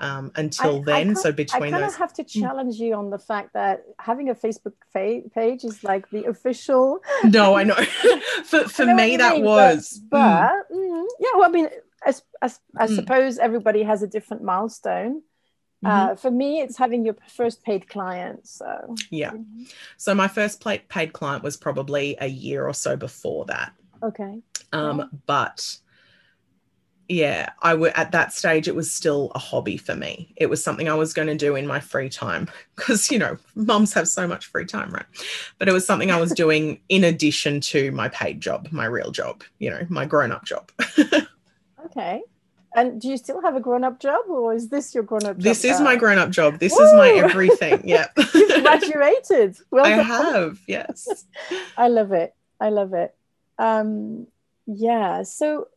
Um, 0.00 0.30
until 0.36 0.82
I, 0.82 0.84
then, 0.84 1.10
I 1.10 1.14
so 1.14 1.32
between 1.32 1.74
I 1.74 1.80
those, 1.80 1.96
I 1.96 1.98
have 1.98 2.12
to 2.14 2.22
hmm. 2.22 2.40
challenge 2.40 2.76
you 2.76 2.94
on 2.94 3.10
the 3.10 3.18
fact 3.18 3.52
that 3.54 3.82
having 3.98 4.30
a 4.30 4.34
Facebook 4.34 4.74
fa- 4.92 5.22
page 5.34 5.64
is 5.64 5.82
like 5.82 6.08
the 6.10 6.26
official. 6.26 7.00
No, 7.24 7.56
I 7.56 7.64
know. 7.64 7.74
for 8.44 8.68
for 8.68 8.86
know 8.86 8.94
me, 8.94 9.16
that 9.16 9.34
mean, 9.36 9.44
was. 9.44 10.00
But, 10.08 10.52
but 10.68 10.76
mm. 10.76 11.04
yeah, 11.18 11.30
well, 11.34 11.46
I 11.46 11.48
mean, 11.48 11.68
as, 12.06 12.22
as, 12.40 12.60
I 12.76 12.86
mm. 12.86 12.94
suppose 12.94 13.38
everybody 13.38 13.82
has 13.82 14.04
a 14.04 14.06
different 14.06 14.44
milestone. 14.44 15.22
Uh, 15.84 16.08
mm-hmm. 16.08 16.16
for 16.16 16.30
me, 16.30 16.60
it's 16.60 16.76
having 16.76 17.04
your 17.04 17.16
first 17.28 17.62
paid 17.62 17.88
client. 17.88 18.46
So 18.46 18.96
yeah, 19.10 19.30
mm-hmm. 19.30 19.64
so 19.96 20.14
my 20.14 20.28
first 20.28 20.64
paid 20.88 21.12
client 21.12 21.44
was 21.44 21.56
probably 21.56 22.16
a 22.20 22.26
year 22.26 22.66
or 22.66 22.74
so 22.74 22.96
before 22.96 23.44
that. 23.46 23.72
Okay. 24.02 24.40
Um, 24.72 24.98
yeah. 24.98 25.04
but 25.26 25.78
yeah, 27.08 27.50
I 27.62 27.74
would 27.74 27.92
at 27.94 28.12
that 28.12 28.32
stage 28.32 28.68
it 28.68 28.74
was 28.74 28.92
still 28.92 29.32
a 29.34 29.38
hobby 29.38 29.76
for 29.76 29.94
me. 29.94 30.32
It 30.36 30.46
was 30.46 30.62
something 30.62 30.88
I 30.88 30.94
was 30.94 31.14
going 31.14 31.28
to 31.28 31.34
do 31.34 31.56
in 31.56 31.66
my 31.66 31.80
free 31.80 32.08
time 32.08 32.48
because 32.76 33.10
you 33.10 33.18
know 33.18 33.36
mums 33.54 33.92
have 33.94 34.08
so 34.08 34.26
much 34.26 34.46
free 34.46 34.66
time, 34.66 34.90
right? 34.90 35.06
But 35.58 35.68
it 35.68 35.72
was 35.72 35.86
something 35.86 36.10
I 36.10 36.20
was 36.20 36.32
doing 36.34 36.80
in 36.88 37.04
addition 37.04 37.60
to 37.62 37.92
my 37.92 38.08
paid 38.08 38.40
job, 38.40 38.68
my 38.70 38.84
real 38.84 39.10
job, 39.10 39.42
you 39.58 39.70
know, 39.70 39.86
my 39.88 40.04
grown 40.04 40.32
up 40.32 40.44
job. 40.44 40.70
okay. 41.86 42.22
And 42.78 43.00
do 43.00 43.08
you 43.08 43.16
still 43.16 43.42
have 43.42 43.56
a 43.56 43.60
grown-up 43.60 43.98
job, 43.98 44.24
or 44.28 44.54
is 44.54 44.68
this 44.68 44.94
your 44.94 45.02
grown-up 45.02 45.36
job? 45.38 45.42
This 45.42 45.64
is 45.64 45.80
my 45.80 45.96
grown-up 45.96 46.30
job. 46.30 46.60
This 46.60 46.72
Woo! 46.78 46.84
is 46.84 46.92
my 46.94 47.10
everything. 47.10 47.82
Yeah. 47.84 48.06
You've 48.34 48.62
graduated. 48.62 49.56
Well, 49.72 49.84
I 49.84 49.90
have. 49.90 50.60
Yes. 50.68 51.26
I 51.76 51.88
love 51.88 52.12
it. 52.12 52.34
I 52.60 52.68
love 52.68 52.92
it. 52.94 53.16
Um, 53.58 54.28
yeah. 54.66 55.24
So 55.24 55.68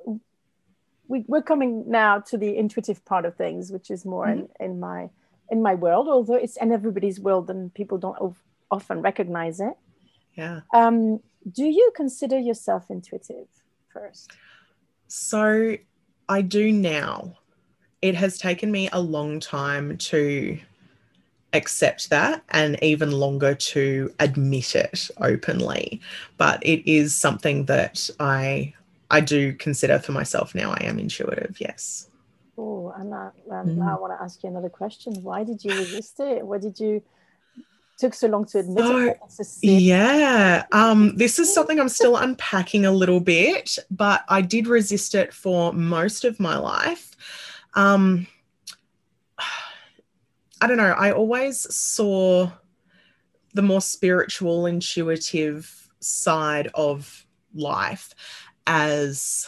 we, 1.07 1.25
we're 1.27 1.41
coming 1.41 1.89
now 1.89 2.19
to 2.19 2.37
the 2.37 2.55
intuitive 2.55 3.03
part 3.03 3.25
of 3.25 3.35
things, 3.35 3.71
which 3.71 3.89
is 3.89 4.05
more 4.05 4.27
mm-hmm. 4.27 4.63
in, 4.63 4.71
in 4.71 4.79
my 4.79 5.09
in 5.49 5.61
my 5.63 5.73
world, 5.73 6.07
although 6.07 6.35
it's 6.35 6.57
in 6.57 6.71
everybody's 6.71 7.19
world, 7.19 7.49
and 7.49 7.73
people 7.73 7.97
don't 7.97 8.35
often 8.69 9.01
recognize 9.01 9.59
it. 9.59 9.73
Yeah. 10.35 10.61
Um, 10.71 11.19
do 11.51 11.65
you 11.65 11.91
consider 11.95 12.37
yourself 12.37 12.91
intuitive 12.91 13.47
first? 13.91 14.31
So 15.07 15.77
I 16.31 16.41
do 16.41 16.71
now. 16.71 17.35
It 18.01 18.15
has 18.15 18.37
taken 18.37 18.71
me 18.71 18.87
a 18.93 19.01
long 19.01 19.41
time 19.41 19.97
to 19.97 20.57
accept 21.51 22.09
that 22.09 22.41
and 22.51 22.81
even 22.81 23.11
longer 23.11 23.53
to 23.53 24.13
admit 24.21 24.73
it 24.73 25.09
openly. 25.17 25.99
But 26.37 26.65
it 26.65 26.89
is 26.89 27.13
something 27.13 27.65
that 27.65 28.09
i 28.21 28.73
i 29.09 29.19
do 29.19 29.51
consider 29.51 29.99
for 29.99 30.13
myself 30.13 30.55
now. 30.55 30.71
I 30.71 30.85
am 30.85 30.99
intuitive 30.99 31.57
yes. 31.59 32.07
Oh 32.57 32.93
and 32.97 33.13
um, 33.13 33.31
mm. 33.51 33.85
i 33.85 33.99
want 33.99 34.17
to 34.17 34.23
ask 34.23 34.41
you 34.41 34.49
another 34.49 34.69
question. 34.69 35.11
Why 35.21 35.43
did 35.43 35.65
you 35.65 35.71
resist 35.71 36.17
it? 36.21 36.45
What 36.45 36.61
did 36.61 36.79
you 36.79 37.03
took 38.01 38.13
so 38.15 38.27
long 38.27 38.45
to 38.45 38.59
admit 38.59 38.83
so, 38.83 38.97
it. 38.97 39.47
Yeah, 39.61 40.65
um, 40.71 41.15
this 41.15 41.37
is 41.37 41.53
something 41.53 41.79
I'm 41.79 41.87
still 41.87 42.17
unpacking 42.17 42.85
a 42.85 42.91
little 42.91 43.19
bit, 43.19 43.77
but 43.91 44.23
I 44.27 44.41
did 44.41 44.67
resist 44.67 45.13
it 45.13 45.33
for 45.33 45.71
most 45.71 46.25
of 46.25 46.39
my 46.39 46.57
life. 46.57 47.11
Um, 47.75 48.27
I 50.59 50.67
don't 50.67 50.77
know. 50.77 50.95
I 50.97 51.11
always 51.11 51.73
saw 51.73 52.51
the 53.53 53.61
more 53.61 53.81
spiritual, 53.81 54.65
intuitive 54.65 55.89
side 55.99 56.69
of 56.73 57.25
life 57.53 58.15
as 58.65 59.47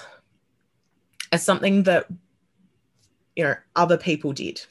as 1.32 1.44
something 1.44 1.84
that 1.84 2.06
you 3.36 3.44
know 3.44 3.56
other 3.76 3.98
people 3.98 4.32
did. 4.32 4.62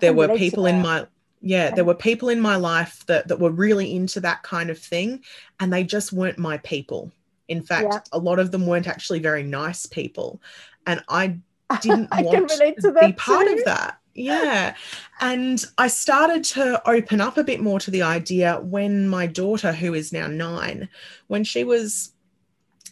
There 0.00 0.12
were 0.12 0.36
people 0.36 0.66
in 0.66 0.82
my 0.82 1.06
yeah 1.40 1.70
there 1.70 1.84
were 1.84 1.94
people 1.94 2.28
in 2.28 2.40
my 2.40 2.56
life 2.56 3.04
that 3.06 3.28
that 3.28 3.38
were 3.38 3.50
really 3.50 3.94
into 3.94 4.20
that 4.20 4.42
kind 4.42 4.70
of 4.70 4.78
thing 4.78 5.22
and 5.60 5.72
they 5.72 5.84
just 5.84 6.12
weren't 6.12 6.38
my 6.38 6.58
people 6.58 7.10
in 7.48 7.62
fact 7.62 7.88
yeah. 7.90 8.00
a 8.12 8.18
lot 8.18 8.38
of 8.38 8.50
them 8.50 8.66
weren't 8.66 8.88
actually 8.88 9.18
very 9.18 9.42
nice 9.42 9.86
people 9.86 10.40
and 10.86 11.02
i 11.08 11.36
didn't 11.80 12.08
I 12.10 12.22
want 12.22 12.48
to, 12.48 12.92
be 13.00 13.12
part 13.12 13.46
too. 13.46 13.54
of 13.54 13.64
that 13.64 13.98
yeah 14.14 14.74
and 15.20 15.64
i 15.76 15.86
started 15.86 16.42
to 16.44 16.82
open 16.88 17.20
up 17.20 17.36
a 17.36 17.44
bit 17.44 17.60
more 17.60 17.78
to 17.80 17.90
the 17.90 18.02
idea 18.02 18.60
when 18.62 19.08
my 19.08 19.26
daughter 19.26 19.72
who 19.72 19.94
is 19.94 20.12
now 20.12 20.26
9 20.26 20.88
when 21.28 21.44
she 21.44 21.62
was 21.62 22.12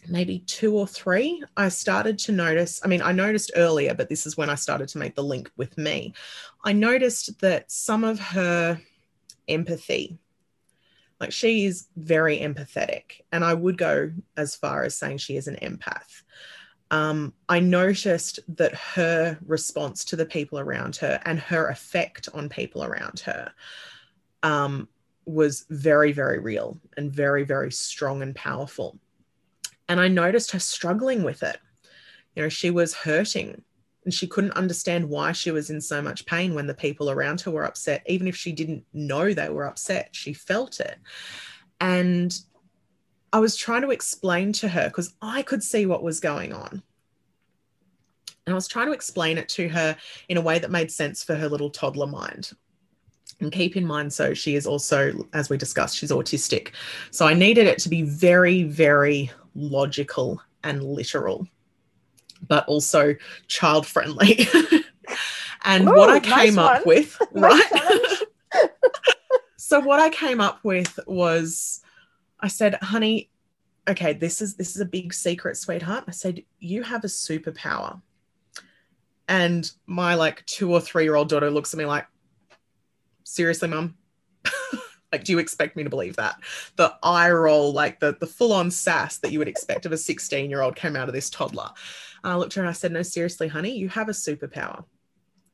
maybe 0.09 0.39
two 0.39 0.75
or 0.75 0.87
three, 0.87 1.43
I 1.55 1.69
started 1.69 2.17
to 2.19 2.31
notice. 2.31 2.81
I 2.83 2.87
mean, 2.87 3.01
I 3.01 3.11
noticed 3.11 3.51
earlier, 3.55 3.93
but 3.93 4.09
this 4.09 4.25
is 4.25 4.37
when 4.37 4.49
I 4.49 4.55
started 4.55 4.87
to 4.89 4.97
make 4.97 5.15
the 5.15 5.23
link 5.23 5.51
with 5.57 5.77
me. 5.77 6.13
I 6.63 6.73
noticed 6.73 7.39
that 7.41 7.71
some 7.71 8.03
of 8.03 8.19
her 8.19 8.81
empathy, 9.47 10.17
like 11.19 11.31
she 11.31 11.65
is 11.65 11.87
very 11.95 12.39
empathetic, 12.39 13.21
and 13.31 13.43
I 13.43 13.53
would 13.53 13.77
go 13.77 14.11
as 14.35 14.55
far 14.55 14.83
as 14.83 14.97
saying 14.97 15.17
she 15.19 15.37
is 15.37 15.47
an 15.47 15.57
empath. 15.61 16.23
Um, 16.89 17.33
I 17.49 17.59
noticed 17.59 18.39
that 18.55 18.73
her 18.73 19.37
response 19.45 20.05
to 20.05 20.15
the 20.15 20.25
people 20.25 20.59
around 20.59 20.95
her 20.97 21.19
and 21.25 21.39
her 21.39 21.67
effect 21.67 22.29
on 22.33 22.47
people 22.47 22.83
around 22.83 23.19
her 23.21 23.51
um, 24.43 24.87
was 25.25 25.65
very, 25.69 26.13
very 26.13 26.39
real 26.39 26.79
and 26.95 27.11
very, 27.11 27.43
very 27.43 27.71
strong 27.71 28.21
and 28.21 28.33
powerful 28.35 28.97
and 29.89 29.99
I 29.99 30.07
noticed 30.07 30.51
her 30.51 30.59
struggling 30.59 31.23
with 31.23 31.43
it. 31.43 31.57
You 32.35 32.43
know, 32.43 32.49
she 32.49 32.69
was 32.69 32.93
hurting 32.93 33.63
and 34.07 34.13
she 34.13 34.25
couldn't 34.25 34.53
understand 34.53 35.09
why 35.09 35.33
she 35.33 35.51
was 35.51 35.69
in 35.69 35.81
so 35.81 36.01
much 36.01 36.25
pain 36.25 36.55
when 36.55 36.65
the 36.65 36.73
people 36.73 37.11
around 37.11 37.41
her 37.41 37.51
were 37.51 37.65
upset. 37.65 38.03
Even 38.05 38.25
if 38.25 38.37
she 38.37 38.53
didn't 38.53 38.85
know 38.93 39.33
they 39.33 39.49
were 39.49 39.65
upset, 39.65 40.07
she 40.13 40.31
felt 40.31 40.79
it. 40.79 40.97
And 41.81 42.33
I 43.33 43.39
was 43.39 43.57
trying 43.57 43.81
to 43.81 43.89
explain 43.89 44.53
to 44.53 44.69
her 44.69 44.87
because 44.87 45.13
I 45.21 45.41
could 45.41 45.61
see 45.61 45.85
what 45.85 46.03
was 46.03 46.21
going 46.21 46.53
on. 46.53 46.81
And 48.45 48.53
I 48.53 48.53
was 48.53 48.69
trying 48.69 48.87
to 48.87 48.93
explain 48.93 49.37
it 49.37 49.49
to 49.49 49.67
her 49.67 49.97
in 50.29 50.37
a 50.37 50.41
way 50.41 50.57
that 50.57 50.71
made 50.71 50.89
sense 50.89 51.21
for 51.21 51.35
her 51.35 51.49
little 51.49 51.69
toddler 51.69 52.07
mind. 52.07 52.51
And 53.41 53.51
keep 53.51 53.75
in 53.75 53.85
mind, 53.85 54.13
so 54.13 54.33
she 54.33 54.55
is 54.55 54.65
also, 54.65 55.27
as 55.33 55.49
we 55.49 55.57
discussed, 55.57 55.97
she's 55.97 56.11
autistic. 56.11 56.69
So 57.11 57.27
I 57.27 57.33
needed 57.33 57.67
it 57.67 57.79
to 57.79 57.89
be 57.89 58.03
very, 58.03 58.63
very 58.63 59.29
logical 59.53 60.41
and 60.63 60.81
literal, 60.81 61.45
but 62.45 62.67
also 62.67 63.15
child 63.47 63.85
friendly. 63.85 64.47
and 65.63 65.87
Ooh, 65.87 65.93
what 65.93 66.09
I 66.09 66.19
came 66.19 66.55
nice 66.55 66.57
up 66.57 66.85
one. 66.85 66.95
with, 66.95 67.21
right? 67.31 68.19
so 69.57 69.79
what 69.79 69.99
I 69.99 70.09
came 70.09 70.41
up 70.41 70.63
with 70.63 70.99
was 71.07 71.81
I 72.39 72.47
said, 72.47 72.75
honey, 72.81 73.29
okay, 73.87 74.13
this 74.13 74.41
is 74.41 74.55
this 74.55 74.75
is 74.75 74.81
a 74.81 74.85
big 74.85 75.13
secret, 75.13 75.57
sweetheart. 75.57 76.05
I 76.07 76.11
said, 76.11 76.43
you 76.59 76.83
have 76.83 77.03
a 77.03 77.07
superpower. 77.07 78.01
And 79.27 79.69
my 79.85 80.15
like 80.15 80.45
two 80.45 80.71
or 80.71 80.79
three 80.79 81.03
year 81.03 81.15
old 81.15 81.29
daughter 81.29 81.49
looks 81.49 81.73
at 81.73 81.77
me 81.77 81.85
like, 81.85 82.07
seriously, 83.23 83.67
mum? 83.67 83.95
like, 85.11 85.23
do 85.23 85.31
you 85.31 85.39
expect 85.39 85.75
me 85.75 85.83
to 85.83 85.89
believe 85.89 86.15
that? 86.17 86.37
The 86.75 86.93
eye 87.03 87.31
roll, 87.31 87.73
like 87.73 87.99
the, 87.99 88.17
the 88.19 88.27
full 88.27 88.53
on 88.53 88.71
sass 88.71 89.17
that 89.19 89.31
you 89.31 89.39
would 89.39 89.47
expect 89.47 89.85
of 89.85 89.91
a 89.91 89.97
16 89.97 90.49
year 90.49 90.61
old 90.61 90.75
came 90.75 90.95
out 90.95 91.07
of 91.07 91.13
this 91.13 91.29
toddler. 91.29 91.69
I 92.27 92.35
looked 92.35 92.53
at 92.53 92.55
her 92.57 92.61
and 92.63 92.69
I 92.69 92.73
said, 92.73 92.91
no, 92.91 93.03
seriously, 93.03 93.47
honey, 93.47 93.77
you 93.77 93.87
have 93.87 94.09
a 94.09 94.11
superpower. 94.11 94.83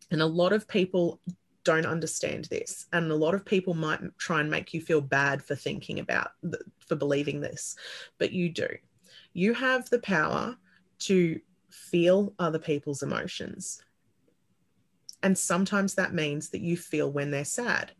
And 0.09 0.21
a 0.21 0.25
lot 0.25 0.53
of 0.53 0.67
people 0.67 1.19
don't 1.63 1.85
understand 1.85 2.45
this. 2.45 2.87
And 2.91 3.11
a 3.11 3.15
lot 3.15 3.35
of 3.35 3.45
people 3.45 3.75
might 3.75 3.99
try 4.17 4.41
and 4.41 4.49
make 4.49 4.73
you 4.73 4.81
feel 4.81 4.99
bad 4.99 5.43
for 5.43 5.55
thinking 5.55 5.99
about, 5.99 6.31
for 6.79 6.95
believing 6.95 7.41
this, 7.41 7.75
but 8.17 8.31
you 8.31 8.49
do. 8.49 8.67
You 9.33 9.53
have 9.53 9.87
the 9.89 9.99
power 9.99 10.57
to 10.99 11.39
feel 11.69 12.33
other 12.39 12.59
people's 12.59 13.03
emotions. 13.03 13.83
And 15.21 15.37
sometimes 15.37 15.93
that 15.93 16.13
means 16.13 16.49
that 16.49 16.61
you 16.61 16.75
feel 16.75 17.11
when 17.11 17.29
they're 17.29 17.45
sad, 17.45 17.91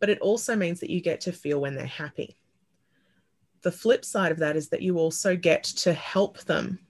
but 0.00 0.10
it 0.10 0.18
also 0.18 0.56
means 0.56 0.80
that 0.80 0.90
you 0.90 1.00
get 1.00 1.20
to 1.22 1.32
feel 1.32 1.60
when 1.60 1.76
they're 1.76 1.86
happy. 1.86 2.36
The 3.62 3.72
flip 3.72 4.04
side 4.04 4.32
of 4.32 4.38
that 4.38 4.56
is 4.56 4.68
that 4.70 4.82
you 4.82 4.98
also 4.98 5.36
get 5.36 5.62
to 5.62 5.92
help 5.92 6.38
them 6.40 6.80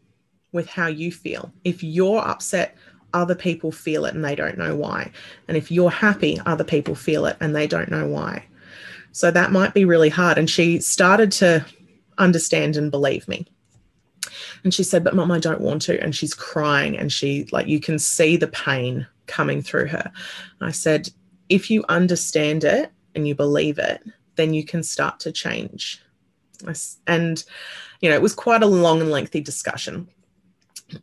with 0.53 0.69
how 0.69 0.87
you 0.87 1.13
feel. 1.13 1.53
If 1.65 1.83
you're 1.83 2.19
upset, 2.19 2.77
other 3.13 3.35
people 3.35 3.73
feel 3.73 4.05
it 4.05 4.15
and 4.15 4.25
they 4.25 4.35
don't 4.35 4.59
know 4.59 4.75
why. 4.77 5.11
And 5.49 5.57
if 5.57 5.71
you're 5.71 5.91
happy, 5.91 6.41
other 6.47 6.65
people 6.65 6.95
feel 6.95 7.27
it 7.27 7.37
and 7.41 7.55
they 7.55 7.67
don't 7.67 7.91
know 7.91 8.07
why. 8.07 8.45
So 9.13 9.31
that 9.31 9.53
might 9.53 9.75
be 9.75 9.85
really 9.85 10.09
hard. 10.09 10.39
And 10.39 10.49
she 10.49 10.81
started 10.81 11.33
to 11.33 11.65
understand 12.19 12.77
and 12.77 12.91
believe 12.91 13.27
me. 13.27 13.47
And 14.63 14.73
she 14.73 14.83
said, 14.83 15.03
But 15.03 15.17
mom, 15.17 15.31
I 15.31 15.39
don't 15.39 15.61
want 15.61 15.83
to. 15.83 16.01
And 16.03 16.15
she's 16.15 16.35
crying 16.35 16.97
and 16.97 17.13
she, 17.13 17.49
like, 17.51 17.67
you 17.67 17.81
can 17.81 17.99
see 17.99 18.37
the 18.37 18.49
pain 18.49 19.07
coming 19.27 19.63
through 19.63 19.87
her. 19.87 20.13
I 20.61 20.71
said, 20.71 21.09
If 21.49 21.71
you 21.71 21.85
understand 21.89 22.65
it 22.65 22.93
and 23.15 23.27
you 23.27 23.35
believe 23.35 23.79
it, 23.79 24.03
then 24.37 24.55
you 24.55 24.65
can 24.65 24.83
start 24.83 25.21
to 25.21 25.33
change. 25.33 26.03
And, 27.07 27.43
you 28.01 28.11
know, 28.11 28.15
it 28.15 28.23
was 28.23 28.35
quite 28.35 28.63
a 28.63 28.67
long 28.67 29.01
and 29.01 29.11
lengthy 29.11 29.41
discussion. 29.41 30.09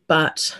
But 0.07 0.57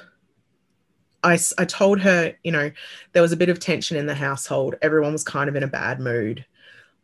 I, 1.24 1.40
I 1.58 1.66
told 1.66 2.00
her, 2.00 2.34
you 2.44 2.52
know, 2.52 2.72
there 3.14 3.22
was 3.22 3.32
a 3.32 3.38
bit 3.38 3.50
of 3.50 3.60
tension 3.60 3.98
in 3.98 4.06
the 4.06 4.16
household. 4.16 4.76
Everyone 4.82 5.14
was 5.14 5.24
kind 5.24 5.50
of 5.50 5.56
in 5.56 5.64
a 5.64 5.68
bad 5.68 6.00
mood. 6.00 6.46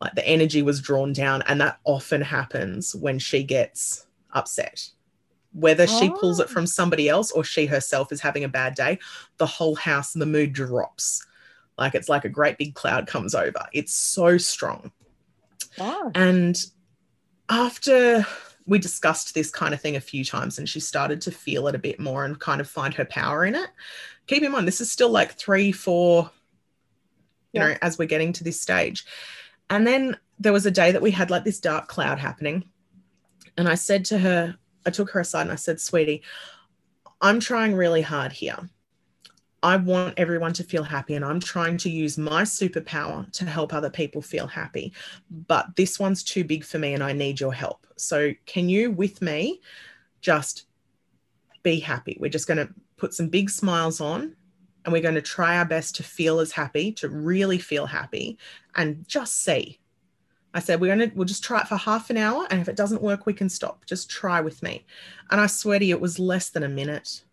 Like 0.00 0.14
the 0.14 0.26
energy 0.26 0.62
was 0.62 0.80
drawn 0.80 1.12
down. 1.12 1.42
And 1.46 1.60
that 1.60 1.78
often 1.84 2.20
happens 2.20 2.94
when 2.94 3.18
she 3.18 3.42
gets 3.42 4.06
upset. 4.32 4.90
Whether 5.52 5.84
oh. 5.88 5.98
she 6.00 6.10
pulls 6.10 6.40
it 6.40 6.48
from 6.48 6.64
oh. 6.64 6.66
somebody 6.66 7.08
else 7.08 7.30
or 7.30 7.44
she 7.44 7.66
herself 7.66 8.12
is 8.12 8.20
having 8.20 8.44
a 8.44 8.48
bad 8.48 8.74
day, 8.74 8.98
the 9.38 9.46
whole 9.46 9.76
house 9.76 10.14
and 10.14 10.22
the 10.22 10.26
mood 10.26 10.52
drops. 10.52 11.24
Like 11.78 11.94
it's 11.94 12.08
like 12.08 12.24
a 12.24 12.28
great 12.28 12.58
big 12.58 12.74
cloud 12.74 13.06
comes 13.06 13.34
over. 13.34 13.66
It's 13.72 13.94
so 13.94 14.38
strong. 14.38 14.92
Oh. 15.78 16.10
And 16.14 16.64
after 17.48 18.26
we 18.66 18.78
discussed 18.78 19.34
this 19.34 19.50
kind 19.50 19.74
of 19.74 19.80
thing 19.80 19.96
a 19.96 20.00
few 20.00 20.24
times 20.24 20.58
and 20.58 20.68
she 20.68 20.80
started 20.80 21.20
to 21.22 21.30
feel 21.30 21.68
it 21.68 21.74
a 21.74 21.78
bit 21.78 22.00
more 22.00 22.24
and 22.24 22.40
kind 22.40 22.60
of 22.60 22.68
find 22.68 22.94
her 22.94 23.04
power 23.04 23.44
in 23.44 23.54
it. 23.54 23.68
Keep 24.26 24.42
in 24.42 24.52
mind, 24.52 24.66
this 24.66 24.80
is 24.80 24.90
still 24.90 25.10
like 25.10 25.32
three, 25.32 25.70
four, 25.70 26.30
you 27.52 27.60
yeah. 27.60 27.68
know, 27.68 27.76
as 27.82 27.98
we're 27.98 28.08
getting 28.08 28.32
to 28.32 28.44
this 28.44 28.60
stage. 28.60 29.04
And 29.68 29.86
then 29.86 30.16
there 30.38 30.52
was 30.52 30.66
a 30.66 30.70
day 30.70 30.92
that 30.92 31.02
we 31.02 31.10
had 31.10 31.30
like 31.30 31.44
this 31.44 31.60
dark 31.60 31.88
cloud 31.88 32.18
happening. 32.18 32.64
And 33.56 33.68
I 33.68 33.74
said 33.74 34.04
to 34.06 34.18
her, 34.18 34.56
I 34.86 34.90
took 34.90 35.10
her 35.10 35.20
aside 35.20 35.42
and 35.42 35.52
I 35.52 35.56
said, 35.56 35.80
sweetie, 35.80 36.22
I'm 37.20 37.40
trying 37.40 37.74
really 37.74 38.02
hard 38.02 38.32
here. 38.32 38.68
I 39.64 39.76
want 39.76 40.18
everyone 40.18 40.52
to 40.54 40.62
feel 40.62 40.82
happy, 40.82 41.14
and 41.14 41.24
I'm 41.24 41.40
trying 41.40 41.78
to 41.78 41.90
use 41.90 42.18
my 42.18 42.42
superpower 42.42 43.32
to 43.32 43.46
help 43.46 43.72
other 43.72 43.88
people 43.88 44.20
feel 44.20 44.46
happy. 44.46 44.92
But 45.30 45.74
this 45.74 45.98
one's 45.98 46.22
too 46.22 46.44
big 46.44 46.64
for 46.64 46.78
me, 46.78 46.92
and 46.92 47.02
I 47.02 47.14
need 47.14 47.40
your 47.40 47.54
help. 47.54 47.86
So, 47.96 48.34
can 48.44 48.68
you, 48.68 48.90
with 48.90 49.22
me, 49.22 49.62
just 50.20 50.66
be 51.62 51.80
happy? 51.80 52.18
We're 52.20 52.28
just 52.28 52.46
going 52.46 52.58
to 52.58 52.68
put 52.98 53.14
some 53.14 53.30
big 53.30 53.48
smiles 53.48 54.02
on, 54.02 54.36
and 54.84 54.92
we're 54.92 55.00
going 55.00 55.14
to 55.14 55.22
try 55.22 55.56
our 55.56 55.64
best 55.64 55.96
to 55.96 56.02
feel 56.02 56.40
as 56.40 56.52
happy, 56.52 56.92
to 56.92 57.08
really 57.08 57.58
feel 57.58 57.86
happy, 57.86 58.36
and 58.76 59.08
just 59.08 59.42
see. 59.44 59.80
I 60.52 60.60
said, 60.60 60.78
we're 60.78 60.94
going 60.94 61.08
to, 61.10 61.16
we'll 61.16 61.24
just 61.24 61.42
try 61.42 61.62
it 61.62 61.68
for 61.68 61.76
half 61.76 62.10
an 62.10 62.18
hour. 62.18 62.46
And 62.50 62.60
if 62.60 62.68
it 62.68 62.76
doesn't 62.76 63.00
work, 63.00 63.24
we 63.24 63.32
can 63.32 63.48
stop. 63.48 63.86
Just 63.86 64.10
try 64.10 64.42
with 64.42 64.62
me. 64.62 64.84
And 65.30 65.40
I 65.40 65.46
swear 65.46 65.78
to 65.78 65.84
you, 65.86 65.96
it 65.96 66.02
was 66.02 66.18
less 66.18 66.50
than 66.50 66.62
a 66.62 66.68
minute 66.68 67.24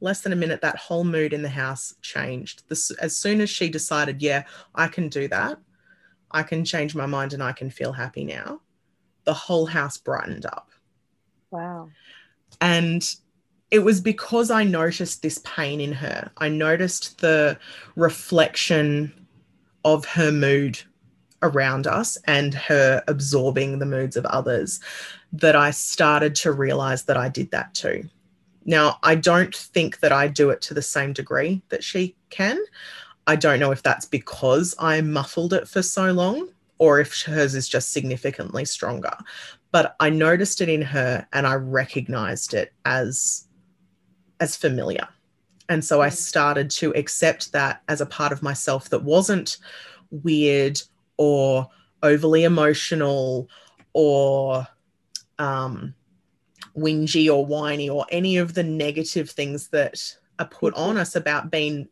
less 0.00 0.20
than 0.20 0.32
a 0.32 0.36
minute, 0.36 0.60
that 0.62 0.76
whole 0.76 1.04
mood 1.04 1.32
in 1.32 1.42
the 1.42 1.48
house 1.48 1.94
changed. 2.02 2.62
This, 2.68 2.90
as 2.92 3.16
soon 3.16 3.40
as 3.40 3.50
she 3.50 3.68
decided, 3.68 4.22
yeah, 4.22 4.44
I 4.74 4.88
can 4.88 5.08
do 5.08 5.28
that, 5.28 5.58
I 6.30 6.42
can 6.42 6.64
change 6.64 6.94
my 6.94 7.06
mind 7.06 7.32
and 7.32 7.42
I 7.42 7.52
can 7.52 7.70
feel 7.70 7.92
happy 7.92 8.24
now, 8.24 8.60
the 9.24 9.34
whole 9.34 9.66
house 9.66 9.98
brightened 9.98 10.46
up. 10.46 10.70
Wow. 11.50 11.90
And 12.60 13.02
it 13.70 13.80
was 13.80 14.00
because 14.00 14.50
I 14.50 14.64
noticed 14.64 15.22
this 15.22 15.38
pain 15.44 15.80
in 15.80 15.92
her. 15.92 16.30
I 16.38 16.48
noticed 16.48 17.20
the 17.20 17.58
reflection 17.94 19.26
of 19.84 20.04
her 20.04 20.32
mood 20.32 20.80
around 21.42 21.86
us 21.86 22.18
and 22.26 22.52
her 22.52 23.02
absorbing 23.08 23.78
the 23.78 23.86
moods 23.86 24.16
of 24.16 24.26
others 24.26 24.80
that 25.32 25.56
I 25.56 25.70
started 25.70 26.34
to 26.36 26.52
realize 26.52 27.04
that 27.04 27.16
I 27.16 27.28
did 27.28 27.50
that 27.52 27.74
too. 27.74 28.08
Now, 28.64 28.98
I 29.02 29.14
don't 29.14 29.54
think 29.54 30.00
that 30.00 30.12
I 30.12 30.28
do 30.28 30.50
it 30.50 30.60
to 30.62 30.74
the 30.74 30.82
same 30.82 31.12
degree 31.12 31.62
that 31.70 31.82
she 31.82 32.14
can. 32.28 32.58
I 33.26 33.36
don't 33.36 33.60
know 33.60 33.72
if 33.72 33.82
that's 33.82 34.06
because 34.06 34.74
I 34.78 35.00
muffled 35.00 35.52
it 35.52 35.68
for 35.68 35.82
so 35.82 36.12
long 36.12 36.48
or 36.78 37.00
if 37.00 37.22
hers 37.22 37.54
is 37.54 37.68
just 37.68 37.92
significantly 37.92 38.64
stronger. 38.64 39.16
But 39.72 39.94
I 40.00 40.10
noticed 40.10 40.60
it 40.60 40.68
in 40.68 40.82
her 40.82 41.26
and 41.32 41.46
I 41.46 41.54
recognized 41.54 42.54
it 42.54 42.72
as 42.84 43.46
as 44.40 44.56
familiar. 44.56 45.06
And 45.68 45.84
so 45.84 46.00
I 46.00 46.08
mm. 46.08 46.12
started 46.12 46.70
to 46.72 46.90
accept 46.92 47.52
that 47.52 47.82
as 47.88 48.00
a 48.00 48.06
part 48.06 48.32
of 48.32 48.42
myself 48.42 48.88
that 48.88 49.04
wasn't 49.04 49.58
weird 50.10 50.80
or 51.18 51.68
overly 52.02 52.44
emotional 52.44 53.48
or 53.92 54.66
um, 55.38 55.94
whingy 56.76 57.32
or 57.32 57.44
whiny 57.44 57.88
or 57.88 58.06
any 58.10 58.36
of 58.36 58.54
the 58.54 58.62
negative 58.62 59.30
things 59.30 59.68
that 59.68 60.00
are 60.38 60.48
put 60.48 60.74
on 60.74 60.90
mm-hmm. 60.90 60.98
us 60.98 61.16
about 61.16 61.50
being 61.50 61.88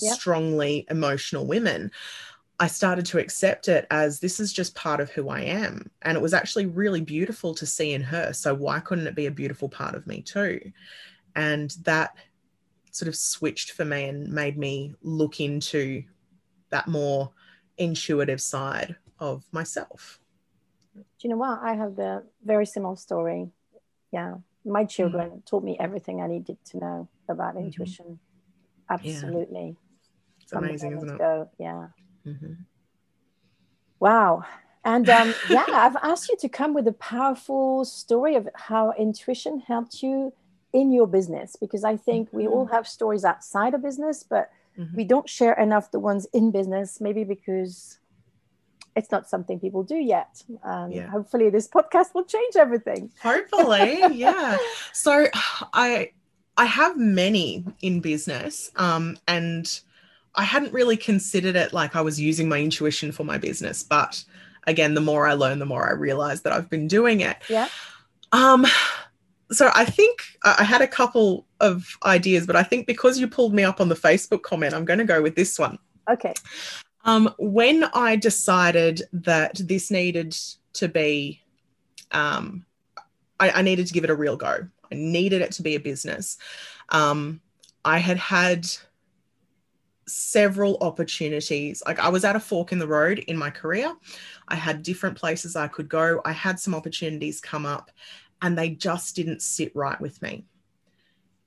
yep. 0.00 0.14
strongly 0.14 0.86
emotional 0.90 1.46
women. 1.46 1.90
I 2.58 2.68
started 2.68 3.04
to 3.06 3.18
accept 3.18 3.68
it 3.68 3.86
as 3.90 4.18
this 4.18 4.40
is 4.40 4.52
just 4.52 4.74
part 4.74 5.00
of 5.00 5.10
who 5.10 5.28
I 5.28 5.40
am. 5.40 5.90
And 6.02 6.16
it 6.16 6.22
was 6.22 6.32
actually 6.32 6.66
really 6.66 7.02
beautiful 7.02 7.54
to 7.54 7.66
see 7.66 7.92
in 7.92 8.02
her. 8.02 8.32
So, 8.32 8.54
why 8.54 8.80
couldn't 8.80 9.06
it 9.06 9.14
be 9.14 9.26
a 9.26 9.30
beautiful 9.30 9.68
part 9.68 9.94
of 9.94 10.06
me 10.06 10.22
too? 10.22 10.60
And 11.34 11.76
that 11.82 12.16
sort 12.92 13.08
of 13.08 13.16
switched 13.16 13.72
for 13.72 13.84
me 13.84 14.08
and 14.08 14.32
made 14.32 14.56
me 14.56 14.94
look 15.02 15.40
into 15.40 16.02
that 16.70 16.88
more 16.88 17.30
intuitive 17.76 18.40
side 18.40 18.96
of 19.18 19.44
myself. 19.52 20.18
Do 20.94 21.02
you 21.20 21.30
know 21.30 21.36
what? 21.36 21.60
I 21.62 21.74
have 21.74 21.94
the 21.94 22.24
very 22.42 22.64
similar 22.64 22.96
story 22.96 23.50
yeah 24.12 24.34
my 24.64 24.84
mm. 24.84 24.88
children 24.88 25.30
mm. 25.30 25.46
taught 25.46 25.64
me 25.64 25.76
everything 25.78 26.20
i 26.20 26.26
needed 26.26 26.56
to 26.64 26.78
know 26.78 27.08
about 27.28 27.54
mm-hmm. 27.54 27.64
intuition 27.66 28.18
absolutely 28.90 29.76
yeah. 29.76 30.42
it's 30.42 30.52
amazing 30.52 30.96
isn't 30.96 31.10
it 31.10 31.18
go. 31.18 31.48
yeah 31.58 31.86
mm-hmm. 32.26 32.52
wow 34.00 34.44
and 34.84 35.08
um, 35.08 35.34
yeah 35.50 35.64
i've 35.70 35.96
asked 36.02 36.28
you 36.28 36.36
to 36.38 36.48
come 36.48 36.74
with 36.74 36.86
a 36.86 36.92
powerful 36.92 37.84
story 37.84 38.34
of 38.34 38.48
how 38.54 38.92
intuition 38.98 39.60
helped 39.60 40.02
you 40.02 40.32
in 40.72 40.92
your 40.92 41.06
business 41.06 41.56
because 41.56 41.84
i 41.84 41.96
think 41.96 42.28
mm-hmm. 42.28 42.38
we 42.38 42.46
all 42.46 42.64
mm-hmm. 42.64 42.74
have 42.74 42.86
stories 42.86 43.24
outside 43.24 43.74
of 43.74 43.82
business 43.82 44.22
but 44.22 44.50
mm-hmm. 44.78 44.96
we 44.96 45.04
don't 45.04 45.28
share 45.28 45.54
enough 45.54 45.90
the 45.90 46.00
ones 46.00 46.26
in 46.32 46.50
business 46.50 47.00
maybe 47.00 47.24
because 47.24 47.98
it's 48.96 49.10
not 49.12 49.28
something 49.28 49.60
people 49.60 49.82
do 49.82 49.96
yet. 49.96 50.42
Um, 50.64 50.90
yeah. 50.90 51.06
Hopefully, 51.06 51.50
this 51.50 51.68
podcast 51.68 52.14
will 52.14 52.24
change 52.24 52.56
everything. 52.56 53.12
Hopefully, 53.22 54.02
yeah. 54.12 54.56
So 54.92 55.26
I 55.72 56.12
I 56.56 56.64
have 56.64 56.96
many 56.96 57.64
in 57.82 58.00
business, 58.00 58.70
um, 58.76 59.18
and 59.28 59.80
I 60.34 60.44
hadn't 60.44 60.72
really 60.72 60.96
considered 60.96 61.56
it 61.56 61.72
like 61.72 61.94
I 61.94 62.00
was 62.00 62.20
using 62.20 62.48
my 62.48 62.58
intuition 62.58 63.12
for 63.12 63.24
my 63.24 63.38
business, 63.38 63.82
but 63.82 64.24
again, 64.66 64.94
the 64.94 65.00
more 65.00 65.26
I 65.26 65.34
learn, 65.34 65.58
the 65.58 65.66
more 65.66 65.88
I 65.88 65.92
realize 65.92 66.42
that 66.42 66.52
I've 66.52 66.68
been 66.68 66.88
doing 66.88 67.20
it. 67.20 67.36
Yeah. 67.48 67.68
Um, 68.32 68.66
so 69.52 69.70
I 69.74 69.84
think 69.84 70.22
I 70.44 70.64
had 70.64 70.82
a 70.82 70.88
couple 70.88 71.46
of 71.60 71.86
ideas, 72.04 72.46
but 72.46 72.56
I 72.56 72.62
think 72.62 72.86
because 72.86 73.18
you 73.18 73.28
pulled 73.28 73.54
me 73.54 73.62
up 73.62 73.80
on 73.80 73.88
the 73.88 73.94
Facebook 73.94 74.42
comment, 74.42 74.74
I'm 74.74 74.84
going 74.84 74.98
to 74.98 75.04
go 75.04 75.22
with 75.22 75.36
this 75.36 75.58
one. 75.58 75.78
Okay. 76.10 76.34
Um, 77.06 77.32
when 77.38 77.84
I 77.94 78.16
decided 78.16 79.02
that 79.12 79.54
this 79.64 79.92
needed 79.92 80.36
to 80.74 80.88
be, 80.88 81.40
um, 82.10 82.66
I, 83.38 83.50
I, 83.50 83.62
needed 83.62 83.86
to 83.86 83.94
give 83.94 84.02
it 84.02 84.10
a 84.10 84.14
real 84.14 84.36
go. 84.36 84.66
I 84.90 84.94
needed 84.94 85.40
it 85.40 85.52
to 85.52 85.62
be 85.62 85.76
a 85.76 85.80
business. 85.80 86.36
Um, 86.88 87.40
I 87.84 87.98
had 87.98 88.16
had 88.16 88.66
several 90.08 90.78
opportunities. 90.80 91.82
Like 91.86 92.00
I 92.00 92.08
was 92.08 92.24
at 92.24 92.36
a 92.36 92.40
fork 92.40 92.72
in 92.72 92.80
the 92.80 92.88
road 92.88 93.20
in 93.20 93.36
my 93.36 93.50
career. 93.50 93.94
I 94.48 94.56
had 94.56 94.82
different 94.82 95.16
places 95.16 95.54
I 95.54 95.68
could 95.68 95.88
go. 95.88 96.20
I 96.24 96.32
had 96.32 96.58
some 96.58 96.74
opportunities 96.74 97.40
come 97.40 97.66
up 97.66 97.90
and 98.42 98.58
they 98.58 98.70
just 98.70 99.14
didn't 99.14 99.42
sit 99.42 99.74
right 99.74 100.00
with 100.00 100.20
me. 100.22 100.44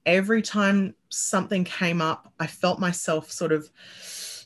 Every 0.05 0.41
time 0.41 0.95
something 1.09 1.65
came 1.65 2.01
up, 2.01 2.31
I 2.39 2.47
felt 2.47 2.79
myself 2.79 3.29
sort 3.29 3.51
of 3.51 3.69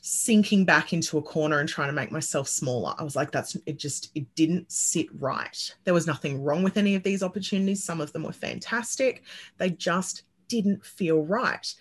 sinking 0.06 0.66
back 0.66 0.92
into 0.92 1.16
a 1.16 1.22
corner 1.22 1.60
and 1.60 1.68
trying 1.68 1.88
to 1.88 1.94
make 1.94 2.12
myself 2.12 2.46
smaller. 2.46 2.94
I 2.98 3.02
was 3.02 3.16
like, 3.16 3.30
that's 3.30 3.56
it, 3.64 3.78
just, 3.78 4.10
it 4.14 4.26
didn't 4.34 4.70
sit 4.70 5.06
right. 5.18 5.74
There 5.84 5.94
was 5.94 6.06
nothing 6.06 6.42
wrong 6.42 6.62
with 6.62 6.76
any 6.76 6.94
of 6.94 7.02
these 7.02 7.22
opportunities. 7.22 7.82
Some 7.82 8.02
of 8.02 8.12
them 8.12 8.24
were 8.24 8.32
fantastic. 8.32 9.22
They 9.56 9.70
just 9.70 10.24
didn't 10.46 10.84
feel 10.84 11.22
right. 11.22 11.74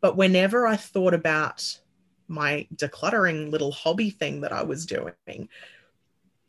But 0.00 0.16
whenever 0.16 0.68
I 0.68 0.76
thought 0.76 1.14
about 1.14 1.80
my 2.28 2.68
decluttering 2.76 3.50
little 3.50 3.72
hobby 3.72 4.10
thing 4.10 4.42
that 4.42 4.52
I 4.52 4.62
was 4.62 4.86
doing, 4.86 5.48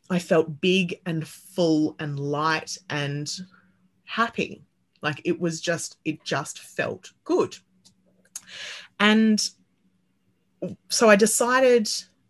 I 0.08 0.20
felt 0.20 0.60
big 0.60 1.00
and 1.06 1.26
full 1.26 1.96
and 1.98 2.20
light 2.20 2.78
and 2.88 3.28
happy. 4.04 4.62
Like 5.02 5.22
it 5.24 5.40
was 5.40 5.60
just, 5.60 5.96
it 6.04 6.22
just 6.22 6.60
felt 6.60 7.10
good. 7.24 7.56
And 9.00 9.44
so 10.88 11.08
I 11.08 11.16
decided 11.16 11.88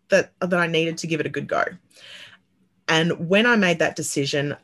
that, 0.09 0.33
that 0.39 0.53
I 0.53 0.67
needed 0.67 0.97
to 0.99 1.07
give 1.07 1.19
it 1.19 1.25
a 1.25 1.29
good 1.29 1.47
go. 1.47 1.63
And 2.87 3.29
when 3.29 3.45
I 3.45 3.55
made 3.55 3.79
that 3.79 3.95
decision, 3.95 4.55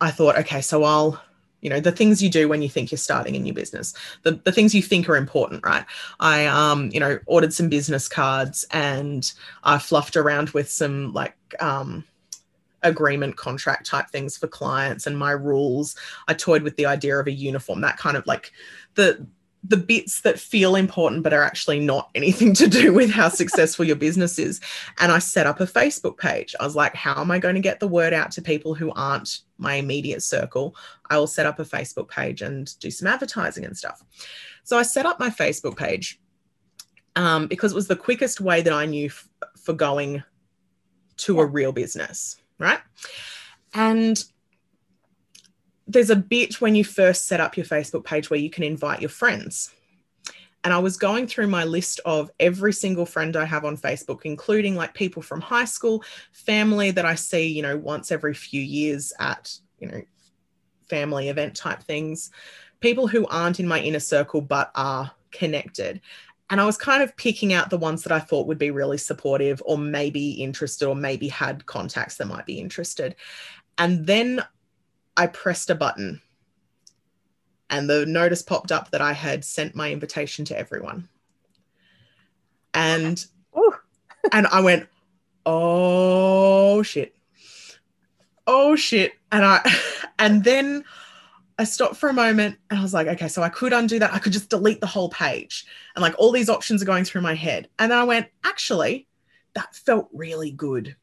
I 0.00 0.10
thought, 0.10 0.36
okay, 0.38 0.60
so 0.60 0.84
I'll 0.84 1.22
you 1.62 1.70
know 1.70 1.80
the 1.80 1.90
things 1.92 2.22
you 2.22 2.28
do 2.28 2.48
when 2.48 2.62
you 2.62 2.68
think 2.68 2.92
you're 2.92 2.98
starting 2.98 3.34
a 3.34 3.38
new 3.38 3.52
business 3.52 3.94
the, 4.22 4.32
the 4.44 4.52
things 4.52 4.74
you 4.74 4.82
think 4.82 5.08
are 5.08 5.16
important 5.16 5.64
right 5.64 5.84
i 6.20 6.46
um 6.46 6.90
you 6.92 7.00
know 7.00 7.18
ordered 7.26 7.52
some 7.52 7.68
business 7.68 8.08
cards 8.08 8.64
and 8.70 9.32
i 9.64 9.78
fluffed 9.78 10.16
around 10.16 10.50
with 10.50 10.70
some 10.70 11.12
like 11.12 11.34
um 11.58 12.04
agreement 12.82 13.36
contract 13.36 13.86
type 13.86 14.08
things 14.10 14.36
for 14.36 14.46
clients 14.46 15.06
and 15.06 15.18
my 15.18 15.32
rules 15.32 15.96
i 16.28 16.34
toyed 16.34 16.62
with 16.62 16.76
the 16.76 16.86
idea 16.86 17.18
of 17.18 17.26
a 17.26 17.32
uniform 17.32 17.80
that 17.80 17.96
kind 17.96 18.16
of 18.16 18.26
like 18.26 18.52
the 18.94 19.26
the 19.68 19.76
bits 19.76 20.20
that 20.20 20.38
feel 20.38 20.76
important 20.76 21.22
but 21.22 21.32
are 21.32 21.42
actually 21.42 21.80
not 21.80 22.10
anything 22.14 22.54
to 22.54 22.68
do 22.68 22.92
with 22.92 23.10
how 23.10 23.28
successful 23.42 23.84
your 23.84 23.96
business 23.96 24.38
is. 24.38 24.60
And 24.98 25.12
i 25.12 25.18
set 25.18 25.46
up 25.46 25.60
a 25.60 25.66
facebook 25.66 26.18
page. 26.18 26.54
I 26.60 26.64
was 26.64 26.76
like 26.76 26.94
how 26.94 27.20
am 27.20 27.30
i 27.30 27.38
going 27.38 27.54
to 27.54 27.60
get 27.60 27.80
the 27.80 27.88
word 27.88 28.12
out 28.12 28.30
to 28.32 28.42
people 28.42 28.74
who 28.74 28.92
aren't 28.92 29.40
my 29.58 29.74
immediate 29.74 30.22
circle? 30.22 30.76
I 31.10 31.18
will 31.18 31.26
set 31.26 31.46
up 31.46 31.58
a 31.58 31.64
facebook 31.64 32.08
page 32.08 32.42
and 32.42 32.78
do 32.80 32.90
some 32.90 33.08
advertising 33.08 33.64
and 33.64 33.76
stuff. 33.76 34.02
So 34.64 34.78
i 34.78 34.82
set 34.82 35.06
up 35.06 35.20
my 35.20 35.30
facebook 35.30 35.76
page 35.76 36.20
um, 37.14 37.46
because 37.46 37.72
it 37.72 37.76
was 37.76 37.88
the 37.88 37.96
quickest 37.96 38.40
way 38.40 38.62
that 38.62 38.72
i 38.72 38.84
knew 38.84 39.06
f- 39.06 39.28
for 39.58 39.72
going 39.72 40.22
to 41.16 41.40
a 41.40 41.46
real 41.46 41.72
business 41.72 42.36
right? 42.58 42.80
And 43.74 44.22
there's 45.86 46.10
a 46.10 46.16
bit 46.16 46.60
when 46.60 46.74
you 46.74 46.84
first 46.84 47.26
set 47.26 47.40
up 47.40 47.56
your 47.56 47.66
Facebook 47.66 48.04
page 48.04 48.28
where 48.30 48.40
you 48.40 48.50
can 48.50 48.64
invite 48.64 49.00
your 49.00 49.10
friends. 49.10 49.72
And 50.64 50.74
I 50.74 50.78
was 50.78 50.96
going 50.96 51.28
through 51.28 51.46
my 51.46 51.62
list 51.62 52.00
of 52.04 52.28
every 52.40 52.72
single 52.72 53.06
friend 53.06 53.36
I 53.36 53.44
have 53.44 53.64
on 53.64 53.76
Facebook, 53.76 54.22
including 54.24 54.74
like 54.74 54.94
people 54.94 55.22
from 55.22 55.40
high 55.40 55.64
school, 55.64 56.02
family 56.32 56.90
that 56.90 57.04
I 57.04 57.14
see, 57.14 57.46
you 57.46 57.62
know, 57.62 57.76
once 57.76 58.10
every 58.10 58.34
few 58.34 58.60
years 58.60 59.12
at, 59.20 59.56
you 59.78 59.86
know, 59.86 60.02
family 60.88 61.28
event 61.28 61.54
type 61.54 61.84
things, 61.84 62.30
people 62.80 63.06
who 63.06 63.26
aren't 63.28 63.60
in 63.60 63.68
my 63.68 63.80
inner 63.80 64.00
circle 64.00 64.40
but 64.40 64.72
are 64.74 65.12
connected. 65.30 66.00
And 66.50 66.60
I 66.60 66.66
was 66.66 66.76
kind 66.76 67.02
of 67.02 67.16
picking 67.16 67.52
out 67.52 67.70
the 67.70 67.78
ones 67.78 68.02
that 68.02 68.12
I 68.12 68.18
thought 68.18 68.48
would 68.48 68.58
be 68.58 68.70
really 68.70 68.98
supportive 68.98 69.62
or 69.64 69.78
maybe 69.78 70.32
interested 70.32 70.88
or 70.88 70.96
maybe 70.96 71.28
had 71.28 71.66
contacts 71.66 72.16
that 72.16 72.26
might 72.26 72.46
be 72.46 72.58
interested. 72.58 73.14
And 73.78 74.06
then 74.06 74.42
I 75.16 75.26
pressed 75.26 75.70
a 75.70 75.74
button 75.74 76.20
and 77.70 77.88
the 77.88 78.06
notice 78.06 78.42
popped 78.42 78.72
up 78.72 78.90
that 78.90 79.00
I 79.00 79.12
had 79.12 79.44
sent 79.44 79.74
my 79.74 79.90
invitation 79.90 80.44
to 80.46 80.58
everyone. 80.58 81.08
And 82.74 83.24
and 84.32 84.46
I 84.48 84.60
went, 84.60 84.88
"Oh 85.44 86.82
shit. 86.82 87.14
Oh 88.46 88.76
shit." 88.76 89.14
And 89.32 89.44
I 89.44 89.74
and 90.18 90.44
then 90.44 90.84
I 91.58 91.64
stopped 91.64 91.96
for 91.96 92.08
a 92.08 92.14
moment 92.14 92.58
and 92.70 92.78
I 92.78 92.82
was 92.82 92.92
like, 92.92 93.06
okay, 93.06 93.28
so 93.28 93.42
I 93.42 93.48
could 93.48 93.72
undo 93.72 93.98
that. 93.98 94.12
I 94.12 94.18
could 94.18 94.32
just 94.32 94.50
delete 94.50 94.80
the 94.80 94.86
whole 94.86 95.08
page. 95.08 95.64
And 95.94 96.02
like 96.02 96.14
all 96.18 96.30
these 96.30 96.50
options 96.50 96.82
are 96.82 96.86
going 96.86 97.04
through 97.04 97.22
my 97.22 97.34
head. 97.34 97.68
And 97.78 97.90
then 97.90 97.98
I 97.98 98.04
went, 98.04 98.26
actually, 98.44 99.06
that 99.54 99.74
felt 99.74 100.08
really 100.12 100.50
good. 100.50 100.96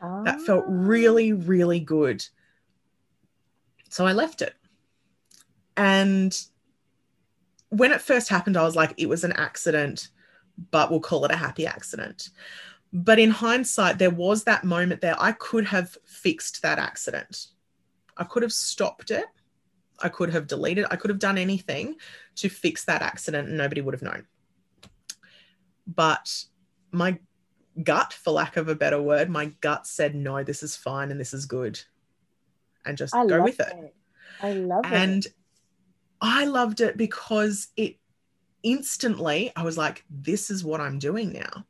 Oh. 0.00 0.24
That 0.24 0.40
felt 0.40 0.64
ah. 0.66 0.70
really, 0.70 1.34
really 1.34 1.80
good. 1.80 2.26
So 3.88 4.06
I 4.06 4.12
left 4.12 4.42
it. 4.42 4.54
And 5.76 6.38
when 7.68 7.92
it 7.92 8.00
first 8.00 8.28
happened, 8.28 8.56
I 8.56 8.64
was 8.64 8.76
like, 8.76 8.94
it 8.96 9.08
was 9.08 9.24
an 9.24 9.32
accident, 9.32 10.08
but 10.70 10.90
we'll 10.90 11.00
call 11.00 11.24
it 11.24 11.30
a 11.30 11.36
happy 11.36 11.66
accident. 11.66 12.30
But 12.92 13.18
in 13.18 13.30
hindsight, 13.30 13.98
there 13.98 14.10
was 14.10 14.44
that 14.44 14.64
moment 14.64 15.00
there. 15.00 15.16
I 15.18 15.32
could 15.32 15.66
have 15.66 15.96
fixed 16.04 16.62
that 16.62 16.78
accident. 16.78 17.48
I 18.16 18.24
could 18.24 18.42
have 18.42 18.52
stopped 18.52 19.10
it. 19.10 19.26
I 20.02 20.08
could 20.08 20.30
have 20.30 20.46
deleted, 20.46 20.84
I 20.90 20.96
could 20.96 21.08
have 21.08 21.18
done 21.18 21.38
anything 21.38 21.96
to 22.36 22.48
fix 22.50 22.84
that 22.84 23.00
accident 23.00 23.48
and 23.48 23.56
nobody 23.56 23.80
would 23.80 23.94
have 23.94 24.02
known. 24.02 24.26
But 25.86 26.44
my 26.92 27.18
gut, 27.82 28.12
for 28.12 28.32
lack 28.32 28.56
of 28.56 28.68
a 28.68 28.74
better 28.74 29.00
word, 29.00 29.30
my 29.30 29.46
gut 29.60 29.86
said, 29.86 30.14
no, 30.14 30.42
this 30.42 30.62
is 30.62 30.76
fine 30.76 31.10
and 31.10 31.18
this 31.18 31.32
is 31.32 31.46
good 31.46 31.80
and 32.86 32.96
just 32.96 33.14
I 33.14 33.26
go 33.26 33.42
with 33.42 33.60
it. 33.60 33.72
it. 33.72 33.94
I 34.42 34.52
love 34.52 34.84
and 34.84 34.94
it. 34.94 34.98
And 34.98 35.26
I 36.20 36.44
loved 36.46 36.80
it 36.80 36.96
because 36.96 37.68
it 37.76 37.96
instantly, 38.62 39.52
I 39.54 39.62
was 39.62 39.78
like, 39.78 40.04
this 40.10 40.50
is 40.50 40.64
what 40.64 40.80
I'm 40.80 40.98
doing 40.98 41.32
now. 41.32 41.64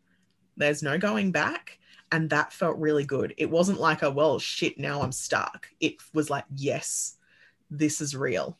There's 0.56 0.82
no 0.82 0.98
going 0.98 1.32
back. 1.32 1.78
And 2.12 2.30
that 2.30 2.52
felt 2.52 2.78
really 2.78 3.04
good. 3.04 3.34
It 3.36 3.50
wasn't 3.50 3.80
like 3.80 4.02
a, 4.02 4.10
well, 4.10 4.38
shit, 4.38 4.78
now 4.78 5.02
I'm 5.02 5.12
stuck. 5.12 5.66
It 5.80 5.96
was 6.14 6.30
like, 6.30 6.44
yes, 6.54 7.16
this 7.70 8.00
is 8.00 8.14
real. 8.14 8.56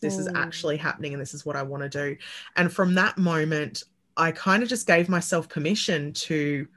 This 0.00 0.16
mm. 0.16 0.20
is 0.20 0.28
actually 0.34 0.76
happening 0.76 1.14
and 1.14 1.20
this 1.20 1.32
is 1.32 1.46
what 1.46 1.56
I 1.56 1.62
want 1.62 1.82
to 1.84 1.88
do. 1.88 2.16
And 2.56 2.70
from 2.70 2.94
that 2.94 3.16
moment, 3.16 3.84
I 4.16 4.32
kind 4.32 4.62
of 4.62 4.68
just 4.68 4.86
gave 4.86 5.08
myself 5.08 5.48
permission 5.48 6.12
to 6.12 6.68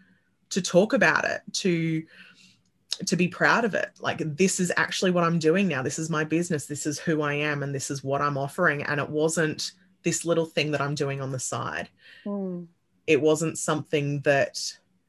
to 0.51 0.61
talk 0.61 0.93
about 0.93 1.25
it, 1.25 1.41
to 1.51 2.03
to 3.05 3.15
be 3.15 3.27
proud 3.27 3.65
of 3.65 3.73
it. 3.73 3.91
Like, 3.99 4.19
this 4.19 4.59
is 4.59 4.71
actually 4.77 5.11
what 5.11 5.23
I'm 5.23 5.39
doing 5.39 5.67
now. 5.67 5.81
This 5.81 5.99
is 5.99 6.09
my 6.09 6.23
business. 6.23 6.65
This 6.65 6.85
is 6.85 6.99
who 6.99 7.21
I 7.21 7.33
am. 7.33 7.63
And 7.63 7.73
this 7.73 7.91
is 7.91 8.03
what 8.03 8.21
I'm 8.21 8.37
offering. 8.37 8.83
And 8.83 8.99
it 8.99 9.09
wasn't 9.09 9.71
this 10.03 10.25
little 10.25 10.45
thing 10.45 10.71
that 10.71 10.81
I'm 10.81 10.95
doing 10.95 11.21
on 11.21 11.31
the 11.31 11.39
side. 11.39 11.89
Mm. 12.25 12.67
It 13.07 13.21
wasn't 13.21 13.57
something 13.57 14.21
that, 14.21 14.57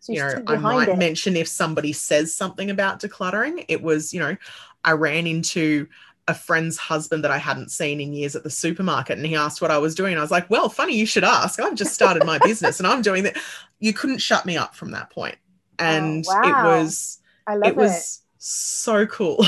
so 0.01 0.13
you 0.13 0.19
know, 0.19 0.43
I 0.47 0.57
might 0.57 0.89
it. 0.89 0.99
mention 0.99 1.37
if 1.37 1.49
somebody 1.49 1.93
says 1.93 2.35
something 2.35 2.71
about 2.71 3.01
decluttering. 3.01 3.65
It 3.69 3.83
was, 3.83 4.13
you 4.13 4.21
know, 4.21 4.37
I 4.85 4.93
ran 4.93 5.27
into 5.27 5.89
a 6.29 6.35
friend's 6.35 6.77
husband 6.77 7.23
that 7.25 7.31
I 7.31 7.39
hadn't 7.39 7.71
seen 7.71 8.01
in 8.01 8.13
years 8.13 8.35
at 8.35 8.43
the 8.43 8.51
supermarket 8.51 9.17
and 9.17 9.27
he 9.27 9.37
asked 9.37 9.63
what 9.63 9.71
I 9.71 9.79
was 9.79 9.95
doing. 9.95 10.19
I 10.19 10.21
was 10.21 10.31
like, 10.31 10.51
well, 10.51 10.69
funny 10.69 10.97
you 10.97 11.07
should 11.07 11.25
ask. 11.25 11.61
I've 11.61 11.77
just 11.77 11.95
started 11.95 12.25
my 12.25 12.39
business 12.43 12.81
and 12.81 12.87
I'm 12.87 13.03
doing 13.03 13.23
that. 13.25 13.37
You 13.79 13.93
couldn't 13.93 14.19
shut 14.19 14.45
me 14.45 14.57
up 14.57 14.75
from 14.75 14.91
that 14.91 15.11
point. 15.11 15.37
Oh, 15.79 15.85
and 15.85 16.25
oh, 16.29 16.35
wow. 16.35 16.43
it 16.49 16.81
was 16.81 17.21
I 17.47 17.55
love 17.55 17.73
it. 17.73 17.77
Was 17.77 17.93
it. 17.93 18.43
so 18.43 19.07
cool. 19.07 19.37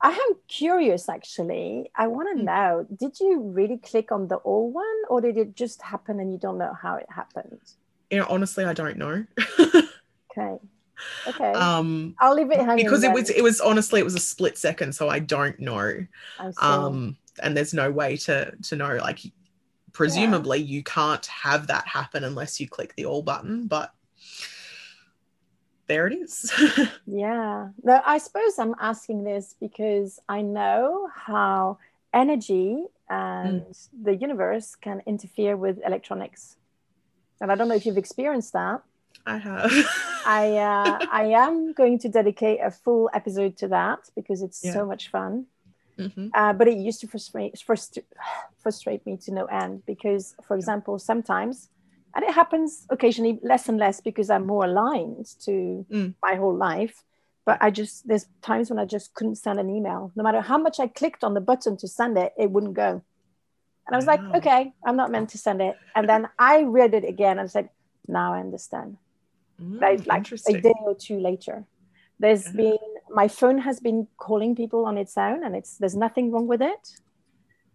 I 0.00 0.10
am 0.10 0.36
curious 0.48 1.08
actually. 1.08 1.90
I 1.96 2.08
want 2.08 2.28
to 2.36 2.38
hmm. 2.38 2.46
know 2.46 2.86
did 2.94 3.18
you 3.20 3.40
really 3.40 3.78
click 3.78 4.12
on 4.12 4.28
the 4.28 4.36
all 4.36 4.70
one 4.70 4.84
or 5.08 5.22
did 5.22 5.38
it 5.38 5.56
just 5.56 5.80
happen 5.80 6.20
and 6.20 6.30
you 6.30 6.38
don't 6.38 6.58
know 6.58 6.74
how 6.80 6.96
it 6.96 7.06
happened? 7.08 7.60
You 8.10 8.18
know, 8.18 8.26
honestly, 8.28 8.66
I 8.66 8.74
don't 8.74 8.98
know. 8.98 9.24
okay. 9.58 10.58
Okay. 11.26 11.52
Um 11.52 12.14
I'll 12.18 12.34
leave 12.34 12.50
it 12.50 12.58
hanging. 12.58 12.84
Because 12.84 13.00
then. 13.00 13.12
it 13.12 13.14
was 13.14 13.30
it 13.30 13.42
was 13.42 13.60
honestly 13.62 13.98
it 13.98 14.04
was 14.04 14.14
a 14.14 14.20
split 14.20 14.58
second, 14.58 14.94
so 14.94 15.08
I 15.08 15.20
don't 15.20 15.58
know. 15.58 16.06
I 16.38 16.52
um 16.60 17.16
and 17.42 17.56
there's 17.56 17.72
no 17.72 17.90
way 17.90 18.18
to 18.18 18.52
to 18.62 18.76
know 18.76 18.96
like 18.96 19.20
presumably 19.94 20.58
yeah. 20.58 20.66
you 20.66 20.82
can't 20.82 21.24
have 21.26 21.68
that 21.68 21.86
happen 21.88 22.24
unless 22.24 22.60
you 22.60 22.68
click 22.68 22.94
the 22.96 23.06
all 23.06 23.22
button 23.22 23.66
but 23.66 23.93
there 25.86 26.06
it 26.06 26.14
is. 26.14 26.52
Yeah. 27.06 27.68
No 27.82 28.00
i 28.04 28.18
suppose 28.18 28.58
i'm 28.58 28.74
asking 28.80 29.24
this 29.24 29.54
because 29.60 30.18
i 30.28 30.40
know 30.42 31.08
how 31.14 31.78
energy 32.12 32.84
and 33.10 33.62
mm. 33.62 33.88
the 34.02 34.14
universe 34.14 34.74
can 34.74 35.02
interfere 35.06 35.56
with 35.56 35.78
electronics. 35.84 36.56
And 37.40 37.50
i 37.52 37.54
don't 37.54 37.68
know 37.68 37.74
if 37.74 37.86
you've 37.86 37.98
experienced 37.98 38.52
that. 38.54 38.82
I 39.26 39.38
have. 39.38 39.72
I 40.26 40.56
uh, 40.56 40.98
i 41.10 41.24
am 41.26 41.72
going 41.72 41.98
to 42.00 42.08
dedicate 42.08 42.60
a 42.62 42.70
full 42.70 43.10
episode 43.12 43.56
to 43.58 43.68
that 43.68 44.00
because 44.14 44.42
it's 44.42 44.64
yeah. 44.64 44.72
so 44.72 44.86
much 44.86 45.10
fun. 45.10 45.46
Mm-hmm. 45.98 46.28
Uh, 46.34 46.52
but 46.52 46.68
it 46.68 46.76
used 46.76 47.00
to 47.02 47.06
frustrate, 47.06 47.58
frustrate, 47.58 48.06
frustrate 48.58 49.06
me 49.06 49.16
to 49.18 49.32
no 49.32 49.44
end 49.46 49.82
because, 49.86 50.34
for 50.46 50.56
example, 50.56 50.98
sometimes, 50.98 51.68
and 52.14 52.24
it 52.24 52.32
happens 52.32 52.86
occasionally 52.90 53.40
less 53.42 53.68
and 53.68 53.78
less 53.78 54.00
because 54.00 54.30
I'm 54.30 54.46
more 54.46 54.64
aligned 54.64 55.26
to 55.44 55.86
mm. 55.90 56.14
my 56.22 56.34
whole 56.36 56.54
life. 56.56 57.02
But 57.44 57.58
I 57.60 57.70
just, 57.70 58.08
there's 58.08 58.26
times 58.40 58.70
when 58.70 58.78
I 58.78 58.86
just 58.86 59.12
couldn't 59.14 59.34
send 59.36 59.58
an 59.60 59.68
email. 59.68 60.12
No 60.16 60.22
matter 60.22 60.40
how 60.40 60.56
much 60.56 60.80
I 60.80 60.86
clicked 60.86 61.22
on 61.24 61.34
the 61.34 61.40
button 61.40 61.76
to 61.78 61.88
send 61.88 62.16
it, 62.16 62.32
it 62.38 62.50
wouldn't 62.50 62.74
go. 62.74 63.02
And 63.86 63.94
I 63.94 63.96
was 63.96 64.06
wow. 64.06 64.16
like, 64.16 64.36
okay, 64.36 64.72
I'm 64.86 64.96
not 64.96 65.10
meant 65.10 65.28
to 65.30 65.38
send 65.38 65.60
it. 65.60 65.76
And 65.94 66.08
then 66.08 66.28
I 66.38 66.62
read 66.62 66.94
it 66.94 67.04
again 67.04 67.38
and 67.38 67.50
said, 67.50 67.68
now 68.08 68.32
I 68.32 68.40
understand. 68.40 68.96
Mm, 69.60 69.80
like, 69.80 70.06
like 70.06 70.32
a 70.48 70.60
day 70.60 70.74
or 70.82 70.94
two 70.94 71.20
later. 71.20 71.64
There's 72.18 72.46
uh-huh. 72.46 72.56
been 72.56 72.78
my 73.10 73.28
phone 73.28 73.58
has 73.58 73.80
been 73.80 74.08
calling 74.16 74.54
people 74.56 74.84
on 74.86 74.98
its 74.98 75.16
own, 75.16 75.44
and 75.44 75.54
it's 75.54 75.78
there's 75.78 75.96
nothing 75.96 76.30
wrong 76.30 76.46
with 76.46 76.62
it. 76.62 77.00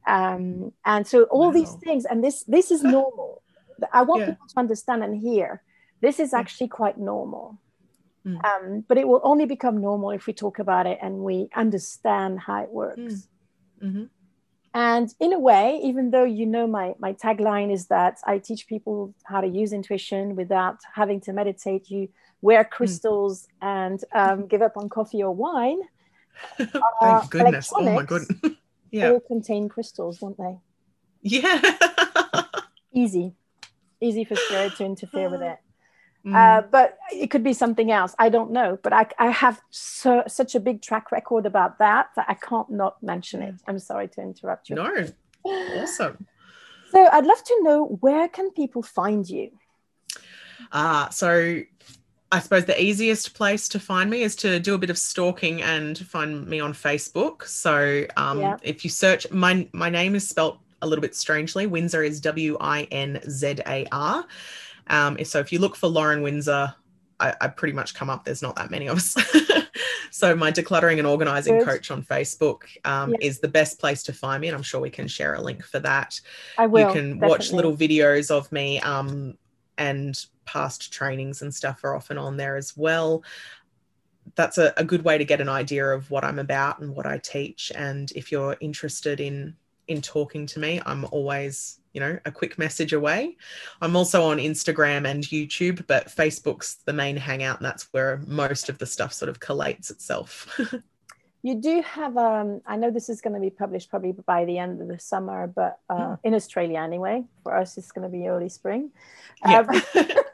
Um, 0.07 0.73
and 0.85 1.05
so 1.05 1.23
all 1.23 1.47
wow. 1.47 1.51
these 1.51 1.73
things, 1.75 2.05
and 2.05 2.23
this 2.23 2.43
this 2.43 2.71
is 2.71 2.83
normal. 2.83 3.41
I 3.93 4.01
want 4.03 4.21
yeah. 4.21 4.31
people 4.31 4.47
to 4.47 4.59
understand 4.59 5.03
and 5.03 5.19
hear. 5.19 5.61
This 6.01 6.19
is 6.19 6.33
actually 6.33 6.69
quite 6.69 6.97
normal. 6.97 7.59
Mm. 8.25 8.43
Um, 8.43 8.85
but 8.87 8.97
it 8.97 9.07
will 9.07 9.21
only 9.23 9.45
become 9.45 9.81
normal 9.81 10.11
if 10.11 10.27
we 10.27 10.33
talk 10.33 10.59
about 10.59 10.85
it 10.87 10.99
and 11.01 11.19
we 11.19 11.49
understand 11.55 12.39
how 12.39 12.63
it 12.63 12.69
works. 12.69 12.99
Mm. 12.99 13.27
Mm-hmm. 13.83 14.03
And 14.73 15.13
in 15.19 15.33
a 15.33 15.39
way, 15.39 15.79
even 15.83 16.11
though 16.11 16.25
you 16.25 16.45
know 16.45 16.67
my, 16.67 16.93
my 16.99 17.13
tagline 17.13 17.71
is 17.71 17.87
that 17.87 18.19
I 18.25 18.37
teach 18.37 18.67
people 18.67 19.15
how 19.23 19.41
to 19.41 19.47
use 19.47 19.73
intuition 19.73 20.35
without 20.35 20.77
having 20.93 21.21
to 21.21 21.33
meditate, 21.33 21.89
you 21.89 22.09
wear 22.41 22.63
hmm. 22.63 22.69
crystals 22.69 23.47
mm. 23.61 23.67
and 23.67 24.03
um, 24.13 24.47
give 24.47 24.61
up 24.61 24.77
on 24.77 24.87
coffee 24.89 25.23
or 25.23 25.33
wine. 25.33 25.79
Thank 26.57 26.75
uh, 27.01 27.25
goodness. 27.29 27.71
Oh 27.73 27.81
my 27.81 28.03
goodness. 28.03 28.39
yeah. 28.91 29.11
All 29.11 29.19
contain 29.19 29.69
crystals, 29.69 30.19
don't 30.19 30.37
they? 30.37 30.57
Yeah. 31.21 31.61
Easy. 32.93 33.33
Easy 34.01 34.23
for 34.23 34.35
spirit 34.35 34.75
to 34.77 34.85
interfere 34.85 35.29
with 35.29 35.41
it. 35.41 35.57
Mm. 36.25 36.35
Uh, 36.35 36.67
but 36.69 36.97
it 37.13 37.27
could 37.27 37.45
be 37.45 37.53
something 37.53 37.93
else. 37.93 38.13
I 38.19 38.27
don't 38.27 38.51
know. 38.51 38.77
But 38.83 38.91
I, 38.91 39.07
I 39.17 39.29
have 39.29 39.61
so, 39.69 40.23
such 40.27 40.53
a 40.53 40.59
big 40.59 40.81
track 40.81 41.13
record 41.13 41.45
about 41.45 41.79
that 41.79 42.09
that 42.17 42.25
I 42.27 42.33
can't 42.33 42.69
not 42.69 43.01
mention 43.01 43.41
it. 43.41 43.55
I'm 43.69 43.79
sorry 43.79 44.09
to 44.09 44.21
interrupt 44.21 44.69
you. 44.69 44.75
No. 44.75 45.07
Awesome. 45.45 46.27
So 46.91 47.07
I'd 47.07 47.25
love 47.25 47.43
to 47.43 47.59
know 47.61 47.85
where 48.01 48.27
can 48.27 48.49
people 48.49 48.81
find 48.81 49.29
you? 49.29 49.51
Uh, 50.71 51.07
so 51.09 51.61
I 52.31 52.39
suppose 52.39 52.65
the 52.65 52.81
easiest 52.81 53.33
place 53.33 53.67
to 53.69 53.79
find 53.79 54.09
me 54.09 54.21
is 54.21 54.35
to 54.37 54.59
do 54.59 54.75
a 54.75 54.77
bit 54.77 54.89
of 54.89 54.97
stalking 54.97 55.61
and 55.61 55.97
find 55.97 56.47
me 56.47 56.59
on 56.59 56.73
Facebook. 56.73 57.43
So 57.45 58.05
um, 58.17 58.39
yeah. 58.39 58.57
if 58.61 58.83
you 58.83 58.89
search 58.89 59.29
my 59.31 59.67
my 59.71 59.89
name 59.89 60.15
is 60.15 60.27
spelt 60.27 60.59
a 60.81 60.87
little 60.87 61.01
bit 61.01 61.15
strangely. 61.15 61.67
Winzar 61.67 62.05
is 62.05 62.19
W 62.21 62.57
I 62.59 62.83
N 62.91 63.19
Z 63.29 63.55
A 63.65 63.85
R. 63.91 64.25
Um, 64.87 65.23
so 65.23 65.39
if 65.39 65.51
you 65.51 65.59
look 65.59 65.75
for 65.75 65.87
Lauren 65.87 66.23
Winzar, 66.23 66.73
I, 67.19 67.33
I, 67.41 67.47
pretty 67.47 67.73
much 67.73 67.93
come 67.93 68.09
up. 68.09 68.25
There's 68.25 68.41
not 68.41 68.55
that 68.55 68.71
many 68.71 68.87
of 68.87 68.97
us. 68.97 69.15
so 70.11 70.35
my 70.35 70.51
decluttering 70.51 70.97
and 70.97 71.05
organizing 71.05 71.59
Good. 71.59 71.67
coach 71.67 71.91
on 71.91 72.01
Facebook 72.03 72.63
um, 72.85 73.13
is 73.21 73.39
the 73.39 73.47
best 73.47 73.79
place 73.79 74.03
to 74.03 74.13
find 74.13 74.41
me, 74.41 74.47
and 74.47 74.55
I'm 74.55 74.63
sure 74.63 74.79
we 74.79 74.89
can 74.89 75.07
share 75.07 75.35
a 75.35 75.41
link 75.41 75.63
for 75.63 75.79
that. 75.79 76.19
I 76.57 76.65
will. 76.65 76.87
You 76.87 76.93
can 76.93 77.09
definitely. 77.09 77.29
watch 77.29 77.51
little 77.51 77.75
videos 77.75 78.31
of 78.31 78.51
me 78.51 78.79
um, 78.79 79.37
and 79.77 80.25
past 80.45 80.91
trainings 80.91 81.41
and 81.41 81.53
stuff 81.53 81.83
are 81.83 81.95
often 81.95 82.17
on 82.17 82.37
there 82.37 82.55
as 82.55 82.75
well. 82.75 83.23
That's 84.35 84.57
a, 84.57 84.73
a 84.77 84.83
good 84.83 85.03
way 85.03 85.17
to 85.17 85.25
get 85.25 85.41
an 85.41 85.49
idea 85.49 85.85
of 85.87 86.09
what 86.09 86.23
I'm 86.23 86.39
about 86.39 86.79
and 86.79 86.95
what 86.95 87.05
I 87.05 87.17
teach. 87.17 87.71
And 87.75 88.11
if 88.11 88.31
you're 88.31 88.55
interested 88.59 89.19
in 89.19 89.55
in 89.89 90.01
talking 90.01 90.45
to 90.47 90.59
me, 90.59 90.81
I'm 90.85 91.05
always 91.11 91.79
you 91.93 91.99
know, 91.99 92.19
a 92.25 92.31
quick 92.31 92.57
message 92.59 92.93
away. 92.93 93.35
I'm 93.81 93.95
also 93.95 94.23
on 94.23 94.37
Instagram 94.37 95.09
and 95.09 95.23
YouTube, 95.23 95.85
but 95.87 96.07
Facebook's 96.07 96.77
the 96.85 96.93
main 96.93 97.17
hangout, 97.17 97.57
and 97.57 97.65
that's 97.65 97.87
where 97.91 98.21
most 98.27 98.69
of 98.69 98.77
the 98.77 98.85
stuff 98.85 99.11
sort 99.11 99.29
of 99.29 99.39
collates 99.39 99.89
itself. 99.89 100.59
you 101.41 101.55
do 101.55 101.81
have, 101.81 102.15
um, 102.17 102.61
I 102.67 102.75
know 102.75 102.91
this 102.91 103.09
is 103.09 103.21
going 103.21 103.33
to 103.33 103.39
be 103.39 103.49
published 103.49 103.89
probably 103.89 104.11
by 104.11 104.45
the 104.45 104.57
end 104.57 104.81
of 104.81 104.87
the 104.87 104.99
summer, 104.99 105.47
but 105.47 105.79
uh, 105.89 105.95
mm. 105.95 106.19
in 106.23 106.33
Australia 106.35 106.79
anyway. 106.79 107.23
For 107.43 107.55
us, 107.55 107.77
it's 107.77 107.91
going 107.91 108.09
to 108.09 108.15
be 108.15 108.27
early 108.27 108.49
spring. 108.49 108.91
Yeah. 109.45 109.59
Um, 109.59 109.81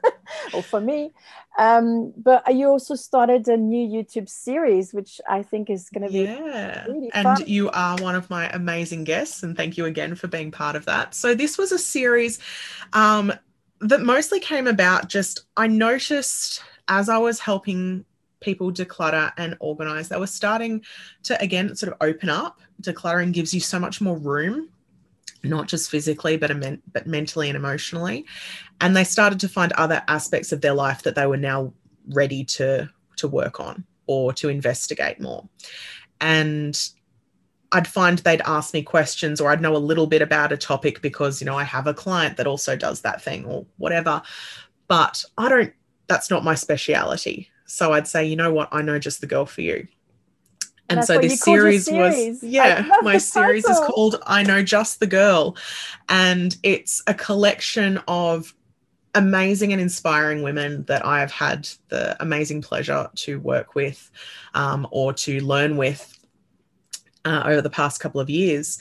or 0.54 0.64
for 0.64 0.80
me. 0.80 1.12
Um, 1.58 2.14
but 2.18 2.54
you 2.54 2.68
also 2.68 2.96
started 2.96 3.48
a 3.48 3.58
new 3.58 3.88
YouTube 3.88 4.28
series, 4.28 4.94
which 4.94 5.22
I 5.30 5.42
think 5.42 5.70
is 5.70 5.90
going 5.90 6.06
to 6.06 6.12
be 6.12 6.24
yeah. 6.24 6.86
Really 6.86 7.10
and 7.14 7.24
fun. 7.24 7.44
you 7.48 7.70
are 7.72 7.98
one 7.98 8.16
of 8.16 8.30
my 8.30 8.50
amazing 8.50 9.06
guests, 9.06 9.44
and 9.44 9.56
thank 9.56 9.78
you 9.78 9.86
again 9.86 10.16
for 10.16 10.28
being 10.28 10.52
part 10.52 10.76
of 10.76 10.86
that. 10.86 11.14
So 11.14 11.34
this 11.34 11.58
was 11.58 11.72
a 11.72 11.80
series 11.80 12.40
um, 12.94 13.32
that 13.80 14.02
mostly 14.02 14.40
came 14.40 14.68
about. 14.68 15.08
Just 15.08 15.46
I 15.56 15.68
noticed 15.68 16.62
as 16.88 17.10
I 17.10 17.18
was 17.18 17.40
helping 17.40 18.06
people 18.42 18.72
declutter 18.72 19.32
and 19.38 19.56
organize, 19.60 20.10
they 20.10 20.18
were 20.18 20.28
starting 20.28 20.84
to 21.24 21.42
again 21.42 21.76
sort 21.76 21.94
of 21.94 21.98
open 22.02 22.30
up. 22.30 22.60
Decluttering 22.82 23.32
gives 23.32 23.54
you 23.54 23.62
so 23.62 23.80
much 23.80 24.02
more 24.02 24.18
room 24.18 24.70
not 25.46 25.68
just 25.68 25.90
physically 25.90 26.38
but 26.38 26.52
but 26.92 27.08
mentally 27.08 27.50
and 27.50 27.56
emotionally. 27.56 28.26
And 28.82 28.96
they 28.96 29.04
started 29.04 29.40
to 29.42 29.50
find 29.50 29.72
other 29.74 30.04
aspects 30.08 30.52
of 30.52 30.62
their 30.62 30.74
life 30.74 31.04
that 31.04 31.16
they 31.16 31.28
were 31.28 31.38
now 31.38 31.74
ready 32.10 32.44
to 32.44 32.90
to 33.18 33.28
work 33.28 33.60
on 33.60 33.86
or 34.08 34.34
to 34.34 34.50
investigate 34.50 35.20
more. 35.20 35.48
And 36.22 36.80
I'd 37.72 37.88
find 37.88 38.20
they'd 38.20 38.42
ask 38.46 38.74
me 38.74 38.84
questions 38.84 39.42
or 39.42 39.52
I'd 39.52 39.62
know 39.62 39.76
a 39.76 39.78
little 39.78 40.08
bit 40.08 40.22
about 40.22 40.52
a 40.52 40.58
topic 40.58 41.02
because 41.02 41.42
you 41.42 41.46
know 41.46 41.58
I 41.58 41.64
have 41.64 41.88
a 41.88 41.94
client 41.94 42.38
that 42.38 42.48
also 42.48 42.76
does 42.76 43.02
that 43.02 43.22
thing 43.22 43.46
or 43.46 43.66
whatever. 43.78 44.22
But 44.88 45.24
I 45.38 45.50
don't 45.50 45.74
that's 46.08 46.30
not 46.30 46.44
my 46.44 46.56
speciality. 46.56 47.50
So 47.66 47.94
I'd 47.94 48.08
say 48.08 48.26
you 48.26 48.36
know 48.36 48.54
what? 48.54 48.70
I 48.72 48.82
know 48.82 49.00
just 49.00 49.22
the 49.22 49.28
girl 49.28 49.46
for 49.46 49.62
you 49.62 49.88
and 50.90 51.04
so 51.04 51.20
this 51.20 51.42
series, 51.42 51.86
series, 51.86 52.42
was 52.42 52.44
yeah 52.44 52.88
my 53.02 53.18
series 53.18 53.66
is 53.66 53.80
called 53.80 54.22
i 54.28 54.44
know 54.44 54.62
just 54.64 55.00
the 55.00 55.08
girl. 55.08 55.56
And 56.10 56.56
it's 56.64 57.02
a 57.08 57.14
collection 57.14 58.00
of 58.08 58.54
amazing 59.16 59.72
and 59.72 59.82
inspiring 59.82 60.44
women 60.44 60.84
that 60.84 61.06
i 61.06 61.20
have 61.20 61.32
had 61.32 61.68
the 61.88 62.16
amazing 62.22 62.62
pleasure 62.62 63.10
to 63.16 63.40
work 63.40 63.76
with 63.76 64.12
um, 64.54 64.88
or 64.92 65.14
to 65.14 65.44
learn 65.44 65.78
with 65.78 66.12
uh, 67.24 67.44
over 67.46 67.62
the 67.62 67.70
past 67.70 68.00
couple 68.00 68.22
of 68.22 68.30
years 68.30 68.80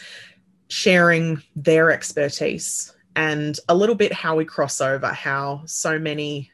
sharing 0.68 1.42
their 1.54 1.90
expertise 1.90 2.92
and 3.16 3.60
a 3.68 3.74
little 3.74 3.94
bit 3.94 4.12
how 4.12 4.34
we 4.34 4.44
cross 4.44 4.80
over 4.80 5.08
how 5.08 5.62
so 5.66 5.98
many 5.98 6.50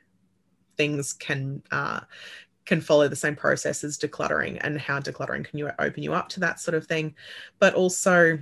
things 0.76 1.12
can 1.14 1.62
uh, 1.70 2.00
can 2.70 2.80
follow 2.80 3.08
the 3.08 3.16
same 3.16 3.34
process 3.34 3.82
as 3.82 3.98
decluttering 3.98 4.56
and 4.60 4.80
how 4.80 5.00
decluttering 5.00 5.44
can 5.44 5.58
you 5.58 5.68
open 5.80 6.04
you 6.04 6.12
up 6.12 6.28
to 6.28 6.38
that 6.38 6.60
sort 6.60 6.76
of 6.76 6.86
thing. 6.86 7.12
But 7.58 7.74
also 7.74 8.38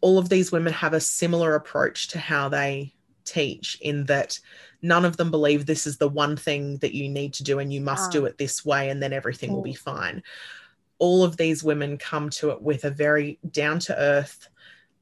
all 0.00 0.18
of 0.18 0.28
these 0.28 0.50
women 0.50 0.72
have 0.72 0.94
a 0.94 1.00
similar 1.00 1.54
approach 1.54 2.08
to 2.08 2.18
how 2.18 2.48
they 2.48 2.92
teach 3.24 3.78
in 3.80 4.04
that 4.06 4.40
none 4.82 5.04
of 5.04 5.16
them 5.16 5.30
believe 5.30 5.64
this 5.64 5.86
is 5.86 5.96
the 5.96 6.08
one 6.08 6.36
thing 6.36 6.76
that 6.78 6.92
you 6.92 7.08
need 7.08 7.32
to 7.34 7.44
do 7.44 7.60
and 7.60 7.72
you 7.72 7.80
must 7.80 8.10
do 8.10 8.24
ah. 8.24 8.26
it 8.26 8.36
this 8.36 8.64
way 8.64 8.90
and 8.90 9.00
then 9.00 9.12
everything 9.12 9.52
will 9.52 9.62
be 9.62 9.74
fine. 9.74 10.20
All 10.98 11.22
of 11.22 11.36
these 11.36 11.62
women 11.62 11.98
come 11.98 12.30
to 12.30 12.50
it 12.50 12.60
with 12.60 12.84
a 12.84 12.90
very 12.90 13.38
down 13.48 13.78
to 13.78 13.96
earth 13.96 14.48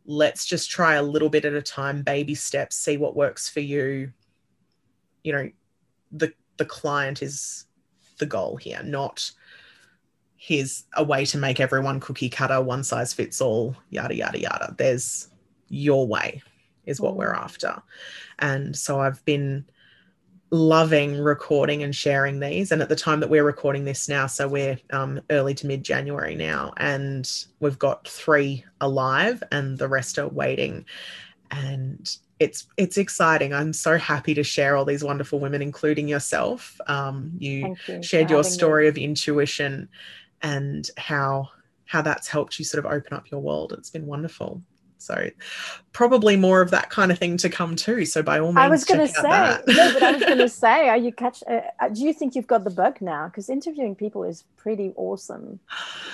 let's 0.04 0.44
just 0.44 0.68
try 0.68 0.96
a 0.96 1.02
little 1.02 1.30
bit 1.30 1.46
at 1.46 1.54
a 1.54 1.62
time 1.62 2.02
baby 2.02 2.34
steps 2.34 2.76
see 2.76 2.98
what 2.98 3.16
works 3.16 3.48
for 3.48 3.60
you. 3.60 4.12
You 5.24 5.32
know 5.32 5.50
the 6.10 6.34
the 6.58 6.66
client 6.66 7.22
is 7.22 7.64
the 8.18 8.26
goal 8.26 8.56
here, 8.56 8.82
not 8.82 9.30
here's 10.36 10.84
a 10.96 11.04
way 11.04 11.24
to 11.24 11.38
make 11.38 11.60
everyone 11.60 12.00
cookie 12.00 12.28
cutter, 12.28 12.60
one 12.60 12.82
size 12.82 13.12
fits 13.12 13.40
all, 13.40 13.76
yada, 13.90 14.14
yada, 14.14 14.40
yada. 14.40 14.74
There's 14.76 15.28
your 15.68 16.04
way, 16.06 16.42
is 16.84 17.00
what 17.00 17.16
we're 17.16 17.32
after. 17.32 17.80
And 18.40 18.76
so 18.76 19.00
I've 19.00 19.24
been 19.24 19.64
loving 20.50 21.16
recording 21.16 21.84
and 21.84 21.94
sharing 21.94 22.40
these. 22.40 22.72
And 22.72 22.82
at 22.82 22.88
the 22.88 22.96
time 22.96 23.20
that 23.20 23.30
we're 23.30 23.44
recording 23.44 23.84
this 23.84 24.08
now, 24.08 24.26
so 24.26 24.48
we're 24.48 24.78
um, 24.90 25.20
early 25.30 25.54
to 25.54 25.66
mid 25.68 25.84
January 25.84 26.34
now, 26.34 26.74
and 26.76 27.30
we've 27.60 27.78
got 27.78 28.08
three 28.08 28.64
alive 28.80 29.44
and 29.52 29.78
the 29.78 29.88
rest 29.88 30.18
are 30.18 30.28
waiting. 30.28 30.84
and 31.52 32.16
it's 32.43 32.66
it's 32.76 32.99
exciting. 32.99 33.55
I'm 33.55 33.72
so 33.72 33.97
happy 33.97 34.34
to 34.34 34.43
share 34.43 34.76
all 34.76 34.84
these 34.84 35.05
wonderful 35.05 35.38
women, 35.40 35.62
including 35.62 36.09
yourself. 36.09 36.80
Um, 36.86 37.32
you, 37.38 37.76
you 37.86 38.03
shared 38.03 38.30
your 38.30 38.45
story 38.45 38.84
me. 38.84 38.88
of 38.88 38.99
intuition 38.99 39.88
and 40.43 40.90
how 40.97 41.51
how 41.86 42.03
that's 42.03 42.28
helped 42.28 42.59
you 42.59 42.64
sort 42.64 42.84
of 42.84 42.90
open 42.90 43.12
up 43.12 43.30
your 43.30 43.40
world. 43.40 43.72
It's 43.76 43.90
been 43.90 44.07
wonderful. 44.07 44.62
So 45.03 45.30
probably 45.93 46.36
more 46.36 46.61
of 46.61 46.70
that 46.70 46.88
kind 46.88 47.11
of 47.11 47.18
thing 47.18 47.36
to 47.38 47.49
come 47.49 47.74
too. 47.74 48.05
So 48.05 48.22
by 48.22 48.38
all 48.38 48.53
means, 48.53 48.59
I 48.59 48.68
was 48.68 48.84
going 48.84 49.01
to 49.01 49.09
say 49.09 49.22
no, 49.22 49.61
but 49.66 50.03
I 50.03 50.12
was 50.12 50.22
going 50.22 50.38
to 50.49 50.49
say, 50.49 50.88
are 50.88 50.97
you 50.97 51.12
catch? 51.12 51.43
Uh, 51.49 51.61
uh, 51.80 51.88
do 51.88 52.03
you 52.03 52.12
think 52.12 52.34
you've 52.34 52.47
got 52.47 52.64
the 52.64 52.70
bug 52.70 53.01
now? 53.01 53.26
Because 53.26 53.51
interviewing 53.51 53.97
people 53.97 54.22
is 54.22 54.45
pretty 54.57 54.93
awesome, 54.97 55.59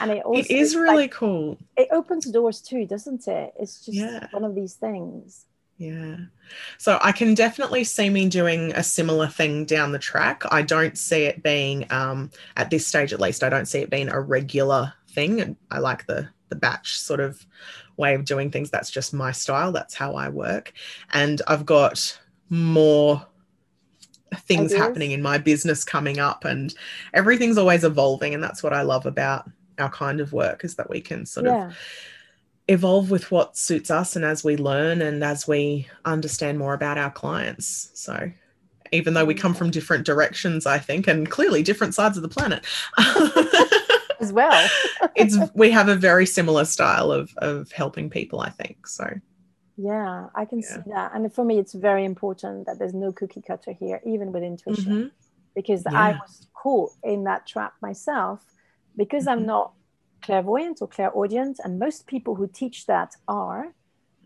and 0.00 0.10
it 0.10 0.24
also 0.24 0.40
it 0.40 0.50
is 0.50 0.74
really 0.74 1.04
like, 1.04 1.12
cool. 1.12 1.58
It 1.76 1.88
opens 1.92 2.24
doors 2.30 2.60
too, 2.60 2.86
doesn't 2.86 3.28
it? 3.28 3.52
It's 3.58 3.84
just 3.84 3.98
yeah. 3.98 4.26
one 4.30 4.44
of 4.44 4.54
these 4.54 4.74
things. 4.74 5.44
Yeah. 5.78 6.16
So 6.76 6.98
I 7.02 7.12
can 7.12 7.34
definitely 7.34 7.84
see 7.84 8.10
me 8.10 8.28
doing 8.28 8.72
a 8.72 8.82
similar 8.82 9.28
thing 9.28 9.64
down 9.64 9.92
the 9.92 9.98
track. 9.98 10.42
I 10.50 10.62
don't 10.62 10.98
see 10.98 11.24
it 11.24 11.42
being, 11.42 11.86
um, 11.90 12.30
at 12.56 12.70
this 12.70 12.86
stage 12.86 13.12
at 13.12 13.20
least, 13.20 13.44
I 13.44 13.48
don't 13.48 13.66
see 13.66 13.78
it 13.78 13.90
being 13.90 14.08
a 14.08 14.20
regular 14.20 14.92
thing. 15.08 15.56
I 15.70 15.78
like 15.78 16.06
the 16.06 16.28
the 16.48 16.56
batch 16.56 16.98
sort 16.98 17.20
of 17.20 17.46
way 17.96 18.14
of 18.14 18.24
doing 18.24 18.50
things. 18.50 18.70
That's 18.70 18.90
just 18.90 19.12
my 19.12 19.32
style. 19.32 19.70
That's 19.70 19.94
how 19.94 20.14
I 20.14 20.28
work. 20.28 20.72
And 21.12 21.42
I've 21.46 21.66
got 21.66 22.18
more 22.48 23.26
things 24.34 24.72
Ideas. 24.72 24.86
happening 24.86 25.10
in 25.12 25.22
my 25.22 25.38
business 25.38 25.84
coming 25.84 26.18
up 26.18 26.44
and 26.44 26.74
everything's 27.14 27.58
always 27.58 27.84
evolving. 27.84 28.34
And 28.34 28.42
that's 28.42 28.62
what 28.62 28.72
I 28.72 28.82
love 28.82 29.06
about 29.06 29.50
our 29.78 29.90
kind 29.90 30.20
of 30.20 30.32
work 30.32 30.64
is 30.64 30.74
that 30.76 30.90
we 30.90 31.00
can 31.00 31.26
sort 31.26 31.46
yeah. 31.46 31.66
of 31.66 31.76
evolve 32.68 33.10
with 33.10 33.30
what 33.30 33.56
suits 33.56 33.90
us 33.90 34.14
and 34.14 34.24
as 34.24 34.44
we 34.44 34.56
learn 34.56 35.00
and 35.00 35.24
as 35.24 35.48
we 35.48 35.88
understand 36.04 36.58
more 36.58 36.74
about 36.74 36.98
our 36.98 37.10
clients. 37.10 37.90
So 37.94 38.30
even 38.92 39.14
though 39.14 39.24
we 39.24 39.34
come 39.34 39.54
from 39.54 39.70
different 39.70 40.04
directions, 40.04 40.66
I 40.66 40.78
think, 40.78 41.06
and 41.06 41.30
clearly 41.30 41.62
different 41.62 41.94
sides 41.94 42.16
of 42.16 42.22
the 42.22 42.28
planet. 42.28 42.64
as 44.20 44.32
well. 44.32 44.68
it's 45.16 45.36
we 45.54 45.70
have 45.70 45.88
a 45.88 45.96
very 45.96 46.26
similar 46.26 46.64
style 46.64 47.10
of 47.10 47.34
of 47.38 47.70
helping 47.72 48.10
people, 48.10 48.40
I 48.40 48.50
think. 48.50 48.86
So 48.86 49.08
yeah, 49.76 50.26
I 50.34 50.44
can 50.44 50.60
yeah. 50.60 50.74
see 50.74 50.90
that. 50.90 51.12
And 51.14 51.32
for 51.32 51.44
me, 51.44 51.58
it's 51.58 51.74
very 51.74 52.04
important 52.04 52.66
that 52.66 52.78
there's 52.78 52.94
no 52.94 53.12
cookie 53.12 53.42
cutter 53.42 53.72
here, 53.72 54.00
even 54.04 54.32
with 54.32 54.42
intuition, 54.42 54.92
mm-hmm. 54.92 55.08
because 55.54 55.84
yeah. 55.90 56.00
I 56.00 56.12
was 56.12 56.46
caught 56.54 56.92
in 57.04 57.24
that 57.24 57.46
trap 57.46 57.74
myself 57.80 58.44
because 58.96 59.24
mm-hmm. 59.24 59.40
I'm 59.40 59.46
not 59.46 59.72
clairvoyant 60.28 60.82
or 60.82 60.88
clairaudient, 60.88 61.58
and 61.64 61.78
most 61.78 62.06
people 62.06 62.34
who 62.34 62.46
teach 62.46 62.86
that 62.86 63.14
are. 63.26 63.72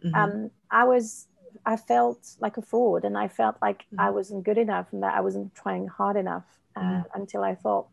Mm-hmm. 0.05 0.15
Um, 0.15 0.51
I 0.69 0.85
was, 0.85 1.29
I 1.65 1.77
felt 1.77 2.21
like 2.41 2.57
a 2.57 2.63
fraud, 2.63 3.05
and 3.05 3.17
I 3.17 3.29
felt 3.29 3.57
like 3.63 3.85
I 3.97 4.07
mm-hmm. 4.07 4.15
wasn't 4.15 4.45
good 4.45 4.59
enough, 4.59 4.87
and 4.93 5.03
that 5.05 5.15
I 5.15 5.21
wasn't 5.21 5.55
trying 5.55 5.87
hard 5.87 6.17
enough. 6.17 6.49
Uh, 6.75 6.81
mm-hmm. 6.81 7.21
until 7.21 7.43
I 7.45 7.55
thought, 7.55 7.87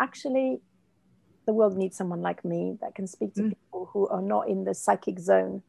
actually, 0.00 0.62
the 1.46 1.52
world 1.52 1.76
needs 1.76 1.96
someone 1.96 2.22
like 2.22 2.44
me 2.44 2.78
that 2.80 2.94
can 2.94 3.06
speak 3.06 3.34
to 3.34 3.42
mm. 3.42 3.48
people 3.50 3.90
who 3.92 4.08
are 4.08 4.22
not 4.22 4.48
in 4.48 4.64
the 4.64 4.74
psychic 4.74 5.18
zone 5.18 5.62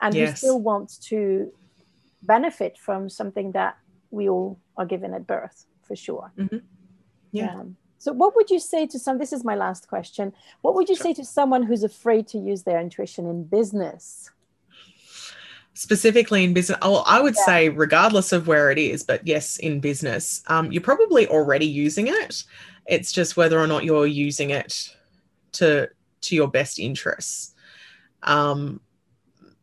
and 0.00 0.14
yes. 0.14 0.30
who 0.30 0.36
still 0.36 0.60
want 0.60 1.00
to 1.02 1.52
benefit 2.22 2.76
from 2.78 3.08
something 3.08 3.52
that 3.52 3.76
we 4.10 4.28
all 4.28 4.58
are 4.76 4.86
given 4.86 5.14
at 5.14 5.26
birth 5.26 5.66
for 5.86 5.94
sure 5.94 6.32
mm-hmm. 6.36 6.58
yeah 7.32 7.54
um, 7.54 7.76
so 8.00 8.14
what 8.14 8.34
would 8.34 8.48
you 8.48 8.58
say 8.58 8.86
to 8.86 8.98
some 8.98 9.18
this 9.18 9.30
is 9.30 9.44
my 9.44 9.54
last 9.54 9.86
question. 9.86 10.32
What 10.62 10.74
would 10.74 10.88
you 10.88 10.96
sure. 10.96 11.04
say 11.04 11.12
to 11.12 11.24
someone 11.24 11.62
who's 11.62 11.84
afraid 11.84 12.26
to 12.28 12.38
use 12.38 12.62
their 12.62 12.80
intuition 12.80 13.26
in 13.26 13.44
business? 13.44 14.30
Specifically 15.74 16.42
in 16.42 16.54
business 16.54 16.78
oh, 16.80 17.04
i 17.06 17.20
would 17.20 17.36
yeah. 17.36 17.44
say 17.44 17.68
regardless 17.68 18.32
of 18.32 18.48
where 18.48 18.70
it 18.70 18.78
is 18.78 19.02
but 19.02 19.26
yes 19.26 19.58
in 19.58 19.80
business 19.80 20.42
um, 20.46 20.72
you're 20.72 20.82
probably 20.82 21.28
already 21.28 21.66
using 21.66 22.06
it. 22.08 22.42
It's 22.86 23.12
just 23.12 23.36
whether 23.36 23.60
or 23.60 23.66
not 23.66 23.84
you're 23.84 24.06
using 24.06 24.48
it 24.48 24.96
to 25.52 25.88
to 26.22 26.34
your 26.34 26.48
best 26.48 26.78
interests. 26.78 27.54
Um 28.22 28.80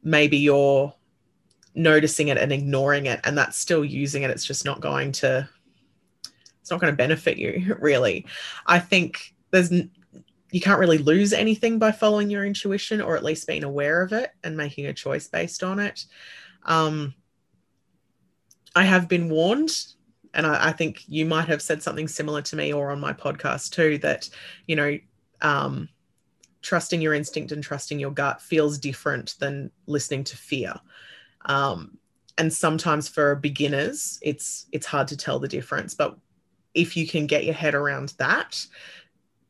maybe 0.04 0.38
you're 0.38 0.94
noticing 1.74 2.28
it 2.28 2.38
and 2.38 2.52
ignoring 2.52 3.08
it 3.08 3.20
and 3.24 3.36
that's 3.36 3.58
still 3.58 3.84
using 3.84 4.22
it. 4.22 4.30
It's 4.30 4.46
just 4.46 4.64
not 4.64 4.80
going 4.80 5.12
to 5.24 5.50
it's 6.68 6.72
not 6.72 6.82
going 6.82 6.92
to 6.92 6.98
benefit 6.98 7.38
you 7.38 7.76
really 7.80 8.26
i 8.66 8.78
think 8.78 9.34
there's 9.52 9.72
you 9.72 10.62
can't 10.62 10.80
really 10.80 10.98
lose 10.98 11.34
anything 11.34 11.80
by 11.80 11.92
following 11.92 12.30
your 12.30 12.46
intuition 12.46 13.02
or 13.02 13.16
at 13.16 13.24
least 13.24 13.48
being 13.48 13.64
aware 13.64 14.02
of 14.02 14.12
it 14.12 14.32
and 14.44 14.56
making 14.56 14.86
a 14.86 14.94
choice 14.94 15.28
based 15.28 15.64
on 15.64 15.80
it 15.80 16.06
um, 16.66 17.14
i 18.76 18.84
have 18.84 19.08
been 19.08 19.30
warned 19.30 19.86
and 20.34 20.46
I, 20.46 20.68
I, 20.68 20.72
think 20.74 21.04
you 21.08 21.26
might 21.26 21.48
have 21.48 21.62
said 21.62 21.82
something 21.82 22.08
similar 22.08 22.42
to 22.44 22.56
me 22.58 22.74
or 22.74 22.92
on 22.92 23.00
my 23.00 23.14
podcast 23.14 23.72
too 23.72 23.98
that 24.00 24.30
you 24.68 24.76
know 24.76 24.98
um, 25.42 25.88
trusting 26.62 27.02
your 27.02 27.14
instinct 27.14 27.54
and 27.54 27.64
trusting 27.64 27.98
your 27.98 28.12
gut 28.12 28.42
feels 28.42 28.78
different 28.78 29.36
than 29.40 29.72
listening 29.86 30.24
to 30.26 30.36
fear. 30.36 30.74
Um, 31.46 31.98
and 32.38 32.52
sometimes 32.52 33.08
for 33.08 33.36
beginners, 33.36 34.20
it's 34.22 34.68
it's 34.72 34.86
hard 34.86 35.08
to 35.08 35.18
tell 35.18 35.40
the 35.40 35.48
difference. 35.48 35.96
But 35.96 36.18
if 36.74 36.98
you 36.98 37.08
can 37.08 37.28
get 37.28 37.46
your 37.46 37.54
head 37.54 37.76
around 37.76 38.14
that, 38.18 38.66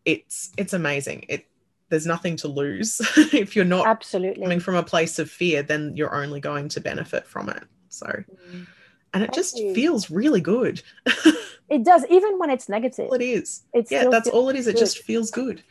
it's 0.06 0.52
it's 0.58 0.74
amazing. 0.74 1.26
It 1.30 1.46
there's 1.90 2.06
nothing 2.06 2.36
to 2.38 2.48
lose 2.48 3.00
if 3.34 3.56
you're 3.56 3.66
not 3.66 3.88
absolutely 3.88 4.44
coming 4.44 4.60
from 4.60 4.76
a 4.76 4.84
place 4.84 5.20
of 5.20 5.30
fear. 5.30 5.64
Then 5.64 5.96
you're 5.96 6.16
only 6.16 6.40
going 6.40 6.70
to 6.70 6.82
benefit 6.82 7.26
from 7.28 7.50
it. 7.50 7.64
So. 7.90 8.06
Mm. 8.08 8.68
And 9.14 9.24
it 9.24 9.28
Thank 9.28 9.36
just 9.36 9.58
you. 9.58 9.74
feels 9.74 10.12
really 10.12 10.42
good. 10.42 10.84
it 11.70 11.84
does, 11.86 12.06
even 12.10 12.38
when 12.38 12.50
it's 12.50 12.68
negative. 12.68 13.10
It 13.14 13.22
is. 13.22 13.64
It's 13.74 13.90
yeah, 13.90 14.10
that's 14.10 14.28
all 14.28 14.50
it 14.50 14.58
is. 14.58 14.66
Good. 14.66 14.76
It 14.76 14.80
just 14.80 15.00
feels 15.00 15.32
good 15.32 15.64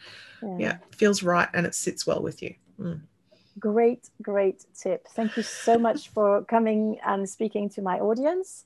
yeah. 0.42 0.56
yeah 0.58 0.76
feels 0.90 1.22
right 1.22 1.48
and 1.54 1.66
it 1.66 1.74
sits 1.74 2.06
well 2.06 2.22
with 2.22 2.42
you 2.42 2.54
mm. 2.80 3.00
great 3.58 4.08
great 4.22 4.64
tip 4.78 5.06
thank 5.08 5.36
you 5.36 5.42
so 5.42 5.78
much 5.78 6.08
for 6.08 6.42
coming 6.44 6.98
and 7.04 7.28
speaking 7.28 7.68
to 7.68 7.82
my 7.82 7.98
audience 7.98 8.64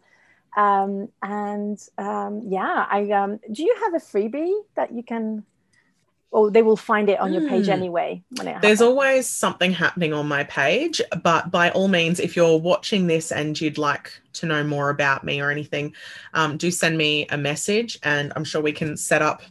um, 0.56 1.08
and 1.22 1.78
um, 1.98 2.42
yeah 2.44 2.86
i 2.90 3.10
um, 3.10 3.38
do 3.52 3.62
you 3.62 3.74
have 3.80 3.94
a 3.94 3.98
freebie 3.98 4.52
that 4.74 4.92
you 4.92 5.02
can 5.02 5.44
or 6.32 6.48
they 6.48 6.62
will 6.62 6.76
find 6.76 7.08
it 7.08 7.18
on 7.18 7.32
your 7.32 7.48
page 7.48 7.66
mm. 7.66 7.72
anyway 7.72 8.22
there's 8.62 8.80
always 8.80 9.28
something 9.28 9.72
happening 9.72 10.12
on 10.12 10.28
my 10.28 10.44
page 10.44 11.00
but 11.22 11.50
by 11.50 11.70
all 11.70 11.88
means 11.88 12.20
if 12.20 12.36
you're 12.36 12.58
watching 12.58 13.06
this 13.06 13.32
and 13.32 13.60
you'd 13.60 13.78
like 13.78 14.20
to 14.32 14.46
know 14.46 14.62
more 14.62 14.90
about 14.90 15.24
me 15.24 15.40
or 15.40 15.50
anything 15.50 15.92
um, 16.34 16.56
do 16.56 16.70
send 16.70 16.96
me 16.96 17.26
a 17.30 17.36
message 17.36 17.98
and 18.02 18.32
i'm 18.36 18.44
sure 18.44 18.60
we 18.62 18.72
can 18.72 18.96
set 18.96 19.22
up 19.22 19.42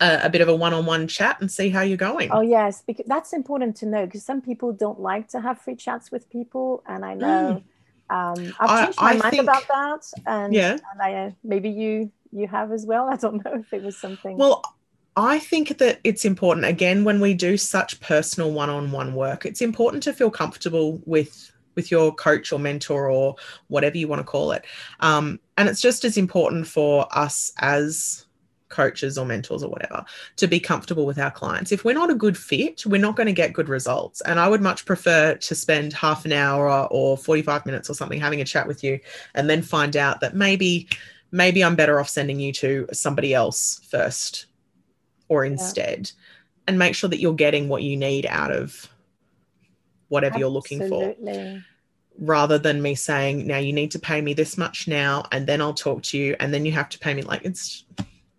a, 0.00 0.20
a, 0.24 0.30
bit 0.30 0.40
of 0.40 0.48
a 0.48 0.54
one-on-one 0.54 1.08
chat 1.08 1.40
and 1.40 1.50
see 1.50 1.68
how 1.70 1.80
you're 1.80 1.96
going. 1.96 2.30
Oh 2.30 2.40
yes, 2.40 2.82
because 2.86 3.06
that's 3.06 3.32
important 3.32 3.76
to 3.76 3.86
know 3.86 4.04
because 4.04 4.24
some 4.24 4.40
people 4.40 4.72
don't 4.72 5.00
like 5.00 5.28
to 5.28 5.40
have 5.40 5.60
free 5.60 5.76
chats 5.76 6.10
with 6.10 6.28
people, 6.30 6.82
and 6.86 7.04
I 7.04 7.14
know 7.14 7.62
mm. 7.62 7.62
Um, 8.10 8.54
I've 8.60 8.84
changed 8.84 8.98
I, 8.98 9.04
my 9.04 9.10
I 9.10 9.16
mind 9.16 9.30
think, 9.30 9.42
about 9.42 9.64
that, 9.68 10.06
and 10.26 10.54
yeah, 10.54 10.72
and 10.72 11.02
I, 11.02 11.14
uh, 11.14 11.30
maybe 11.42 11.70
you 11.70 12.10
you 12.32 12.46
have 12.48 12.72
as 12.72 12.86
well. 12.86 13.08
I 13.12 13.16
don't 13.16 13.44
know 13.44 13.54
if 13.54 13.72
it 13.72 13.82
was 13.82 13.96
something. 13.96 14.36
Well. 14.36 14.62
I 15.18 15.38
think 15.38 15.78
that 15.78 15.98
it's 16.04 16.26
important, 16.26 16.66
again, 16.66 17.02
when 17.02 17.20
we 17.20 17.32
do 17.32 17.56
such 17.56 17.98
personal 18.00 18.52
one 18.52 18.68
on 18.68 18.92
one 18.92 19.14
work, 19.14 19.46
it's 19.46 19.62
important 19.62 20.02
to 20.02 20.12
feel 20.12 20.30
comfortable 20.30 21.00
with 21.06 21.50
with 21.74 21.90
your 21.90 22.14
coach 22.14 22.52
or 22.52 22.58
mentor 22.58 23.10
or 23.10 23.36
whatever 23.68 23.96
you 23.96 24.08
want 24.08 24.20
to 24.20 24.24
call 24.24 24.52
it. 24.52 24.66
Um, 25.00 25.40
and 25.56 25.70
it's 25.70 25.80
just 25.80 26.04
as 26.04 26.18
important 26.18 26.66
for 26.66 27.06
us 27.16 27.50
as 27.60 28.25
coaches 28.68 29.16
or 29.16 29.24
mentors 29.24 29.62
or 29.62 29.70
whatever 29.70 30.04
to 30.36 30.46
be 30.46 30.60
comfortable 30.60 31.06
with 31.06 31.18
our 31.18 31.30
clients. 31.30 31.72
If 31.72 31.84
we're 31.84 31.94
not 31.94 32.10
a 32.10 32.14
good 32.14 32.36
fit, 32.36 32.84
we're 32.86 33.00
not 33.00 33.16
going 33.16 33.26
to 33.26 33.32
get 33.32 33.52
good 33.52 33.68
results. 33.68 34.20
And 34.22 34.40
I 34.40 34.48
would 34.48 34.60
much 34.60 34.84
prefer 34.84 35.34
to 35.34 35.54
spend 35.54 35.92
half 35.92 36.24
an 36.24 36.32
hour 36.32 36.68
or 36.88 37.16
45 37.16 37.66
minutes 37.66 37.88
or 37.88 37.94
something 37.94 38.20
having 38.20 38.40
a 38.40 38.44
chat 38.44 38.66
with 38.66 38.82
you 38.82 38.98
and 39.34 39.48
then 39.48 39.62
find 39.62 39.96
out 39.96 40.20
that 40.20 40.34
maybe 40.34 40.88
maybe 41.32 41.62
I'm 41.62 41.76
better 41.76 42.00
off 42.00 42.08
sending 42.08 42.40
you 42.40 42.52
to 42.54 42.86
somebody 42.92 43.34
else 43.34 43.80
first 43.88 44.46
or 45.28 45.44
instead 45.44 46.10
yeah. 46.14 46.62
and 46.68 46.78
make 46.78 46.94
sure 46.94 47.10
that 47.10 47.20
you're 47.20 47.34
getting 47.34 47.68
what 47.68 47.82
you 47.82 47.96
need 47.96 48.26
out 48.26 48.52
of 48.52 48.88
whatever 50.08 50.36
Absolutely. 50.36 50.76
you're 50.78 50.88
looking 50.88 50.88
for 50.88 51.62
rather 52.18 52.58
than 52.58 52.80
me 52.80 52.94
saying 52.94 53.46
now 53.46 53.58
you 53.58 53.72
need 53.72 53.90
to 53.90 53.98
pay 53.98 54.20
me 54.20 54.32
this 54.32 54.56
much 54.56 54.88
now 54.88 55.26
and 55.32 55.46
then 55.46 55.60
I'll 55.60 55.74
talk 55.74 56.02
to 56.04 56.18
you 56.18 56.36
and 56.40 56.52
then 56.52 56.64
you 56.64 56.72
have 56.72 56.88
to 56.90 56.98
pay 56.98 57.14
me 57.14 57.22
like 57.22 57.44
it's. 57.44 57.84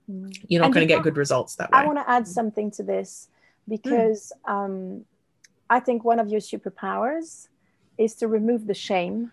You're 0.07 0.61
not 0.61 0.71
going 0.71 0.87
to 0.87 0.93
get 0.93 1.03
good 1.03 1.17
results 1.17 1.55
that 1.55 1.71
way. 1.71 1.79
I 1.79 1.85
want 1.85 1.97
to 1.97 2.09
add 2.09 2.27
something 2.27 2.71
to 2.71 2.83
this 2.83 3.27
because 3.67 4.31
mm. 4.47 4.51
um, 4.51 5.05
I 5.69 5.79
think 5.79 6.03
one 6.03 6.19
of 6.19 6.29
your 6.29 6.39
superpowers 6.39 7.49
is 7.97 8.15
to 8.15 8.27
remove 8.27 8.67
the 8.67 8.73
shame 8.73 9.31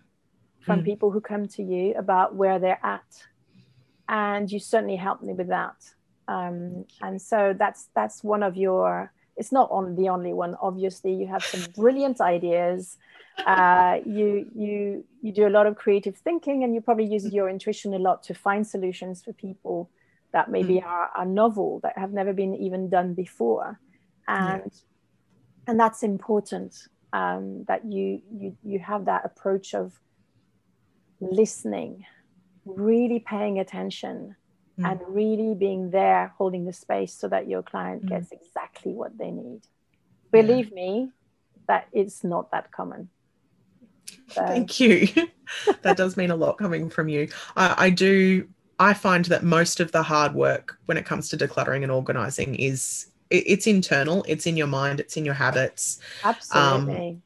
from 0.61 0.81
mm. 0.81 0.85
people 0.85 1.11
who 1.11 1.21
come 1.21 1.47
to 1.47 1.63
you 1.63 1.93
about 1.95 2.35
where 2.35 2.59
they're 2.59 2.83
at. 2.83 3.05
And 4.09 4.51
you 4.51 4.59
certainly 4.59 4.97
helped 4.97 5.23
me 5.23 5.33
with 5.33 5.47
that. 5.47 5.75
Um, 6.27 6.85
and 7.01 7.21
so 7.21 7.55
that's 7.57 7.89
that's 7.93 8.23
one 8.23 8.43
of 8.43 8.57
your 8.57 9.11
it's 9.37 9.51
not 9.51 9.69
on 9.69 9.95
the 9.95 10.09
only 10.09 10.33
one 10.33 10.55
obviously 10.61 11.13
you 11.13 11.27
have 11.27 11.43
some 11.43 11.61
brilliant 11.75 12.19
ideas 12.19 12.97
uh, 13.45 13.99
you 14.05 14.49
you 14.55 15.03
you 15.21 15.31
do 15.31 15.47
a 15.47 15.49
lot 15.49 15.67
of 15.67 15.75
creative 15.75 16.15
thinking 16.15 16.63
and 16.63 16.73
you 16.73 16.81
probably 16.81 17.05
use 17.05 17.31
your 17.31 17.49
intuition 17.49 17.93
a 17.93 17.99
lot 17.99 18.23
to 18.23 18.33
find 18.33 18.65
solutions 18.65 19.21
for 19.21 19.33
people 19.33 19.89
that 20.35 20.51
maybe 20.51 20.75
mm. 20.75 20.85
are, 20.85 21.09
are 21.15 21.25
novel 21.25 21.79
that 21.81 21.97
have 21.97 22.11
never 22.11 22.33
been 22.33 22.53
even 22.55 22.89
done 22.89 23.13
before 23.13 23.79
and 24.27 24.71
and 25.65 25.79
that's 25.79 26.03
important 26.03 26.75
um, 27.13 27.63
that 27.69 27.81
you 27.85 28.21
you 28.29 28.57
you 28.61 28.79
have 28.79 29.05
that 29.05 29.23
approach 29.23 29.73
of 29.73 29.97
listening 31.21 32.03
really 32.65 33.19
paying 33.19 33.59
attention 33.59 34.35
mm. 34.77 34.91
and 34.91 34.99
really 35.07 35.55
being 35.55 35.89
there 35.89 36.33
holding 36.37 36.65
the 36.65 36.73
space 36.73 37.13
so 37.13 37.29
that 37.29 37.47
your 37.47 37.63
client 37.63 38.05
mm. 38.05 38.09
gets 38.09 38.33
exactly 38.33 38.91
what 38.91 39.17
they 39.17 39.31
need 39.31 39.61
believe 40.33 40.69
yeah. 40.69 40.75
me 40.75 41.11
that 41.69 41.87
it's 41.93 42.25
not 42.25 42.51
that 42.51 42.73
common 42.73 43.07
so. 44.31 44.45
thank 44.45 44.81
you 44.81 45.07
that 45.81 45.95
does 45.95 46.17
mean 46.17 46.29
a 46.29 46.35
lot 46.35 46.57
coming 46.57 46.89
from 46.89 47.07
you 47.07 47.29
I, 47.55 47.85
I 47.85 47.89
do 47.89 48.49
i 48.79 48.93
find 48.93 49.25
that 49.25 49.43
most 49.43 49.79
of 49.79 49.91
the 49.91 50.03
hard 50.03 50.33
work 50.33 50.77
when 50.85 50.97
it 50.97 51.05
comes 51.05 51.29
to 51.29 51.37
decluttering 51.37 51.83
and 51.83 51.91
organizing 51.91 52.55
is 52.55 53.07
it, 53.29 53.43
it's 53.47 53.67
internal 53.67 54.23
it's 54.27 54.45
in 54.45 54.57
your 54.57 54.67
mind 54.67 54.99
it's 54.99 55.17
in 55.17 55.25
your 55.25 55.33
habits. 55.33 55.99
Absolutely. 56.23 57.09
Um, 57.09 57.21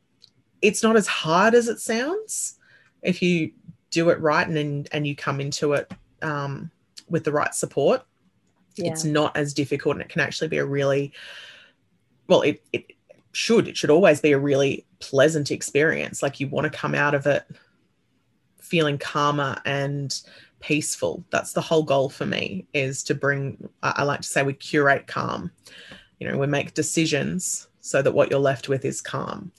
it's 0.62 0.84
not 0.84 0.96
as 0.96 1.08
hard 1.08 1.56
as 1.56 1.68
it 1.68 1.80
sounds 1.80 2.56
if 3.02 3.22
you 3.22 3.52
do 3.92 4.10
it 4.10 4.20
right 4.20 4.48
and 4.48 4.88
and 4.92 5.08
you 5.08 5.16
come 5.16 5.40
into 5.40 5.74
it 5.74 5.92
um, 6.22 6.70
with 7.10 7.24
the 7.24 7.32
right 7.32 7.54
support. 7.54 8.04
Yeah. 8.76 8.92
it's 8.92 9.04
not 9.04 9.36
as 9.36 9.54
difficult 9.54 9.96
and 9.96 10.02
it 10.02 10.10
can 10.10 10.22
actually 10.22 10.48
be 10.48 10.58
a 10.58 10.66
really 10.66 11.12
well 12.28 12.44
it, 12.44 12.64
it 12.72 12.94
should 13.34 13.68
it 13.68 13.76
should 13.76 13.90
always 13.90 14.22
be 14.22 14.32
a 14.32 14.40
really 14.40 14.86
pleasant 15.00 15.52
experience. 15.52 16.24
Like 16.24 16.40
you 16.40 16.48
want 16.48 16.72
to 16.72 16.78
come 16.78 16.96
out 16.96 17.14
of 17.14 17.26
it 17.26 17.44
feeling 18.58 18.98
calmer 18.98 19.60
and 19.66 20.22
peaceful. 20.60 21.24
That's 21.32 21.54
the 21.54 21.62
whole 21.62 21.84
goal 21.84 22.10
for 22.10 22.26
me 22.26 22.66
is 22.74 23.04
to 23.04 23.16
bring 23.16 23.70
i 23.84 24.04
like 24.04 24.22
to 24.22 24.28
say 24.28 24.44
we 24.44 24.54
curate 24.54 25.08
calm. 25.08 25.52
You 26.20 26.30
know 26.30 26.38
we 26.38 26.48
make 26.48 26.74
decisions 26.74 27.68
so 27.80 28.02
that 28.02 28.14
what 28.14 28.30
you're 28.30 28.40
left 28.40 28.70
with 28.70 28.86
is 28.86 29.02
calm. 29.02 29.52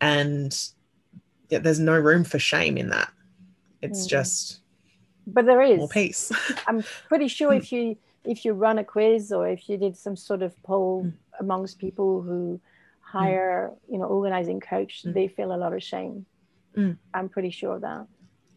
And 0.00 0.56
yeah, 1.48 1.58
there's 1.58 1.80
no 1.80 1.98
room 1.98 2.24
for 2.24 2.38
shame 2.38 2.76
in 2.76 2.90
that. 2.90 3.10
It's 3.82 4.06
mm. 4.06 4.10
just 4.10 4.60
but 5.26 5.46
there 5.46 5.62
is. 5.62 5.78
more 5.78 5.88
peace. 5.88 6.30
I'm 6.66 6.82
pretty 7.08 7.28
sure 7.28 7.52
if 7.52 7.72
you 7.72 7.96
if 8.24 8.44
you 8.44 8.52
run 8.52 8.78
a 8.78 8.84
quiz 8.84 9.32
or 9.32 9.48
if 9.48 9.68
you 9.68 9.76
did 9.76 9.96
some 9.96 10.16
sort 10.16 10.42
of 10.42 10.60
poll 10.62 11.04
mm. 11.04 11.12
amongst 11.40 11.78
people 11.78 12.22
who 12.22 12.60
hire 13.00 13.70
mm. 13.72 13.92
you 13.92 13.98
know 13.98 14.06
organizing 14.06 14.60
coach 14.60 15.04
mm. 15.06 15.14
they 15.14 15.28
feel 15.28 15.54
a 15.54 15.56
lot 15.56 15.72
of 15.72 15.82
shame. 15.82 16.26
I'm 17.14 17.28
pretty 17.28 17.50
sure 17.50 17.76
of 17.76 17.82
that 17.82 18.08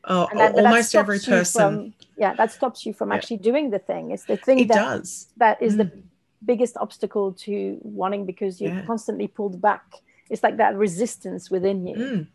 Oh, 0.07 0.27
that, 0.33 0.55
almost 0.55 0.95
every 0.95 1.19
person. 1.19 1.61
From, 1.61 1.93
yeah, 2.17 2.33
that 2.35 2.51
stops 2.51 2.85
you 2.85 2.93
from 2.93 3.09
yeah. 3.09 3.15
actually 3.15 3.37
doing 3.37 3.69
the 3.69 3.79
thing. 3.79 4.11
It's 4.11 4.25
the 4.25 4.37
thing 4.37 4.59
it 4.59 4.69
that 4.69 4.75
does. 4.75 5.27
that 5.37 5.61
is 5.61 5.77
the 5.77 5.85
mm. 5.85 6.01
biggest 6.45 6.77
obstacle 6.77 7.33
to 7.33 7.77
wanting 7.81 8.25
because 8.25 8.61
you're 8.61 8.73
yeah. 8.73 8.85
constantly 8.85 9.27
pulled 9.27 9.61
back. 9.61 9.83
It's 10.29 10.43
like 10.43 10.57
that 10.57 10.75
resistance 10.75 11.51
within 11.51 11.85
you. 11.85 11.95
Mm 11.95 12.27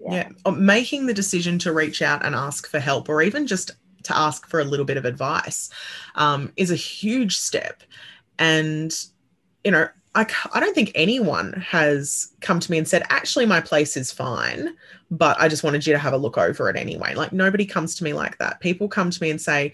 yeah. 0.00 0.28
yeah. 0.44 0.50
making 0.52 1.06
the 1.06 1.14
decision 1.14 1.58
to 1.60 1.72
reach 1.72 2.02
out 2.02 2.24
and 2.24 2.34
ask 2.34 2.68
for 2.68 2.78
help 2.78 3.08
or 3.08 3.22
even 3.22 3.46
just 3.46 3.72
to 4.04 4.16
ask 4.16 4.48
for 4.48 4.60
a 4.60 4.64
little 4.64 4.86
bit 4.86 4.96
of 4.96 5.04
advice 5.04 5.70
um, 6.14 6.52
is 6.56 6.70
a 6.70 6.76
huge 6.76 7.36
step 7.36 7.82
and 8.38 9.06
you 9.64 9.70
know 9.70 9.88
I, 10.14 10.26
I 10.52 10.58
don't 10.58 10.74
think 10.74 10.90
anyone 10.94 11.52
has 11.66 12.32
come 12.40 12.58
to 12.58 12.70
me 12.70 12.78
and 12.78 12.88
said 12.88 13.04
actually 13.10 13.46
my 13.46 13.60
place 13.60 13.96
is 13.96 14.10
fine 14.10 14.74
but 15.10 15.40
i 15.40 15.48
just 15.48 15.62
wanted 15.62 15.86
you 15.86 15.92
to 15.92 15.98
have 15.98 16.12
a 16.12 16.18
look 16.18 16.36
over 16.36 16.68
it 16.68 16.76
anyway 16.76 17.14
like 17.14 17.32
nobody 17.32 17.64
comes 17.64 17.94
to 17.96 18.04
me 18.04 18.12
like 18.12 18.36
that 18.38 18.60
people 18.60 18.88
come 18.88 19.10
to 19.10 19.22
me 19.22 19.30
and 19.30 19.40
say 19.40 19.72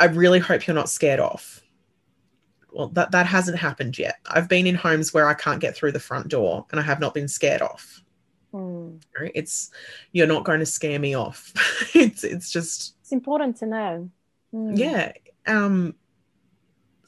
i 0.00 0.06
really 0.06 0.40
hope 0.40 0.66
you're 0.66 0.74
not 0.74 0.88
scared 0.88 1.20
off 1.20 1.62
well 2.72 2.88
that, 2.88 3.12
that 3.12 3.26
hasn't 3.26 3.58
happened 3.58 3.96
yet 3.96 4.16
i've 4.26 4.48
been 4.48 4.66
in 4.66 4.74
homes 4.74 5.14
where 5.14 5.28
i 5.28 5.34
can't 5.34 5.60
get 5.60 5.76
through 5.76 5.92
the 5.92 6.00
front 6.00 6.26
door 6.28 6.66
and 6.72 6.80
i 6.80 6.82
have 6.82 7.00
not 7.00 7.14
been 7.14 7.28
scared 7.28 7.62
off 7.62 8.02
Mm. 8.52 9.00
It's 9.34 9.70
you're 10.12 10.26
not 10.26 10.44
going 10.44 10.60
to 10.60 10.66
scare 10.66 10.98
me 10.98 11.14
off. 11.14 11.52
it's 11.94 12.22
it's 12.24 12.50
just 12.50 12.96
it's 13.00 13.12
important 13.12 13.56
to 13.58 13.66
know. 13.66 14.10
Mm. 14.54 14.78
Yeah. 14.78 15.12
Um 15.46 15.94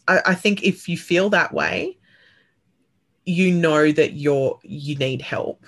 I, 0.08 0.20
I 0.26 0.34
think 0.34 0.62
if 0.62 0.88
you 0.88 0.96
feel 0.96 1.30
that 1.30 1.52
way, 1.52 1.98
you 3.24 3.52
know 3.52 3.92
that 3.92 4.14
you're 4.14 4.58
you 4.62 4.96
need 4.96 5.22
help. 5.22 5.64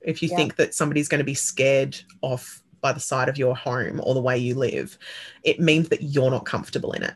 If 0.00 0.22
you 0.22 0.28
yeah. 0.28 0.36
think 0.36 0.56
that 0.56 0.74
somebody's 0.74 1.08
going 1.08 1.18
to 1.18 1.24
be 1.24 1.34
scared 1.34 1.98
off 2.22 2.62
by 2.80 2.92
the 2.92 3.00
side 3.00 3.28
of 3.28 3.36
your 3.36 3.56
home 3.56 4.00
or 4.04 4.14
the 4.14 4.20
way 4.20 4.38
you 4.38 4.54
live, 4.54 4.98
it 5.42 5.58
means 5.60 5.88
that 5.88 6.02
you're 6.02 6.30
not 6.30 6.46
comfortable 6.46 6.92
in 6.92 7.02
it. 7.02 7.14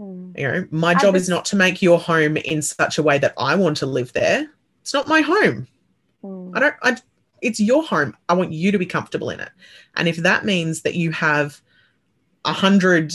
Mm. 0.00 0.38
You 0.38 0.48
know, 0.48 0.68
my 0.70 0.94
job 0.94 1.14
is 1.16 1.28
not 1.28 1.44
to 1.46 1.56
make 1.56 1.82
your 1.82 1.98
home 1.98 2.36
in 2.36 2.62
such 2.62 2.98
a 2.98 3.02
way 3.02 3.18
that 3.18 3.34
I 3.38 3.54
want 3.54 3.76
to 3.78 3.86
live 3.86 4.12
there. 4.12 4.48
It's 4.82 4.94
not 4.94 5.08
my 5.08 5.20
home. 5.20 5.66
Mm. 6.22 6.56
I 6.56 6.60
don't 6.60 6.74
I 6.82 6.96
it's 7.40 7.60
your 7.60 7.82
home. 7.82 8.16
I 8.28 8.34
want 8.34 8.52
you 8.52 8.72
to 8.72 8.78
be 8.78 8.86
comfortable 8.86 9.30
in 9.30 9.40
it. 9.40 9.50
And 9.96 10.08
if 10.08 10.16
that 10.18 10.44
means 10.44 10.82
that 10.82 10.94
you 10.94 11.12
have 11.12 11.60
a 12.44 12.52
hundred, 12.52 13.12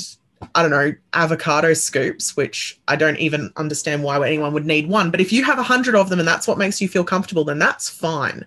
I 0.55 0.61
don't 0.61 0.71
know, 0.71 0.93
avocado 1.13 1.73
scoops, 1.73 2.35
which 2.35 2.79
I 2.87 2.95
don't 2.95 3.17
even 3.17 3.51
understand 3.55 4.03
why 4.03 4.25
anyone 4.27 4.53
would 4.53 4.65
need 4.65 4.87
one, 4.87 5.11
but 5.11 5.21
if 5.21 5.31
you 5.31 5.43
have 5.43 5.59
a 5.59 5.63
hundred 5.63 5.95
of 5.95 6.09
them 6.09 6.19
and 6.19 6.27
that's 6.27 6.47
what 6.47 6.57
makes 6.57 6.81
you 6.81 6.87
feel 6.87 7.03
comfortable, 7.03 7.43
then 7.43 7.59
that's 7.59 7.89
fine. 7.89 8.45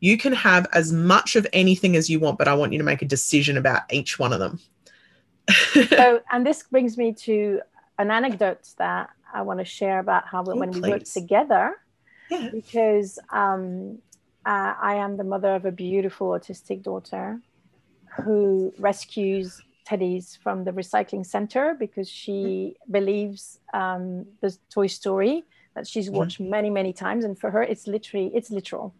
You 0.00 0.16
can 0.16 0.32
have 0.32 0.66
as 0.72 0.92
much 0.92 1.36
of 1.36 1.46
anything 1.52 1.96
as 1.96 2.08
you 2.08 2.20
want, 2.20 2.38
but 2.38 2.48
I 2.48 2.54
want 2.54 2.72
you 2.72 2.78
to 2.78 2.84
make 2.84 3.02
a 3.02 3.06
decision 3.06 3.56
about 3.56 3.82
each 3.92 4.18
one 4.18 4.32
of 4.32 4.38
them. 4.40 4.60
so, 5.88 6.20
and 6.30 6.46
this 6.46 6.62
brings 6.64 6.96
me 6.96 7.12
to 7.12 7.60
an 7.98 8.10
anecdote 8.10 8.68
that 8.78 9.10
I 9.32 9.42
want 9.42 9.58
to 9.58 9.64
share 9.64 9.98
about 9.98 10.26
how 10.26 10.44
oh, 10.46 10.56
when 10.56 10.72
please. 10.72 10.82
we 10.82 10.90
worked 10.90 11.12
together. 11.12 11.76
Yeah. 12.30 12.48
Because 12.52 13.18
um, 13.30 13.98
uh, 14.46 14.74
I 14.80 14.94
am 14.94 15.16
the 15.16 15.24
mother 15.24 15.54
of 15.54 15.64
a 15.64 15.72
beautiful 15.72 16.28
autistic 16.28 16.82
daughter 16.82 17.40
who 18.24 18.72
rescues 18.78 19.60
teddies 19.88 20.38
from 20.38 20.64
the 20.64 20.72
recycling 20.72 21.24
center 21.24 21.76
because 21.78 22.08
she 22.08 22.76
believes 22.90 23.58
um, 23.74 24.26
the 24.40 24.56
Toy 24.70 24.86
Story 24.86 25.44
that 25.74 25.86
she's 25.86 26.08
mm-hmm. 26.08 26.16
watched 26.16 26.40
mm-hmm. 26.40 26.50
many, 26.50 26.70
many 26.70 26.92
times, 26.92 27.24
and 27.24 27.38
for 27.38 27.50
her, 27.50 27.62
it's 27.62 27.86
literally 27.86 28.30
it's 28.34 28.50
literal. 28.50 28.94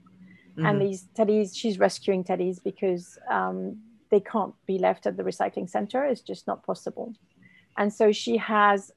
Mm-hmm. 0.53 0.67
And 0.67 0.81
these 0.81 1.09
teddies, 1.17 1.57
she's 1.57 1.79
rescuing 1.79 2.25
teddies 2.25 2.63
because 2.63 3.19
um, 3.31 3.79
they 4.11 4.21
can't 4.21 4.55
be 4.67 4.79
left 4.79 5.07
at 5.07 5.17
the 5.17 5.23
recycling 5.23 5.69
center. 5.69 6.05
It's 6.05 6.21
just 6.21 6.47
not 6.47 6.65
possible. 6.65 7.15
And 7.79 7.93
so 7.93 8.13
she 8.13 8.37
has 8.37 8.93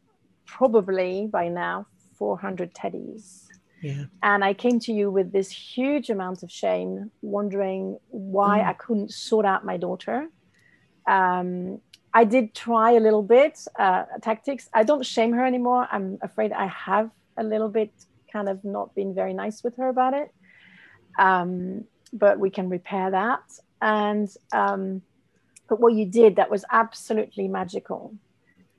probably 0.46 1.28
by 1.32 1.48
now 1.48 1.88
400 2.18 2.74
teddies 2.74 3.48
yeah. 3.84 4.06
And 4.24 4.46
I 4.46 4.54
came 4.54 4.80
to 4.80 4.94
you 4.94 5.12
with 5.12 5.34
this 5.34 5.52
huge 5.52 6.10
amount 6.10 6.42
of 6.42 6.50
shame, 6.50 7.12
wondering 7.22 7.98
why 8.10 8.60
mm. 8.60 8.68
I 8.68 8.74
couldn't 8.74 9.12
sort 9.12 9.46
out 9.46 9.66
my 9.66 9.76
daughter. 9.76 10.30
Um, 11.08 11.80
I 12.14 12.24
did 12.26 12.54
try 12.54 12.92
a 12.92 13.00
little 13.00 13.24
bit 13.24 13.66
uh, 13.78 14.04
tactics. 14.22 14.70
I 14.74 14.84
don't 14.84 15.06
shame 15.06 15.34
her 15.34 15.46
anymore. 15.46 15.88
I'm 15.92 16.20
afraid 16.22 16.52
I 16.52 16.68
have 16.68 17.10
a 17.38 17.44
little 17.44 17.70
bit 17.70 17.92
kind 18.32 18.48
of 18.50 18.64
not 18.64 18.94
been 18.96 19.14
very 19.16 19.34
nice 19.34 19.64
with 19.64 19.76
her 19.78 19.90
about 19.90 20.14
it. 20.14 20.34
Um, 21.18 21.86
but 22.12 22.40
we 22.40 22.50
can 22.50 22.70
repair 22.70 23.12
that. 23.12 23.44
And 23.82 24.30
um, 24.52 25.02
but 25.68 25.80
what 25.80 25.94
you 25.94 26.06
did 26.06 26.36
that 26.36 26.52
was 26.52 26.64
absolutely 26.72 27.48
magical 27.48 28.14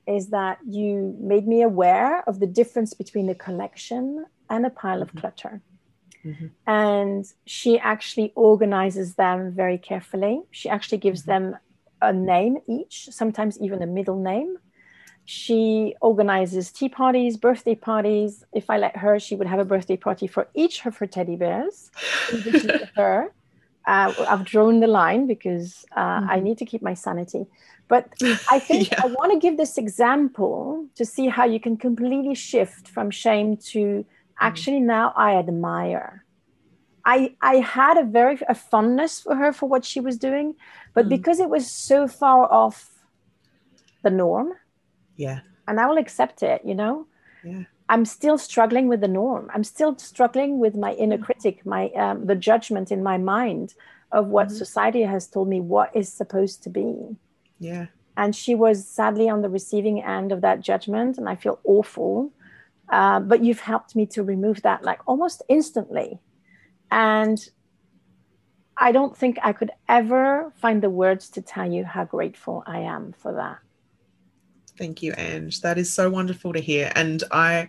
is 0.07 0.29
that 0.29 0.59
you 0.67 1.15
made 1.19 1.47
me 1.47 1.61
aware 1.61 2.23
of 2.29 2.39
the 2.39 2.47
difference 2.47 2.93
between 2.93 3.27
a 3.29 3.35
collection 3.35 4.25
and 4.49 4.65
a 4.65 4.69
pile 4.69 5.01
of 5.01 5.09
mm-hmm. 5.09 5.19
clutter. 5.19 5.61
Mm-hmm. 6.23 6.47
And 6.67 7.25
she 7.45 7.79
actually 7.79 8.31
organizes 8.35 9.15
them 9.15 9.51
very 9.51 9.77
carefully. 9.77 10.41
She 10.51 10.69
actually 10.69 10.99
gives 10.99 11.23
mm-hmm. 11.23 11.51
them 11.51 11.57
a 12.09 12.13
name 12.13 12.57
each, 12.67 13.09
sometimes 13.11 13.59
even 13.59 13.81
a 13.81 13.87
middle 13.87 14.19
name. 14.21 14.57
She 15.25 15.95
organizes 16.01 16.71
tea 16.71 16.89
parties, 16.89 17.35
birthday 17.35 17.75
parties. 17.75 18.43
If 18.53 18.69
I 18.69 18.77
let 18.77 18.95
her, 18.97 19.19
she 19.19 19.35
would 19.35 19.47
have 19.47 19.59
a 19.59 19.65
birthday 19.65 19.97
party 19.97 20.27
for 20.27 20.47
each 20.53 20.85
of 20.85 20.97
her 20.97 21.07
teddy 21.07 21.35
bears. 21.35 21.89
her, 22.95 23.33
uh, 23.87 24.13
I've 24.29 24.45
drawn 24.45 24.81
the 24.81 24.87
line 24.87 25.25
because 25.25 25.85
uh, 25.95 26.01
mm-hmm. 26.01 26.29
I 26.29 26.39
need 26.39 26.59
to 26.59 26.65
keep 26.65 26.83
my 26.83 26.93
sanity. 26.93 27.47
But 27.87 28.07
I 28.51 28.59
think 28.59 28.91
yeah. 28.91 29.01
I 29.03 29.07
want 29.07 29.31
to 29.33 29.39
give 29.39 29.57
this 29.57 29.77
example 29.79 30.85
to 30.95 31.05
see 31.05 31.27
how 31.27 31.45
you 31.45 31.59
can 31.59 31.75
completely 31.75 32.35
shift 32.35 32.87
from 32.87 33.09
shame 33.09 33.57
to 33.73 34.05
Mm. 34.35 34.47
actually 34.47 34.79
now 34.79 35.13
I 35.15 35.35
admire. 35.35 36.24
I 37.05 37.35
I 37.41 37.57
had 37.57 37.97
a 37.97 38.03
very 38.03 38.39
a 38.49 38.55
fondness 38.55 39.21
for 39.21 39.35
her 39.35 39.53
for 39.53 39.69
what 39.69 39.85
she 39.85 39.99
was 39.99 40.17
doing, 40.17 40.55
but 40.93 41.05
mm. 41.05 41.09
because 41.09 41.39
it 41.39 41.49
was 41.49 41.69
so 41.69 42.07
far 42.07 42.51
off 42.51 42.89
the 44.03 44.09
norm, 44.09 44.53
yeah, 45.15 45.41
and 45.67 45.79
I 45.79 45.87
will 45.87 45.97
accept 45.97 46.43
it, 46.43 46.61
you 46.65 46.75
know. 46.75 47.07
Yeah. 47.43 47.63
I'm 47.87 48.05
still 48.05 48.39
struggling 48.39 48.87
with 48.87 49.01
the 49.01 49.07
norm. 49.07 49.51
I'm 49.53 49.63
still 49.63 49.95
struggling 49.99 50.57
with 50.57 50.75
my 50.75 50.93
inner 50.93 51.19
critic, 51.19 51.63
my 51.65 51.89
um, 51.89 52.25
the 52.25 52.35
judgment 52.35 52.91
in 52.91 53.03
my 53.03 53.17
mind 53.17 53.75
of 54.11 54.27
what 54.27 54.47
mm-hmm. 54.47 54.57
society 54.57 55.03
has 55.03 55.27
told 55.27 55.47
me 55.47 55.61
what 55.61 55.95
is 55.95 56.11
supposed 56.11 56.63
to 56.63 56.69
be. 56.69 57.15
Yeah. 57.59 57.87
And 58.17 58.35
she 58.35 58.55
was 58.55 58.87
sadly 58.87 59.29
on 59.29 59.41
the 59.41 59.49
receiving 59.49 60.01
end 60.01 60.31
of 60.31 60.41
that 60.41 60.61
judgment, 60.61 61.17
and 61.17 61.29
I 61.29 61.35
feel 61.35 61.59
awful. 61.63 62.31
Uh, 62.89 63.19
but 63.19 63.43
you've 63.43 63.59
helped 63.59 63.95
me 63.95 64.05
to 64.05 64.23
remove 64.23 64.61
that 64.61 64.83
like 64.83 64.99
almost 65.05 65.43
instantly. 65.47 66.19
And 66.91 67.39
I 68.77 68.91
don't 68.91 69.15
think 69.15 69.37
I 69.43 69.53
could 69.53 69.71
ever 69.87 70.51
find 70.57 70.81
the 70.81 70.89
words 70.89 71.29
to 71.31 71.41
tell 71.41 71.71
you 71.71 71.85
how 71.85 72.05
grateful 72.05 72.63
I 72.65 72.79
am 72.79 73.13
for 73.17 73.33
that. 73.33 73.59
Thank 74.77 75.01
you, 75.01 75.13
Ange. 75.17 75.61
That 75.61 75.77
is 75.77 75.91
so 75.93 76.09
wonderful 76.09 76.53
to 76.53 76.59
hear. 76.59 76.91
And 76.95 77.23
I 77.31 77.67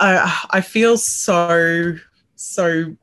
I 0.00 0.46
I 0.50 0.60
feel 0.60 0.96
so 0.96 1.96
so 2.36 2.96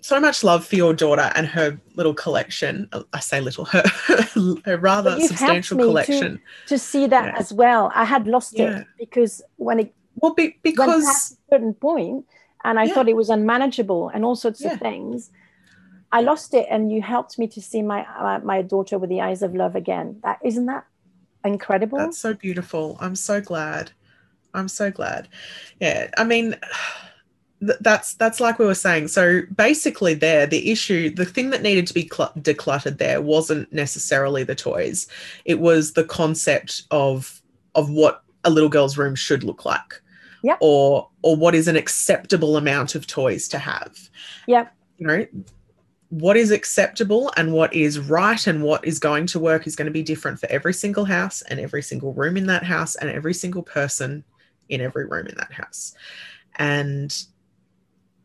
so 0.00 0.20
much 0.20 0.44
love 0.44 0.66
for 0.66 0.76
your 0.76 0.92
daughter 0.92 1.32
and 1.34 1.46
her 1.46 1.80
little 1.94 2.12
collection. 2.12 2.88
I 3.14 3.20
say 3.20 3.40
little, 3.40 3.64
her, 3.64 3.82
her 4.66 4.76
rather 4.76 5.18
substantial 5.18 5.78
collection. 5.78 6.42
To, 6.66 6.74
to, 6.74 6.78
see 6.78 7.06
that 7.06 7.24
yeah. 7.24 7.38
as 7.38 7.54
well. 7.54 7.90
I 7.94 8.04
had 8.04 8.26
lost 8.26 8.52
yeah. 8.52 8.80
it 8.80 8.86
because 8.98 9.40
when 9.56 9.80
it 9.80 9.94
well 10.16 10.34
be, 10.34 10.58
because 10.62 11.38
certain 11.48 11.72
point, 11.72 12.26
and 12.64 12.78
I 12.78 12.84
yeah. 12.84 12.94
thought 12.94 13.08
it 13.08 13.16
was 13.16 13.30
unmanageable 13.30 14.08
and 14.08 14.24
all 14.24 14.36
sorts 14.36 14.64
of 14.64 14.78
things. 14.80 15.30
I 16.10 16.20
lost 16.20 16.54
it, 16.54 16.66
and 16.70 16.92
you 16.92 17.02
helped 17.02 17.38
me 17.38 17.46
to 17.48 17.60
see 17.60 17.82
my 17.82 18.06
uh, 18.18 18.40
my 18.42 18.62
daughter 18.62 18.98
with 18.98 19.10
the 19.10 19.20
eyes 19.20 19.42
of 19.42 19.54
love 19.54 19.76
again. 19.76 20.20
That 20.22 20.38
isn't 20.44 20.66
that 20.66 20.86
incredible. 21.44 21.98
That's 21.98 22.18
so 22.18 22.34
beautiful. 22.34 22.96
I'm 23.00 23.16
so 23.16 23.40
glad. 23.40 23.90
I'm 24.54 24.68
so 24.68 24.90
glad. 24.90 25.28
Yeah, 25.80 26.10
I 26.16 26.24
mean 26.24 26.56
that's 27.60 28.14
that's 28.14 28.40
like 28.40 28.58
we 28.58 28.66
were 28.66 28.74
saying 28.74 29.08
so 29.08 29.40
basically 29.56 30.12
there 30.12 30.46
the 30.46 30.70
issue 30.70 31.08
the 31.08 31.24
thing 31.24 31.48
that 31.48 31.62
needed 31.62 31.86
to 31.86 31.94
be 31.94 32.06
cl- 32.12 32.32
decluttered 32.36 32.98
there 32.98 33.22
wasn't 33.22 33.72
necessarily 33.72 34.44
the 34.44 34.56
toys 34.56 35.06
it 35.46 35.60
was 35.60 35.94
the 35.94 36.04
concept 36.04 36.82
of 36.90 37.40
of 37.74 37.88
what 37.88 38.22
a 38.42 38.50
little 38.50 38.68
girl's 38.68 38.98
room 38.98 39.14
should 39.14 39.44
look 39.44 39.64
like 39.64 40.02
yeah 40.44 40.56
or 40.60 41.08
or 41.22 41.34
what 41.34 41.54
is 41.54 41.66
an 41.66 41.74
acceptable 41.74 42.56
amount 42.56 42.94
of 42.94 43.06
toys 43.06 43.48
to 43.48 43.58
have 43.58 43.96
yeah 44.46 44.68
you 44.98 45.06
know 45.06 45.26
what 46.10 46.36
is 46.36 46.50
acceptable 46.50 47.32
and 47.36 47.52
what 47.52 47.74
is 47.74 47.98
right 47.98 48.46
and 48.46 48.62
what 48.62 48.84
is 48.84 48.98
going 48.98 49.26
to 49.26 49.40
work 49.40 49.66
is 49.66 49.74
going 49.74 49.86
to 49.86 49.92
be 49.92 50.02
different 50.02 50.38
for 50.38 50.46
every 50.50 50.74
single 50.74 51.06
house 51.06 51.42
and 51.42 51.58
every 51.58 51.82
single 51.82 52.12
room 52.12 52.36
in 52.36 52.46
that 52.46 52.62
house 52.62 52.94
and 52.94 53.10
every 53.10 53.34
single 53.34 53.62
person 53.62 54.22
in 54.68 54.82
every 54.82 55.06
room 55.06 55.26
in 55.26 55.34
that 55.36 55.52
house 55.52 55.94
and 56.56 57.24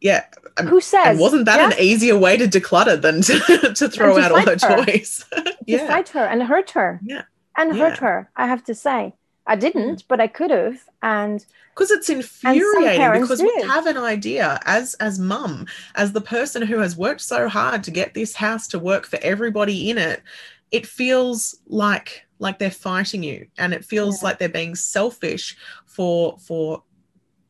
yeah. 0.01 0.25
Who 0.61 0.79
says? 0.79 1.07
And 1.07 1.19
wasn't 1.19 1.45
that 1.45 1.57
yeah? 1.57 1.77
an 1.77 1.83
easier 1.83 2.17
way 2.17 2.37
to 2.37 2.45
declutter 2.45 3.01
than 3.01 3.21
to, 3.23 3.73
to 3.73 3.89
throw 3.89 4.15
to 4.15 4.21
out 4.21 4.31
all 4.31 4.45
her, 4.45 4.51
her. 4.61 4.85
toys? 4.85 5.25
yeah. 5.65 5.79
To 5.79 5.87
fight 5.87 6.09
her 6.09 6.23
and 6.23 6.41
hurt 6.43 6.71
her. 6.71 7.01
Yeah. 7.03 7.23
And 7.57 7.75
yeah. 7.75 7.89
hurt 7.89 7.97
her, 7.97 8.31
I 8.37 8.47
have 8.47 8.63
to 8.65 8.75
say. 8.75 9.13
I 9.49 9.55
didn't, 9.55 10.07
but 10.07 10.21
I 10.21 10.27
could 10.27 10.51
have. 10.51 10.79
And 11.01 11.43
because 11.73 11.89
it's 11.89 12.07
infuriating 12.07 13.21
because 13.21 13.41
we 13.41 13.63
have 13.63 13.87
an 13.87 13.97
idea 13.97 14.59
as 14.65 14.93
as 14.95 15.17
mum, 15.17 15.65
as 15.95 16.11
the 16.11 16.21
person 16.21 16.61
who 16.61 16.77
has 16.77 16.95
worked 16.95 17.21
so 17.21 17.49
hard 17.49 17.83
to 17.85 17.91
get 17.91 18.13
this 18.13 18.35
house 18.35 18.67
to 18.67 18.79
work 18.79 19.07
for 19.07 19.17
everybody 19.23 19.89
in 19.89 19.97
it, 19.97 20.21
it 20.69 20.85
feels 20.85 21.55
like 21.65 22.27
like 22.37 22.59
they're 22.59 22.69
fighting 22.69 23.23
you 23.23 23.47
and 23.57 23.73
it 23.73 23.83
feels 23.83 24.21
yeah. 24.21 24.29
like 24.29 24.37
they're 24.37 24.49
being 24.49 24.75
selfish 24.75 25.57
for 25.87 26.37
for 26.37 26.83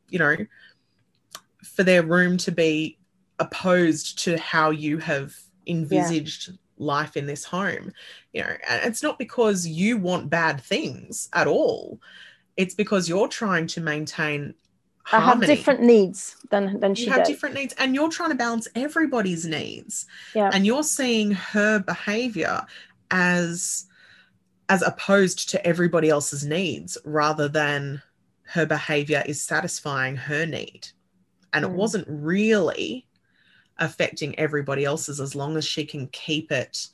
you 0.08 0.18
know 0.18 0.36
for 1.62 1.82
their 1.82 2.02
room 2.02 2.38
to 2.38 2.50
be 2.50 2.96
opposed 3.38 4.18
to 4.24 4.38
how 4.38 4.70
you 4.70 4.96
have 4.96 5.36
envisaged 5.66 6.48
yeah. 6.48 6.54
Life 6.80 7.16
in 7.16 7.26
this 7.26 7.44
home 7.44 7.92
you 8.32 8.42
know 8.42 8.54
and 8.68 8.84
it's 8.84 9.02
not 9.02 9.18
because 9.18 9.66
you 9.66 9.96
want 9.96 10.30
bad 10.30 10.60
things 10.60 11.28
at 11.34 11.46
all 11.46 12.00
it's 12.56 12.74
because 12.74 13.08
you're 13.08 13.28
trying 13.28 13.66
to 13.66 13.80
maintain 13.80 14.54
harmony. 15.04 15.46
I 15.46 15.48
have 15.48 15.56
different 15.58 15.82
needs 15.82 16.36
than 16.50 16.78
than 16.80 16.94
she 16.94 17.04
you 17.04 17.10
have 17.10 17.20
does. 17.20 17.28
different 17.28 17.54
needs 17.54 17.74
and 17.78 17.94
you're 17.94 18.10
trying 18.10 18.30
to 18.30 18.36
balance 18.36 18.68
everybody's 18.74 19.46
needs 19.46 20.06
yeah 20.34 20.50
and 20.52 20.66
you're 20.66 20.82
seeing 20.82 21.32
her 21.32 21.78
behavior 21.78 22.62
as 23.10 23.86
as 24.68 24.82
opposed 24.82 25.48
to 25.50 25.66
everybody 25.66 26.08
else's 26.08 26.46
needs 26.46 26.96
rather 27.04 27.48
than 27.48 28.00
her 28.42 28.66
behavior 28.66 29.22
is 29.26 29.42
satisfying 29.42 30.16
her 30.16 30.46
need 30.46 30.88
and 31.52 31.64
mm. 31.64 31.68
it 31.68 31.74
wasn't 31.74 32.06
really 32.08 33.06
affecting 33.80 34.38
everybody 34.38 34.84
else's 34.84 35.20
as 35.20 35.34
long 35.34 35.56
as 35.56 35.64
she 35.64 35.84
can 35.84 36.06
keep 36.08 36.52
it 36.52 36.88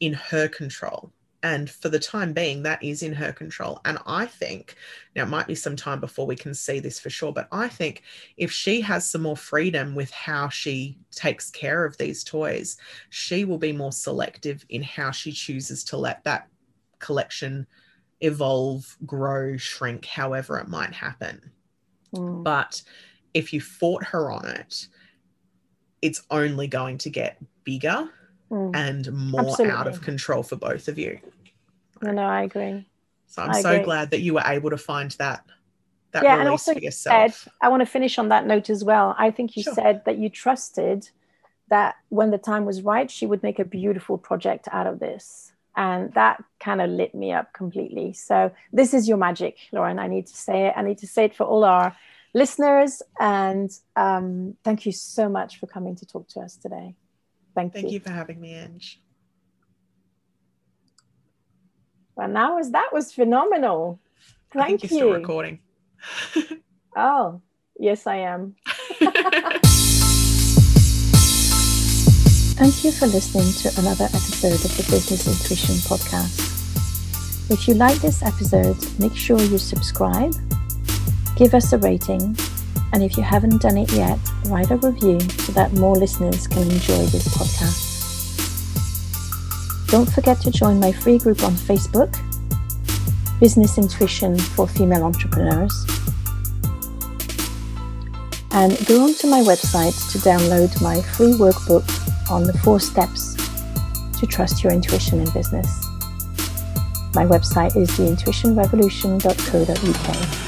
in 0.00 0.12
her 0.12 0.48
control. 0.48 1.12
And 1.42 1.68
for 1.68 1.90
the 1.90 1.98
time 1.98 2.32
being 2.32 2.62
that 2.62 2.82
is 2.82 3.02
in 3.02 3.12
her 3.12 3.32
control. 3.32 3.80
And 3.84 3.98
i 4.06 4.24
think 4.24 4.76
now 5.14 5.24
it 5.24 5.28
might 5.28 5.46
be 5.46 5.54
some 5.54 5.76
time 5.76 6.00
before 6.00 6.26
we 6.26 6.36
can 6.36 6.54
see 6.54 6.80
this 6.80 6.98
for 6.98 7.10
sure 7.10 7.32
but 7.32 7.48
i 7.52 7.68
think 7.68 8.02
if 8.36 8.50
she 8.50 8.80
has 8.80 9.08
some 9.08 9.22
more 9.22 9.36
freedom 9.36 9.94
with 9.94 10.10
how 10.10 10.48
she 10.48 10.96
takes 11.10 11.50
care 11.50 11.84
of 11.84 11.98
these 11.98 12.24
toys 12.24 12.78
she 13.10 13.44
will 13.44 13.58
be 13.58 13.72
more 13.72 13.92
selective 13.92 14.64
in 14.70 14.82
how 14.82 15.10
she 15.10 15.32
chooses 15.32 15.84
to 15.84 15.96
let 15.96 16.24
that 16.24 16.48
collection 16.98 17.66
evolve 18.20 18.96
grow 19.04 19.56
shrink 19.56 20.06
however 20.06 20.58
it 20.58 20.68
might 20.68 20.94
happen. 20.94 21.50
Mm. 22.14 22.44
but 22.44 22.80
if 23.34 23.52
you 23.52 23.60
fought 23.60 24.04
her 24.04 24.30
on 24.30 24.46
it, 24.46 24.86
it's 26.04 26.22
only 26.30 26.66
going 26.66 26.98
to 26.98 27.08
get 27.08 27.38
bigger 27.64 28.10
mm. 28.50 28.76
and 28.76 29.10
more 29.10 29.40
Absolutely. 29.40 29.74
out 29.74 29.86
of 29.88 30.02
control 30.02 30.42
for 30.42 30.56
both 30.56 30.86
of 30.86 30.98
you. 30.98 31.18
No, 32.02 32.12
no, 32.12 32.24
I 32.24 32.42
agree. 32.42 32.86
So 33.26 33.42
I'm 33.42 33.50
I 33.50 33.62
so 33.62 33.70
agree. 33.70 33.84
glad 33.84 34.10
that 34.10 34.20
you 34.20 34.34
were 34.34 34.42
able 34.44 34.68
to 34.68 34.76
find 34.76 35.10
that 35.12 35.44
that 36.12 36.22
yeah, 36.22 36.38
and 36.38 36.48
also 36.48 36.74
for 36.74 36.78
yourself. 36.78 37.34
Said, 37.34 37.52
I 37.62 37.70
want 37.70 37.80
to 37.80 37.86
finish 37.86 38.18
on 38.18 38.28
that 38.28 38.46
note 38.46 38.68
as 38.68 38.84
well. 38.84 39.16
I 39.18 39.30
think 39.30 39.56
you 39.56 39.62
sure. 39.62 39.74
said 39.74 40.02
that 40.04 40.18
you 40.18 40.28
trusted 40.28 41.08
that 41.70 41.96
when 42.10 42.30
the 42.30 42.38
time 42.38 42.66
was 42.66 42.82
right, 42.82 43.10
she 43.10 43.24
would 43.24 43.42
make 43.42 43.58
a 43.58 43.64
beautiful 43.64 44.18
project 44.18 44.68
out 44.70 44.86
of 44.86 45.00
this. 45.00 45.52
And 45.74 46.12
that 46.12 46.44
kind 46.60 46.82
of 46.82 46.90
lit 46.90 47.14
me 47.14 47.32
up 47.32 47.52
completely. 47.54 48.12
So 48.12 48.52
this 48.72 48.92
is 48.94 49.08
your 49.08 49.16
magic, 49.16 49.56
Lauren. 49.72 49.98
I 49.98 50.06
need 50.06 50.26
to 50.26 50.36
say 50.36 50.66
it. 50.66 50.74
I 50.76 50.82
need 50.82 50.98
to 50.98 51.06
say 51.08 51.24
it 51.24 51.34
for 51.34 51.44
all 51.44 51.64
our 51.64 51.96
listeners. 52.34 53.00
And 53.18 53.70
um, 53.96 54.56
thank 54.64 54.84
you 54.84 54.92
so 54.92 55.28
much 55.28 55.58
for 55.58 55.66
coming 55.66 55.96
to 55.96 56.06
talk 56.06 56.28
to 56.30 56.40
us 56.40 56.56
today. 56.56 56.94
Thank, 57.54 57.72
thank 57.72 57.86
you. 57.86 57.92
you 57.92 58.00
for 58.00 58.10
having 58.10 58.40
me, 58.40 58.54
Ange. 58.54 59.00
Well, 62.16 62.28
now 62.28 62.56
was 62.56 62.72
that 62.72 62.90
was 62.92 63.12
phenomenal. 63.12 64.00
Thank 64.52 64.64
I 64.64 64.68
think 64.68 64.82
you. 64.82 64.88
You're 64.88 64.98
still 64.98 65.12
recording. 65.12 65.60
oh, 66.96 67.40
yes, 67.78 68.06
I 68.06 68.16
am. 68.16 68.56
Thank 72.56 72.84
you 72.84 72.92
for 72.92 73.06
listening 73.06 73.52
to 73.62 73.80
another 73.80 74.04
episode 74.04 74.64
of 74.64 74.76
the 74.76 74.84
Business 74.88 75.26
Intuition 75.26 75.74
Podcast. 75.76 76.52
If 77.50 77.66
you 77.66 77.74
like 77.74 77.96
this 77.98 78.22
episode, 78.22 78.76
make 79.00 79.16
sure 79.16 79.40
you 79.40 79.58
subscribe 79.58 80.32
give 81.36 81.54
us 81.54 81.72
a 81.72 81.78
rating, 81.78 82.36
and 82.92 83.02
if 83.02 83.16
you 83.16 83.22
haven't 83.22 83.62
done 83.62 83.76
it 83.76 83.92
yet, 83.92 84.18
write 84.46 84.70
a 84.70 84.76
review 84.76 85.20
so 85.20 85.52
that 85.52 85.72
more 85.72 85.96
listeners 85.96 86.46
can 86.46 86.62
enjoy 86.62 87.04
this 87.06 87.26
podcast. 87.28 87.92
Don't 89.90 90.10
forget 90.10 90.40
to 90.42 90.50
join 90.50 90.80
my 90.80 90.92
free 90.92 91.18
group 91.18 91.42
on 91.42 91.52
Facebook, 91.52 92.18
Business 93.40 93.78
Intuition 93.78 94.38
for 94.38 94.68
Female 94.68 95.04
Entrepreneurs. 95.04 95.86
And 98.52 98.78
go 98.86 99.02
onto 99.02 99.26
my 99.26 99.40
website 99.40 100.12
to 100.12 100.18
download 100.18 100.80
my 100.80 101.02
free 101.02 101.32
workbook 101.32 101.82
on 102.30 102.44
the 102.44 102.52
four 102.58 102.78
steps 102.78 103.34
to 104.20 104.26
trust 104.26 104.62
your 104.62 104.72
intuition 104.72 105.18
in 105.20 105.28
business. 105.32 105.84
My 107.14 107.24
website 107.24 107.76
is 107.76 107.90
theintuitionrevolution.co.uk. 107.90 110.43